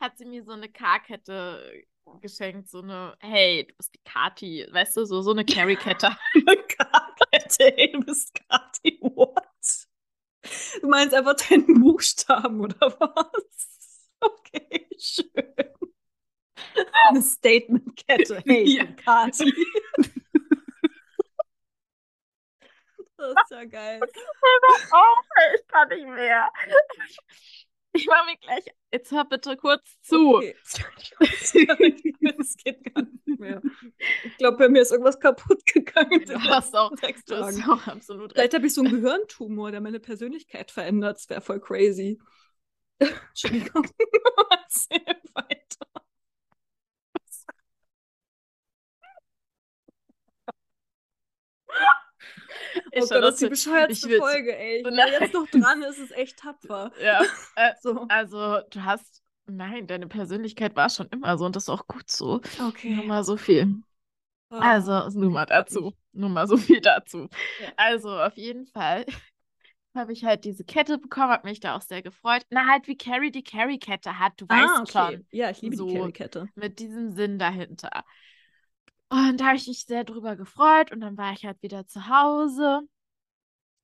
hat 0.00 0.18
sie 0.18 0.24
mir 0.24 0.44
so 0.44 0.52
eine 0.52 0.68
K-Kette 0.68 1.84
geschenkt, 2.20 2.68
so 2.68 2.80
eine, 2.82 3.16
hey, 3.20 3.66
du 3.68 3.74
bist 3.76 3.94
die 3.94 4.00
Kati, 4.04 4.66
weißt 4.70 4.96
du, 4.96 5.04
so, 5.04 5.22
so 5.22 5.30
eine 5.30 5.44
Carry-Kette. 5.44 6.08
Eine 6.34 6.56
Karte, 6.64 7.76
ey, 7.78 7.92
du 7.92 8.00
bist 8.00 8.34
Kati, 8.48 8.98
what? 9.00 9.44
Du 10.80 10.88
meinst 10.88 11.14
einfach 11.14 11.34
deinen 11.36 11.80
Buchstaben, 11.80 12.60
oder 12.60 12.80
was? 12.98 13.69
Okay, 14.52 14.86
schön. 14.98 15.30
Eine 17.08 17.22
Statement-Kette. 17.22 18.42
Hey, 18.46 18.76
Ja. 18.76 18.84
Kati. 18.84 19.52
Das 23.16 23.34
ist 23.44 23.50
ja 23.50 23.64
geil. 23.66 24.00
Oh, 24.02 25.42
ich 25.54 25.66
kann 25.68 25.88
nicht 25.88 26.06
mehr. 26.06 26.48
Ich 27.92 28.06
mach 28.06 28.24
mich 28.24 28.40
gleich. 28.40 28.64
Jetzt 28.92 29.10
hör 29.10 29.24
bitte 29.26 29.56
kurz 29.58 30.00
zu. 30.00 30.36
Okay. 30.36 30.56
Es 31.20 31.52
geht 32.56 32.94
gar 32.94 33.02
nicht 33.02 33.38
mehr. 33.38 33.60
Ich 34.24 34.38
glaube, 34.38 34.56
bei 34.56 34.68
mir 34.68 34.82
ist 34.82 34.92
irgendwas 34.92 35.20
kaputt 35.20 35.64
gegangen. 35.66 36.24
Du 36.24 36.40
hast 36.40 36.74
auch, 36.74 36.90
du 36.92 37.36
hast 37.36 37.68
auch 37.68 37.86
absolut 37.86 38.24
recht. 38.30 38.34
Vielleicht 38.34 38.54
habe 38.54 38.66
ich 38.66 38.74
so 38.74 38.82
einen 38.82 39.02
Gehirntumor, 39.02 39.70
der 39.70 39.80
meine 39.80 40.00
Persönlichkeit 40.00 40.70
verändert. 40.70 41.18
Das 41.18 41.28
wäre 41.28 41.40
voll 41.42 41.60
crazy. 41.60 42.18
Entschuldigung. 43.00 43.86
Erzähl 44.50 45.00
weiter. 45.34 45.86
Ich 52.92 53.02
oh 53.02 53.06
Gott, 53.08 53.22
das 53.22 53.34
ist 53.34 53.42
die 53.42 53.48
bescheuertste 53.48 54.08
will's- 54.08 54.20
Folge, 54.20 54.56
ey. 54.56 54.82
Nein. 54.82 54.94
Wer 54.96 55.20
jetzt 55.22 55.34
noch 55.34 55.46
dran 55.48 55.82
ist, 55.82 55.98
ist 55.98 56.12
echt 56.16 56.38
tapfer. 56.38 56.92
Ja, 57.02 57.22
äh, 57.56 57.72
So. 57.80 58.06
also 58.08 58.60
du 58.70 58.84
hast, 58.84 59.22
nein, 59.46 59.86
deine 59.86 60.06
Persönlichkeit 60.06 60.76
war 60.76 60.90
schon 60.90 61.08
immer 61.08 61.38
so 61.38 61.46
und 61.46 61.56
das 61.56 61.64
ist 61.64 61.68
auch 61.70 61.86
gut 61.86 62.10
so. 62.10 62.40
Nur 62.58 62.68
Okay. 62.68 62.94
mal 63.06 63.24
so 63.24 63.36
viel. 63.36 63.74
Ah. 64.50 64.72
Also, 64.72 65.08
nur 65.18 65.30
mal 65.30 65.46
dazu. 65.46 65.94
Nur 66.12 66.28
mal 66.28 66.46
so 66.46 66.56
viel 66.56 66.80
dazu. 66.80 67.28
Ja. 67.60 67.68
Also, 67.76 68.10
auf 68.20 68.36
jeden 68.36 68.66
Fall 68.66 69.06
habe 69.94 70.12
ich 70.12 70.24
halt 70.24 70.44
diese 70.44 70.64
Kette 70.64 70.98
bekommen, 70.98 71.30
habe 71.32 71.48
mich 71.48 71.60
da 71.60 71.76
auch 71.76 71.82
sehr 71.82 72.02
gefreut. 72.02 72.42
Na, 72.50 72.66
halt 72.66 72.86
wie 72.86 72.96
Carrie 72.96 73.30
die 73.32 73.42
Carrie-Kette 73.42 74.18
hat, 74.18 74.34
du 74.40 74.48
weißt 74.48 74.68
Ah, 74.68 74.80
okay. 74.82 75.14
schon. 75.16 75.26
Ja, 75.30 75.50
ich 75.50 75.60
liebe 75.62 75.76
So. 75.76 75.86
die 75.88 75.94
Carry-Kette. 75.96 76.48
Mit 76.54 76.78
diesem 76.78 77.12
Sinn 77.12 77.38
dahinter. 77.38 78.04
Und 79.08 79.40
da 79.40 79.46
habe 79.46 79.56
ich 79.56 79.66
mich 79.66 79.84
sehr 79.86 80.04
drüber 80.04 80.36
gefreut 80.36 80.92
und 80.92 81.00
dann 81.00 81.16
war 81.16 81.32
ich 81.32 81.44
halt 81.44 81.60
wieder 81.62 81.86
zu 81.86 82.08
Hause. 82.08 82.82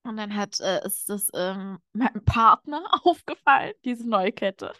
Und 0.05 0.17
dann 0.17 0.37
hat, 0.37 0.61
äh, 0.61 0.87
ist 0.87 1.09
das 1.09 1.29
ähm, 1.35 1.79
meinem 1.93 2.25
Partner 2.25 2.85
aufgefallen, 3.05 3.73
diese 3.85 4.09
neue 4.09 4.31
Kette. 4.31 4.73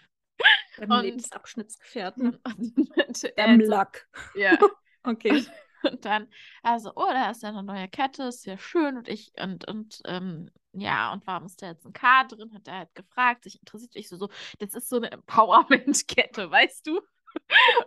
Beim 0.79 0.91
Und- 0.91 1.03
Lebensabschnittsgefährten. 1.03 2.39
Beim 3.37 3.61
Lack. 3.61 4.09
Ja. 4.35 4.57
Okay. 5.09 5.45
Und 5.85 6.05
dann, 6.05 6.27
also, 6.65 6.91
oh, 6.97 7.07
da 7.07 7.31
ist 7.31 7.45
ja 7.45 7.51
eine 7.51 7.63
neue 7.63 7.87
Kette, 7.87 8.25
ist 8.25 8.45
ja 8.45 8.59
schön. 8.59 8.97
Und 8.97 9.07
ich, 9.07 9.31
und, 9.41 9.69
und, 9.69 10.01
ähm, 10.05 10.51
ja, 10.81 11.13
und 11.13 11.27
warum 11.27 11.47
ist 11.47 11.63
da 11.63 11.69
jetzt 11.69 11.87
ein 11.87 11.93
K 11.93 12.25
drin? 12.25 12.53
Hat 12.55 12.69
er 12.69 12.79
halt 12.79 12.95
gefragt, 12.95 13.45
sich 13.45 13.59
interessiert 13.59 13.97
ich 13.97 14.09
so, 14.09 14.17
so, 14.17 14.29
das 14.59 14.75
ist 14.75 14.89
so 14.89 14.97
eine 14.97 15.11
Empowerment-Kette, 15.11 16.51
weißt 16.51 16.87
du? 16.87 17.01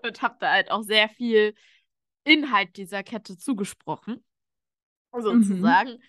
Und 0.04 0.21
habe 0.21 0.38
da 0.39 0.52
halt 0.52 0.71
auch 0.71 0.84
sehr 0.84 1.10
viel 1.10 1.56
Inhalt 2.23 2.78
dieser 2.78 3.04
Kette 3.04 3.38
zugesprochen, 3.38 4.23
sozusagen. 5.12 6.02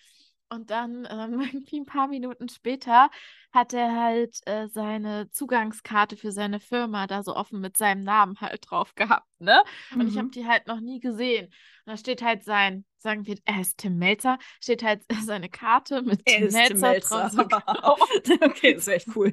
Und 0.53 0.71
dann, 0.71 1.07
ähm, 1.11 1.41
irgendwie 1.41 1.81
ein 1.81 1.87
paar 1.87 2.09
Minuten 2.09 2.49
später, 2.49 3.11
hat 3.53 3.73
er 3.73 3.95
halt 3.95 4.37
äh, 4.47 4.69
seine 4.69 5.31
Zugangskarte 5.31 6.17
für 6.17 6.33
seine 6.33 6.61
Firma 6.61 7.07
da 7.07 7.23
so 7.23 7.35
offen 7.37 7.61
mit 7.61 7.77
seinem 7.77 8.03
Namen 8.03 8.41
halt 8.41 8.65
drauf 8.71 8.95
gehabt, 8.95 9.27
ne? 9.41 9.63
Und 9.99 10.07
ich 10.09 10.19
habe 10.19 10.29
Mhm. 10.29 10.31
die 10.31 10.47
halt 10.47 10.67
noch 10.67 10.81
nie 10.81 11.01
gesehen. 11.01 11.47
Und 11.47 11.53
da 11.93 11.97
steht 11.97 12.23
halt 12.23 12.45
sein, 12.45 12.85
sagen 12.99 13.27
wir, 13.27 13.37
er 13.45 13.61
ist 13.61 13.79
Tim 13.79 13.99
Melzer, 13.99 14.39
steht 14.61 14.83
halt 14.83 15.03
seine 15.25 15.49
Karte 15.49 16.03
mit 16.03 16.23
Er 16.25 16.39
Tim 16.39 16.47
ist 16.47 16.65
Tim 16.65 16.81
Melzer 16.81 16.95
drauf. 16.97 17.33
Melzer. 17.33 17.49
Drauf. 17.49 18.01
okay, 18.43 18.75
das 18.75 18.87
wäre 18.87 18.97
echt 18.97 19.09
cool. 19.17 19.33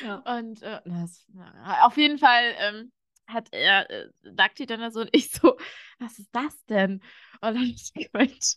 Ja. 0.00 0.24
Und 0.38 0.62
äh, 0.62 0.80
das, 0.84 1.26
na, 1.32 1.86
auf 1.86 1.96
jeden 1.96 2.18
Fall 2.18 2.54
ähm, 2.58 2.92
hat 3.26 3.48
er, 3.52 3.90
äh, 3.90 4.08
sagt 4.22 4.58
die 4.58 4.66
dann 4.66 4.80
da 4.80 4.90
so 4.90 5.00
und 5.00 5.10
ich 5.12 5.30
so, 5.30 5.56
was 5.98 6.18
ist 6.18 6.30
das 6.32 6.64
denn? 6.66 6.94
Und 6.94 7.02
dann 7.42 7.56
hab 7.58 7.64
ich 7.64 7.92
gemeint, 7.94 8.56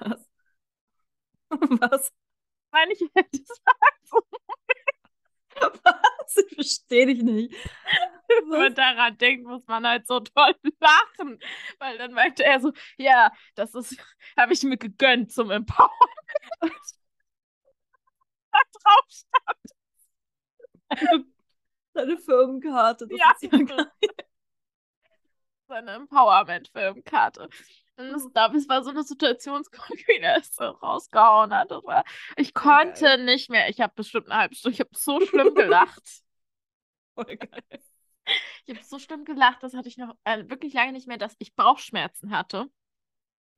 Was? 0.00 0.26
Was? 1.50 2.12
meine 2.72 2.92
ich 2.94 3.00
das 3.14 3.60
war 3.64 3.74
Was? 5.84 6.36
Ich 6.48 6.54
verstehe 6.54 7.06
dich 7.06 7.22
nicht. 7.22 7.54
wenn 8.28 8.48
man 8.48 8.74
daran 8.74 9.16
denkt, 9.18 9.46
muss 9.46 9.62
man 9.66 9.86
halt 9.86 10.06
so 10.06 10.20
toll 10.20 10.54
lachen. 10.80 11.38
Weil 11.78 11.98
dann 11.98 12.12
meinte 12.12 12.44
er 12.44 12.60
so, 12.60 12.72
ja, 12.98 13.32
das 13.54 13.74
ist, 13.74 13.96
habe 14.36 14.52
ich 14.52 14.62
mir 14.62 14.76
gegönnt 14.76 15.32
zum 15.32 15.50
Empowerment. 15.50 15.92
da 18.52 18.58
drauf 18.72 19.06
stand 19.10 19.76
Deine 21.94 22.18
Firmenkarte. 22.18 23.06
Das 23.08 23.18
Ja. 23.18 23.32
ist 23.40 23.52
ja 23.52 23.62
geil. 23.62 23.90
seine 25.68 25.92
Empowerment-Filmkarte. 25.94 27.48
Und 27.98 28.10
das, 28.12 28.28
da, 28.34 28.52
es 28.54 28.68
war 28.68 28.82
so 28.84 28.90
eine 28.90 29.02
Situationskomik, 29.02 30.06
wie 30.08 30.16
er 30.18 30.38
es 30.38 30.54
so 30.54 30.64
rausgehauen 30.64 31.54
hat. 31.54 31.70
Das 31.70 31.82
war, 31.84 32.04
ich 32.36 32.52
konnte 32.54 33.04
geil. 33.04 33.24
nicht 33.24 33.50
mehr. 33.50 33.68
Ich 33.68 33.80
habe 33.80 33.92
bestimmt 33.96 34.28
eine 34.30 34.40
halbe 34.42 34.54
Stunde, 34.54 34.74
ich 34.74 34.80
habe 34.80 34.90
so 34.94 35.20
schlimm 35.24 35.54
gelacht. 35.54 36.02
Voll 37.14 37.36
geil. 37.36 37.62
Ich 38.64 38.74
habe 38.74 38.84
so 38.84 38.98
schlimm 38.98 39.24
gelacht, 39.24 39.62
das 39.62 39.74
hatte 39.74 39.88
ich 39.88 39.96
noch 39.96 40.14
äh, 40.24 40.48
wirklich 40.48 40.74
lange 40.74 40.92
nicht 40.92 41.06
mehr, 41.06 41.18
dass 41.18 41.34
ich 41.38 41.54
Bauchschmerzen 41.54 42.36
hatte. 42.36 42.66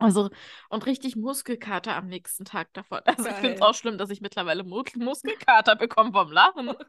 Also, 0.00 0.30
und 0.68 0.86
richtig 0.86 1.16
Muskelkater 1.16 1.96
am 1.96 2.06
nächsten 2.06 2.44
Tag 2.44 2.72
davon. 2.74 3.00
Also, 3.04 3.28
ich 3.28 3.34
finde 3.34 3.54
es 3.54 3.60
Geil. 3.60 3.68
auch 3.68 3.74
schlimm, 3.74 3.98
dass 3.98 4.10
ich 4.10 4.20
mittlerweile 4.20 4.62
Mu 4.62 4.84
Muskelkater 4.94 5.74
bekomme 5.76 6.12
vom 6.12 6.30
Lachen. 6.32 6.72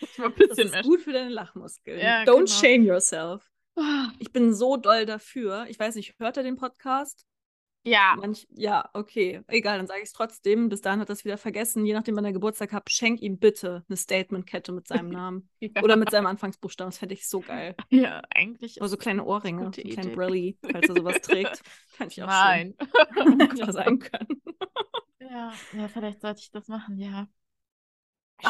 Ich 0.00 0.18
war 0.18 0.26
ein 0.26 0.34
Das 0.48 0.48
bisschen 0.48 0.66
ist 0.66 0.72
mehr. 0.72 0.82
gut 0.82 1.00
für 1.02 1.12
deine 1.12 1.30
Lachmuskeln. 1.30 2.00
Ja, 2.00 2.22
Don't 2.24 2.46
genau. 2.46 2.46
shame 2.46 2.84
yourself. 2.84 3.48
Ah, 3.76 4.12
Ich 4.18 4.32
bin 4.32 4.54
so 4.54 4.76
doll 4.76 5.06
dafür. 5.06 5.66
Ich 5.68 5.78
weiß 5.78 5.94
nicht, 5.96 6.14
hört 6.18 6.36
er 6.36 6.42
den 6.42 6.56
Podcast? 6.56 7.26
Ja, 7.86 8.16
Manch, 8.18 8.46
ja, 8.50 8.88
okay. 8.94 9.42
Egal, 9.46 9.76
dann 9.76 9.86
sage 9.86 10.00
ich 10.00 10.06
es 10.06 10.12
trotzdem. 10.14 10.70
Bis 10.70 10.80
dahin 10.80 11.00
hat 11.00 11.10
er 11.10 11.12
es 11.12 11.24
wieder 11.26 11.36
vergessen. 11.36 11.84
Je 11.84 11.92
nachdem, 11.92 12.16
wann 12.16 12.24
er 12.24 12.32
Geburtstag 12.32 12.72
hat, 12.72 12.90
schenk 12.90 13.20
ihm 13.20 13.38
bitte 13.38 13.84
eine 13.88 13.96
Statement-Kette 13.98 14.72
mit 14.72 14.88
seinem 14.88 15.10
Namen. 15.10 15.50
ja, 15.60 15.82
Oder 15.82 15.96
mit 15.96 16.10
seinem 16.10 16.24
Anfangsbuchstaben. 16.26 16.90
Das 16.90 16.98
fände 16.98 17.14
ich 17.14 17.28
so 17.28 17.40
geil. 17.40 17.74
ja, 17.90 18.22
eigentlich. 18.34 18.78
Oder 18.80 18.88
so 18.88 18.96
kleine 18.96 19.22
Ohrringe, 19.24 19.66
so 19.66 19.82
kleine 19.82 20.12
Idee. 20.12 20.16
Brilli, 20.16 20.58
falls 20.72 20.88
er 20.88 20.94
sowas 20.96 21.20
trägt. 21.20 21.60
Fände 21.88 22.12
ich 22.12 22.22
auch 22.22 22.26
Nein. 22.28 22.74
schön. 23.14 23.56
Ja 23.56 23.72
sein 23.72 23.98
können. 23.98 24.42
Ja, 25.20 25.52
ja, 25.72 25.88
vielleicht 25.88 26.20
sollte 26.22 26.40
ich 26.40 26.50
das 26.52 26.68
machen, 26.68 26.98
ja. 26.98 27.28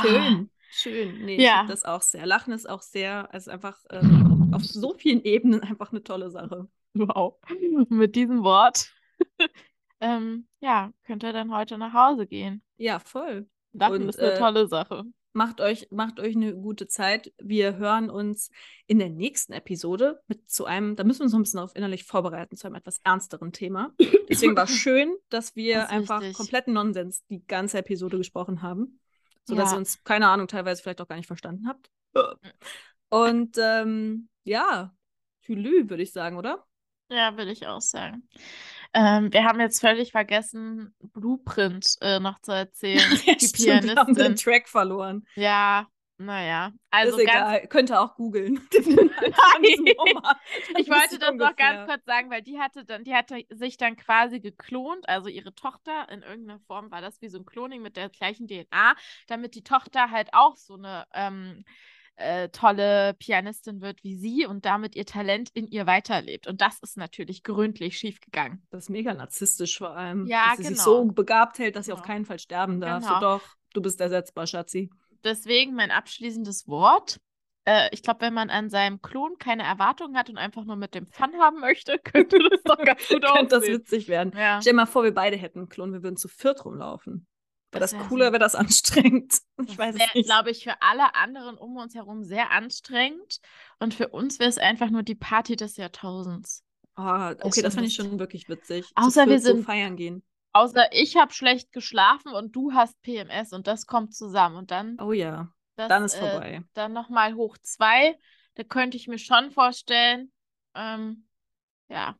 Schön, 0.00 0.50
schön. 0.74 1.24
Nee, 1.24 1.42
Ja. 1.42 1.64
das 1.66 1.84
auch 1.84 2.02
sehr. 2.02 2.26
Lachen 2.26 2.52
ist 2.52 2.68
auch 2.68 2.82
sehr, 2.82 3.32
also 3.32 3.50
einfach 3.50 3.78
ähm, 3.90 4.50
auf 4.52 4.64
so 4.64 4.94
vielen 4.94 5.22
Ebenen 5.22 5.60
einfach 5.62 5.90
eine 5.92 6.02
tolle 6.02 6.30
Sache. 6.30 6.68
Wow. 6.94 7.38
Mit 7.88 8.14
diesem 8.16 8.42
Wort, 8.44 8.92
ähm, 10.00 10.46
ja, 10.60 10.92
könnt 11.04 11.22
ihr 11.24 11.32
dann 11.32 11.54
heute 11.54 11.78
nach 11.78 11.92
Hause 11.92 12.26
gehen. 12.26 12.62
Ja, 12.76 12.98
voll. 12.98 13.48
Lachen 13.72 14.02
Und, 14.02 14.08
ist 14.08 14.20
eine 14.20 14.32
äh, 14.32 14.38
tolle 14.38 14.68
Sache. 14.68 15.04
Macht 15.36 15.60
euch, 15.60 15.88
macht 15.90 16.20
euch 16.20 16.36
eine 16.36 16.54
gute 16.54 16.86
Zeit. 16.86 17.32
Wir 17.38 17.76
hören 17.76 18.08
uns 18.08 18.50
in 18.86 19.00
der 19.00 19.08
nächsten 19.10 19.52
Episode 19.52 20.20
mit 20.28 20.48
zu 20.48 20.64
einem, 20.64 20.94
da 20.94 21.02
müssen 21.02 21.20
wir 21.20 21.24
uns 21.24 21.32
noch 21.32 21.40
ein 21.40 21.42
bisschen 21.42 21.58
auf 21.58 21.74
innerlich 21.74 22.04
vorbereiten, 22.04 22.56
zu 22.56 22.68
einem 22.68 22.76
etwas 22.76 23.00
ernsteren 23.02 23.50
Thema. 23.50 23.92
Deswegen 24.30 24.54
war 24.54 24.64
es 24.64 24.76
schön, 24.76 25.12
dass 25.30 25.56
wir 25.56 25.78
Das 25.78 25.90
einfach 25.90 26.20
wichtig. 26.20 26.36
kompletten 26.36 26.74
Nonsens 26.74 27.24
die 27.26 27.44
ganze 27.44 27.78
Episode 27.78 28.16
gesprochen 28.18 28.62
haben. 28.62 29.00
Sodass 29.44 29.70
Ja. 29.70 29.76
ihr 29.76 29.78
uns, 29.78 30.02
keine 30.04 30.28
Ahnung, 30.28 30.48
teilweise 30.48 30.82
vielleicht 30.82 31.00
auch 31.00 31.08
gar 31.08 31.16
nicht 31.16 31.26
verstanden 31.26 31.68
habt. 31.68 31.90
Und 33.10 33.56
ähm, 33.58 34.28
ja, 34.44 34.94
Tülü, 35.42 35.88
würde 35.88 36.02
ich 36.02 36.12
sagen, 36.12 36.36
oder? 36.36 36.64
Ja, 37.10 37.36
würde 37.36 37.52
ich 37.52 37.66
auch 37.66 37.80
sagen. 37.82 38.28
Ähm, 38.94 39.32
wir 39.32 39.44
haben 39.44 39.60
jetzt 39.60 39.80
völlig 39.80 40.12
vergessen, 40.12 40.94
Blueprint 41.00 41.96
äh, 42.00 42.18
noch 42.20 42.40
zu 42.40 42.52
erzählen. 42.52 43.02
Die 43.40 43.46
Stimmt, 43.46 43.84
wir 43.84 43.94
haben 43.96 44.14
den 44.14 44.34
Pianistin. 44.34 44.36
Track 44.36 44.68
verloren. 44.68 45.26
Ja, 45.34 45.86
naja. 46.16 46.72
Also 46.90 47.18
ist 47.18 47.26
ganz 47.26 47.50
egal, 47.50 47.66
könnt 47.68 47.90
ihr 47.90 48.00
auch 48.00 48.14
googeln. 48.16 48.60
Ich 50.76 50.88
wollte 50.88 51.18
das 51.18 51.34
noch 51.34 51.56
ganz 51.56 51.88
kurz 51.88 52.04
sagen, 52.04 52.30
weil 52.30 52.42
die 52.42 52.58
hatte 52.58 52.84
dann, 52.84 53.04
die 53.04 53.14
hatte 53.14 53.44
sich 53.50 53.76
dann 53.76 53.96
quasi 53.96 54.40
geklont, 54.40 55.08
also 55.08 55.28
ihre 55.28 55.54
Tochter, 55.54 56.08
in 56.10 56.22
irgendeiner 56.22 56.60
Form 56.60 56.90
war 56.90 57.00
das 57.00 57.20
wie 57.22 57.28
so 57.28 57.38
ein 57.38 57.46
Cloning 57.46 57.82
mit 57.82 57.96
der 57.96 58.08
gleichen 58.10 58.46
DNA, 58.46 58.94
damit 59.26 59.54
die 59.54 59.64
Tochter 59.64 60.10
halt 60.10 60.28
auch 60.32 60.56
so 60.56 60.74
eine, 60.74 61.06
ähm, 61.14 61.64
äh, 62.16 62.48
tolle 62.50 63.14
Pianistin 63.14 63.80
wird 63.80 64.04
wie 64.04 64.16
sie 64.16 64.46
und 64.46 64.64
damit 64.64 64.94
ihr 64.94 65.06
Talent 65.06 65.50
in 65.52 65.66
ihr 65.66 65.86
weiterlebt. 65.86 66.46
Und 66.46 66.60
das 66.60 66.78
ist 66.80 66.96
natürlich 66.96 67.42
gründlich 67.42 67.98
schiefgegangen. 67.98 68.62
Das 68.70 68.84
ist 68.84 68.88
mega 68.90 69.14
narzisstisch 69.14 69.78
vor 69.78 69.96
allem. 69.96 70.26
Ja, 70.26 70.50
dass 70.50 70.58
sie 70.58 70.62
sich 70.64 70.72
genau. 70.74 70.84
so 70.84 71.04
begabt 71.06 71.58
hält, 71.58 71.76
dass 71.76 71.86
sie 71.86 71.90
Genau. 71.90 72.00
auf 72.00 72.06
keinen 72.06 72.24
Fall 72.24 72.38
sterben 72.38 72.80
darf. 72.80 73.02
Genau. 73.02 73.14
So 73.14 73.20
doch, 73.20 73.42
du 73.72 73.82
bist 73.82 74.00
ersetzbar, 74.00 74.46
Schatzi. 74.46 74.90
Deswegen 75.24 75.74
mein 75.74 75.90
abschließendes 75.90 76.68
Wort. 76.68 77.18
Äh, 77.66 77.88
ich 77.92 78.02
glaube, 78.02 78.20
wenn 78.20 78.34
man 78.34 78.50
an 78.50 78.68
seinem 78.68 79.00
Klon 79.00 79.38
keine 79.38 79.62
Erwartungen 79.62 80.16
hat 80.16 80.28
und 80.28 80.36
einfach 80.36 80.64
nur 80.64 80.76
mit 80.76 80.94
dem 80.94 81.06
Fun 81.06 81.34
haben 81.38 81.60
möchte, 81.60 81.98
könnte 82.04 82.38
das 82.50 82.62
doch 82.62 82.78
ganz 82.78 83.08
gut 83.08 83.22
Könnte 83.34 83.58
das 83.60 83.66
witzig 83.66 84.08
werden. 84.08 84.32
Ja. 84.36 84.60
Stell 84.60 84.72
dir 84.72 84.76
mal 84.76 84.86
vor, 84.86 85.02
wir 85.04 85.14
beide 85.14 85.36
hätten 85.36 85.60
einen 85.60 85.68
Klon, 85.68 85.92
wir 85.92 86.02
würden 86.02 86.16
zu 86.16 86.28
viert 86.28 86.64
rumlaufen. 86.64 87.26
Wäre 87.72 87.80
Das 87.80 87.90
das, 87.90 88.00
wär 88.00 88.06
cooler, 88.08 88.26
wäre 88.32 88.38
das 88.38 88.54
anstrengend? 88.54 89.38
Ich 89.62 89.68
Das 89.68 89.78
weiß 89.78 89.94
nicht. 89.96 90.26
glaube 90.26 90.50
ich, 90.50 90.62
für 90.62 90.74
alle 90.82 91.14
anderen 91.14 91.56
um 91.56 91.76
uns 91.76 91.94
herum 91.94 92.22
sehr 92.22 92.50
anstrengend. 92.50 93.38
Und 93.78 93.94
für 93.94 94.08
uns 94.08 94.38
wäre 94.38 94.50
es 94.50 94.58
einfach 94.58 94.90
nur 94.90 95.02
die 95.02 95.14
Party 95.14 95.56
des 95.56 95.76
Jahrtausends. 95.76 96.62
Ah, 96.96 97.30
okay, 97.40 97.54
schon 97.54 97.62
das 97.64 97.74
fand 97.74 97.86
ich 97.86 97.94
schon 97.94 98.18
wirklich 98.20 98.48
witzig. 98.48 98.92
Außer 98.94 99.22
wir 99.22 99.32
viert 99.32 99.42
so 99.42 99.52
sind- 99.54 99.64
feiern 99.64 99.96
gehen. 99.96 100.22
Außer 100.54 100.86
ich 100.92 101.16
habe 101.16 101.32
schlecht 101.32 101.72
geschlafen 101.72 102.32
und 102.32 102.54
du 102.56 102.72
hast 102.72 103.00
PMS 103.02 103.52
und 103.52 103.66
das 103.66 103.86
kommt 103.86 104.14
zusammen. 104.14 104.56
Und 104.56 104.70
dann, 104.70 104.96
Oh 105.00 105.12
ja, 105.12 105.52
das, 105.76 105.88
dann 105.88 106.04
ist 106.04 106.14
äh, 106.14 106.20
vorbei. 106.20 106.62
dann 106.74 106.92
nochmal 106.92 107.34
hoch 107.34 107.58
zwei. 107.62 108.16
Da 108.54 108.62
könnte 108.62 108.96
ich 108.96 109.08
mir 109.08 109.18
schon 109.18 109.50
vorstellen, 109.50 110.30
ähm, 110.76 111.26
ja, 111.88 112.16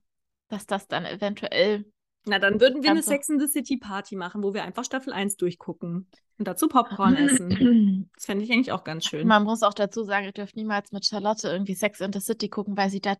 dass 0.48 0.66
das 0.66 0.88
dann 0.88 1.06
eventuell. 1.06 1.84
Na, 2.26 2.38
dann 2.38 2.60
würden 2.60 2.82
wir 2.82 2.90
eine 2.90 3.00
Ganze- 3.00 3.10
Sex 3.10 3.28
in 3.28 3.38
the 3.38 3.46
City 3.46 3.76
Party 3.76 4.16
machen, 4.16 4.42
wo 4.42 4.52
wir 4.54 4.64
einfach 4.64 4.84
Staffel 4.84 5.12
1 5.12 5.36
durchgucken 5.36 6.08
und 6.38 6.48
dazu 6.48 6.66
Popcorn 6.68 7.14
essen. 7.16 8.10
Das 8.14 8.24
fände 8.24 8.44
ich 8.44 8.50
eigentlich 8.50 8.72
auch 8.72 8.82
ganz 8.82 9.04
schön. 9.04 9.28
Man 9.28 9.44
muss 9.44 9.62
auch 9.62 9.74
dazu 9.74 10.02
sagen, 10.02 10.24
ihr 10.26 10.32
dürft 10.32 10.56
niemals 10.56 10.90
mit 10.90 11.06
Charlotte 11.06 11.46
irgendwie 11.48 11.74
Sex 11.74 12.00
in 12.00 12.12
the 12.12 12.20
City 12.20 12.48
gucken, 12.48 12.76
weil 12.76 12.90
sie 12.90 13.00
da 13.00 13.14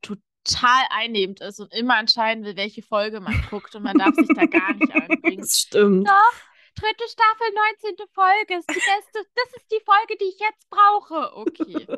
total 0.45 0.83
einnehmend 0.91 1.41
ist 1.41 1.61
und 1.61 1.73
immer 1.73 1.99
entscheiden 1.99 2.45
will, 2.45 2.57
welche 2.57 2.83
Folge 2.83 3.21
man 3.21 3.35
guckt 3.51 3.75
und 3.75 3.83
man 3.83 3.99
darf 3.99 4.15
sich 4.15 4.29
da 4.35 4.47
gar 4.47 4.75
nicht 4.75 4.93
einbringen. 4.95 5.41
Das 5.41 5.59
stimmt. 5.59 6.09
Doch, 6.09 6.33
dritte 6.75 7.05
Staffel, 7.09 7.47
19. 7.83 8.07
Folge 8.13 8.59
ist 8.59 8.69
die 8.71 8.75
beste, 8.75 9.29
das 9.35 9.57
ist 9.57 9.71
die 9.73 9.83
Folge, 9.85 10.17
die 10.21 10.25
ich 10.25 10.39
jetzt 10.39 10.69
brauche. 10.71 11.37
Okay. 11.37 11.87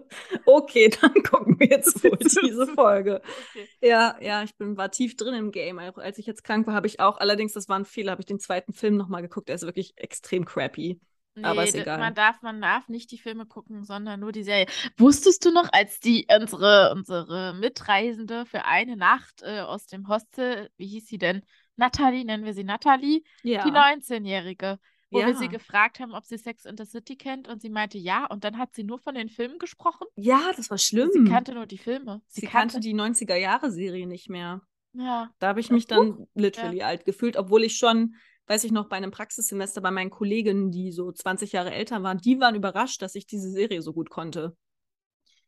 Okay, 0.49 0.89
dann 0.89 1.13
gucken 1.25 1.59
wir 1.59 1.67
jetzt 1.67 2.03
wohl 2.05 2.17
diese 2.21 2.67
Folge. 2.69 3.21
okay. 3.51 3.69
Ja, 3.81 4.17
ja, 4.21 4.43
ich 4.45 4.55
bin, 4.57 4.77
war 4.77 4.91
tief 4.91 5.17
drin 5.17 5.35
im 5.35 5.51
Game. 5.51 5.79
Auch 5.79 5.99
als 5.99 6.19
ich 6.19 6.27
jetzt 6.27 6.45
krank 6.45 6.67
war, 6.67 6.75
habe 6.75 6.87
ich 6.87 7.01
auch, 7.01 7.19
allerdings, 7.19 7.53
das 7.53 7.69
war 7.69 7.79
ein 7.79 7.85
Fehler, 7.85 8.13
habe 8.13 8.23
ich 8.23 8.27
den 8.27 8.39
zweiten 8.39 8.73
Film 8.73 8.97
nochmal 8.97 9.23
geguckt. 9.23 9.49
Der 9.49 9.57
ist 9.57 9.63
wirklich 9.63 9.95
extrem 9.97 10.45
crappy. 10.45 11.01
Aber 11.45 11.65
ist 11.65 11.75
egal. 11.75 11.99
Man 11.99 12.15
darf, 12.15 12.41
man 12.43 12.61
darf 12.61 12.89
nicht 12.89 13.11
die 13.11 13.19
Filme 13.19 13.47
gucken, 13.47 13.85
sondern 13.85 14.21
nur 14.21 14.33
die 14.33 14.43
Serie. 14.43 14.67
Wusstest 14.97 15.45
du 15.45 15.51
noch, 15.53 15.69
als 15.73 16.01
die 16.01 16.27
unsere, 16.41 16.93
unsere 16.95 17.55
Mitreisende 17.55 18.47
für 18.47 18.65
eine 18.65 18.97
Nacht 18.97 19.43
äh, 19.43 19.61
aus 19.61 19.87
dem 19.87 20.09
Hostel, 20.09 20.71
wie 20.77 20.87
hieß 20.87 21.07
sie 21.07 21.19
denn? 21.19 21.43
Natalie, 21.77 22.25
nennen 22.25 22.45
wir 22.45 22.55
sie 22.55 22.65
Natalie, 22.65 23.23
Ja. 23.43 23.65
die 23.65 23.71
19-Jährige, 23.71 24.79
wo 25.11 25.19
wir 25.19 25.35
sie 25.37 25.45
Ja. 25.45 25.51
gefragt 25.51 26.01
haben, 26.01 26.15
ob 26.15 26.25
sie 26.25 26.39
Sex 26.39 26.65
in 26.65 26.77
the 26.77 26.85
City 26.87 27.17
kennt 27.17 27.49
und 27.49 27.61
sie 27.61 27.69
meinte 27.71 27.99
ja 27.99 28.25
und 28.27 28.45
dann 28.45 28.57
hat 28.59 28.75
sie 28.75 28.83
nur 28.85 28.99
von 28.99 29.15
den 29.15 29.29
Filmen 29.29 29.59
gesprochen. 29.59 30.07
ja, 30.17 30.53
das 30.57 30.71
war 30.71 30.79
schlimm. 30.79 31.11
Sie 31.13 31.25
kannte 31.25 31.53
nur 31.53 31.67
die 31.67 31.79
Filme. 31.79 32.23
Sie 32.29 32.47
kannte 32.47 32.81
die 32.81 32.95
90er-Jahre-Serie 32.95 34.07
nicht 34.07 34.29
mehr. 34.31 34.63
Ja. 34.95 35.31
Da 35.39 35.49
habe 35.49 35.61
ich 35.61 35.69
Ja, 35.69 35.75
mich 35.75 35.87
dann 35.87 36.27
literally 36.35 36.83
alt 36.83 37.05
gefühlt, 37.05 37.37
obwohl 37.37 37.63
ich 37.65 37.77
schon, 37.77 38.15
weiß 38.47 38.65
ich 38.65 38.73
noch, 38.73 38.89
bei 38.89 38.97
einem 38.97 39.11
Praxissemester 39.11 39.81
bei 39.81 39.91
meinen 39.91 40.11
Kolleginnen, 40.11 40.71
die 40.71 40.93
so 40.93 41.11
20 41.11 41.53
Jahre 41.53 41.73
älter 41.73 42.03
waren, 42.03 42.19
die 42.19 42.39
waren 42.41 42.55
überrascht, 42.55 43.03
dass 43.03 43.15
ich 43.15 43.27
diese 43.27 43.51
Serie 43.51 43.83
so 43.83 43.93
gut 43.93 44.11
konnte. 44.11 44.57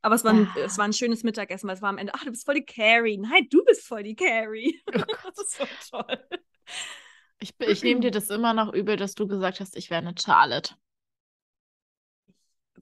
Aber 0.01 0.15
es 0.15 0.25
war, 0.25 0.33
ein, 0.33 0.49
Ja. 0.57 0.65
es 0.65 0.79
war 0.79 0.85
ein 0.85 0.93
schönes 0.93 1.25
Mittagessen, 1.25 1.69
weil 1.69 1.75
es 1.77 1.83
war 1.83 1.89
am 1.89 1.99
Ende, 1.99 2.13
ach, 2.15 2.25
du 2.25 2.31
bist 2.31 2.45
voll 2.45 2.55
die 2.55 2.65
Carrie. 2.65 3.19
Nein, 3.19 3.49
du 3.51 3.65
bist 3.65 3.87
voll 3.87 4.03
die 4.03 4.15
Carrie. 4.15 4.81
Oh 4.87 4.93
das 5.25 5.39
ist 5.39 5.57
so 5.57 5.65
toll. 5.91 6.19
Ich, 7.41 7.55
ich 7.61 7.83
nehme 7.83 8.01
dir 8.01 8.11
das 8.11 8.31
immer 8.31 8.53
noch 8.55 8.73
übel, 8.73 8.97
dass 8.97 9.15
du 9.15 9.27
gesagt 9.27 9.61
hast, 9.61 9.77
ich 9.77 9.91
wäre 9.91 10.01
eine 10.01 10.15
Charlotte. 10.19 10.75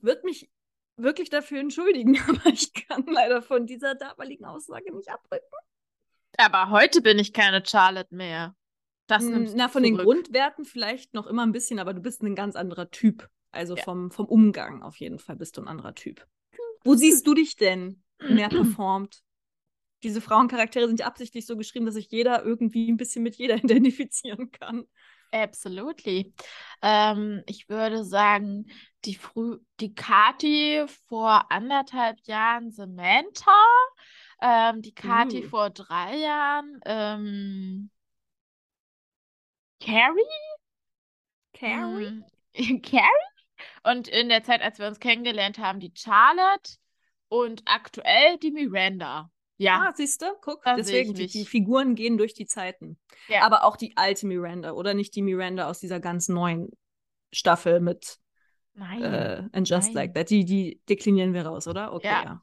Würde 0.01 0.23
mich 0.25 0.51
wirklich 0.97 1.31
dafür 1.31 1.61
entschuldigen, 1.61 2.19
aber 2.29 2.47
ich 2.47 2.73
kann 2.73 3.05
leider 3.07 3.43
von 3.43 3.67
dieser 3.67 3.95
damaligen 3.95 4.45
Aussage 4.45 4.95
nicht 4.95 5.11
abrücken. 5.11 5.45
Aber 6.39 6.71
heute 6.71 7.01
bin 7.01 7.19
ich 7.19 7.33
keine 7.33 7.65
Charlotte 7.65 8.15
mehr. 8.15 8.55
Das 9.07 9.25
nimmst 9.25 9.57
Na, 9.57 9.69
von 9.69 9.83
den 9.83 9.95
zurück. 9.95 10.07
Grundwerten 10.07 10.65
vielleicht 10.65 11.15
noch 11.15 11.27
immer 11.27 11.45
ein 11.45 11.53
bisschen, 11.53 11.79
aber 11.79 11.95
du 11.95 12.01
bist 12.01 12.23
ein 12.23 12.35
ganz 12.35 12.57
anderer 12.57 12.91
Typ. 12.91 13.29
Also 13.53 13.77
Ja. 13.77 13.83
vom, 13.85 14.11
vom 14.11 14.27
Umgang 14.27 14.83
auf 14.83 14.97
jeden 14.97 15.19
Fall 15.19 15.37
bist 15.37 15.57
du 15.57 15.63
ein 15.63 15.69
anderer 15.69 15.95
Typ. 15.95 16.27
Wo 16.85 16.95
siehst 16.95 17.27
du 17.27 17.35
dich 17.35 17.57
denn 17.57 18.03
mehr 18.21 18.49
performt? 18.49 19.23
Diese 20.03 20.21
Frauencharaktere 20.21 20.87
sind 20.87 21.01
ja 21.01 21.07
absichtlich 21.07 21.47
so 21.47 21.57
geschrieben, 21.57 21.87
dass 21.87 21.95
sich 21.95 22.11
jeder 22.11 22.45
irgendwie 22.45 22.91
ein 22.91 22.97
bisschen 22.97 23.23
mit 23.23 23.37
jeder 23.37 23.57
identifizieren 23.65 24.51
kann. 24.51 24.85
Absolutely. 25.33 26.33
Ähm, 26.83 27.43
ich 27.47 27.69
würde 27.69 28.05
sagen, 28.05 28.67
die 29.05 29.15
früh, 29.15 29.59
die 29.81 29.95
Kati 29.95 30.85
vor 31.09 31.51
anderthalb 31.51 32.21
Jahren 32.27 32.71
Samantha, 32.71 33.65
ähm, 34.41 34.83
die 34.83 34.95
Kati 34.95 35.45
Uh. 35.45 35.49
vor 35.49 35.71
drei 35.71 36.17
Jahren 36.19 36.81
ähm, 36.85 37.91
Carrie? 39.87 40.23
Carrie? 41.55 42.23
Mm, 42.57 42.83
Carrie? 42.83 43.07
Und 43.85 44.09
in 44.09 44.29
der 44.29 44.43
Zeit, 44.43 44.61
als 44.63 44.79
wir 44.79 44.87
uns 44.87 45.01
kennengelernt 45.01 45.59
haben, 45.59 45.81
die 45.81 45.93
Charlotte 45.95 46.75
und 47.29 47.63
aktuell 47.67 48.37
die 48.39 48.51
Miranda. 48.51 49.31
Ja, 49.59 49.87
Ah, 49.89 49.93
siehst 49.97 50.21
du? 50.21 50.27
Guck, 50.43 50.63
Da 50.65 50.77
deswegen, 50.77 51.15
die, 51.15 51.29
die 51.29 51.47
Figuren 51.47 51.95
gehen 51.95 52.19
durch 52.19 52.35
die 52.35 52.47
Zeiten. 52.47 52.99
Ja. 53.29 53.43
Aber 53.43 53.65
auch 53.65 53.77
die 53.77 53.97
alte 53.97 54.27
Miranda 54.27 54.73
oder 54.73 54.93
nicht 54.93 55.15
die 55.15 55.23
Miranda 55.23 55.69
aus 55.69 55.81
dieser 55.81 55.99
ganz 55.99 56.29
neuen 56.29 56.69
Staffel 57.33 57.81
mit 57.81 58.19
nein. 58.75 59.03
äh, 59.03 59.49
And 59.53 59.69
Just 59.69 59.89
nein. 59.89 59.95
Like 59.95 60.15
That. 60.15 60.29
Die, 60.29 60.45
die 60.45 60.83
deklinieren 60.89 61.33
wir 61.33 61.47
raus, 61.47 61.67
oder? 61.67 61.95
Okay, 61.95 62.07
Ja. 62.09 62.23
ja. 62.25 62.43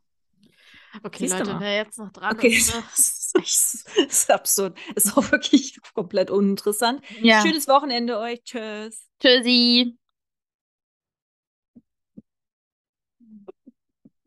Okay, 1.02 1.28
Siehst 1.28 1.40
Leute, 1.40 1.56
wer 1.60 1.76
jetzt 1.76 1.98
noch 1.98 2.12
dran 2.12 2.36
Okay, 2.36 2.50
ist. 2.50 2.74
das 2.92 3.00
ist, 3.00 3.38
echt, 3.38 4.08
das 4.08 4.18
ist 4.18 4.32
absurd. 4.32 4.78
Ist 4.96 5.18
auch 5.18 5.32
wirklich 5.32 5.80
komplett 5.96 6.30
uninteressant. 6.30 7.02
Ja. 7.22 7.42
Schönes 7.42 7.68
Wochenende 7.68 8.20
euch. 8.20 8.44
Tschüss. 8.44 9.08
Tschüssi. 9.20 9.98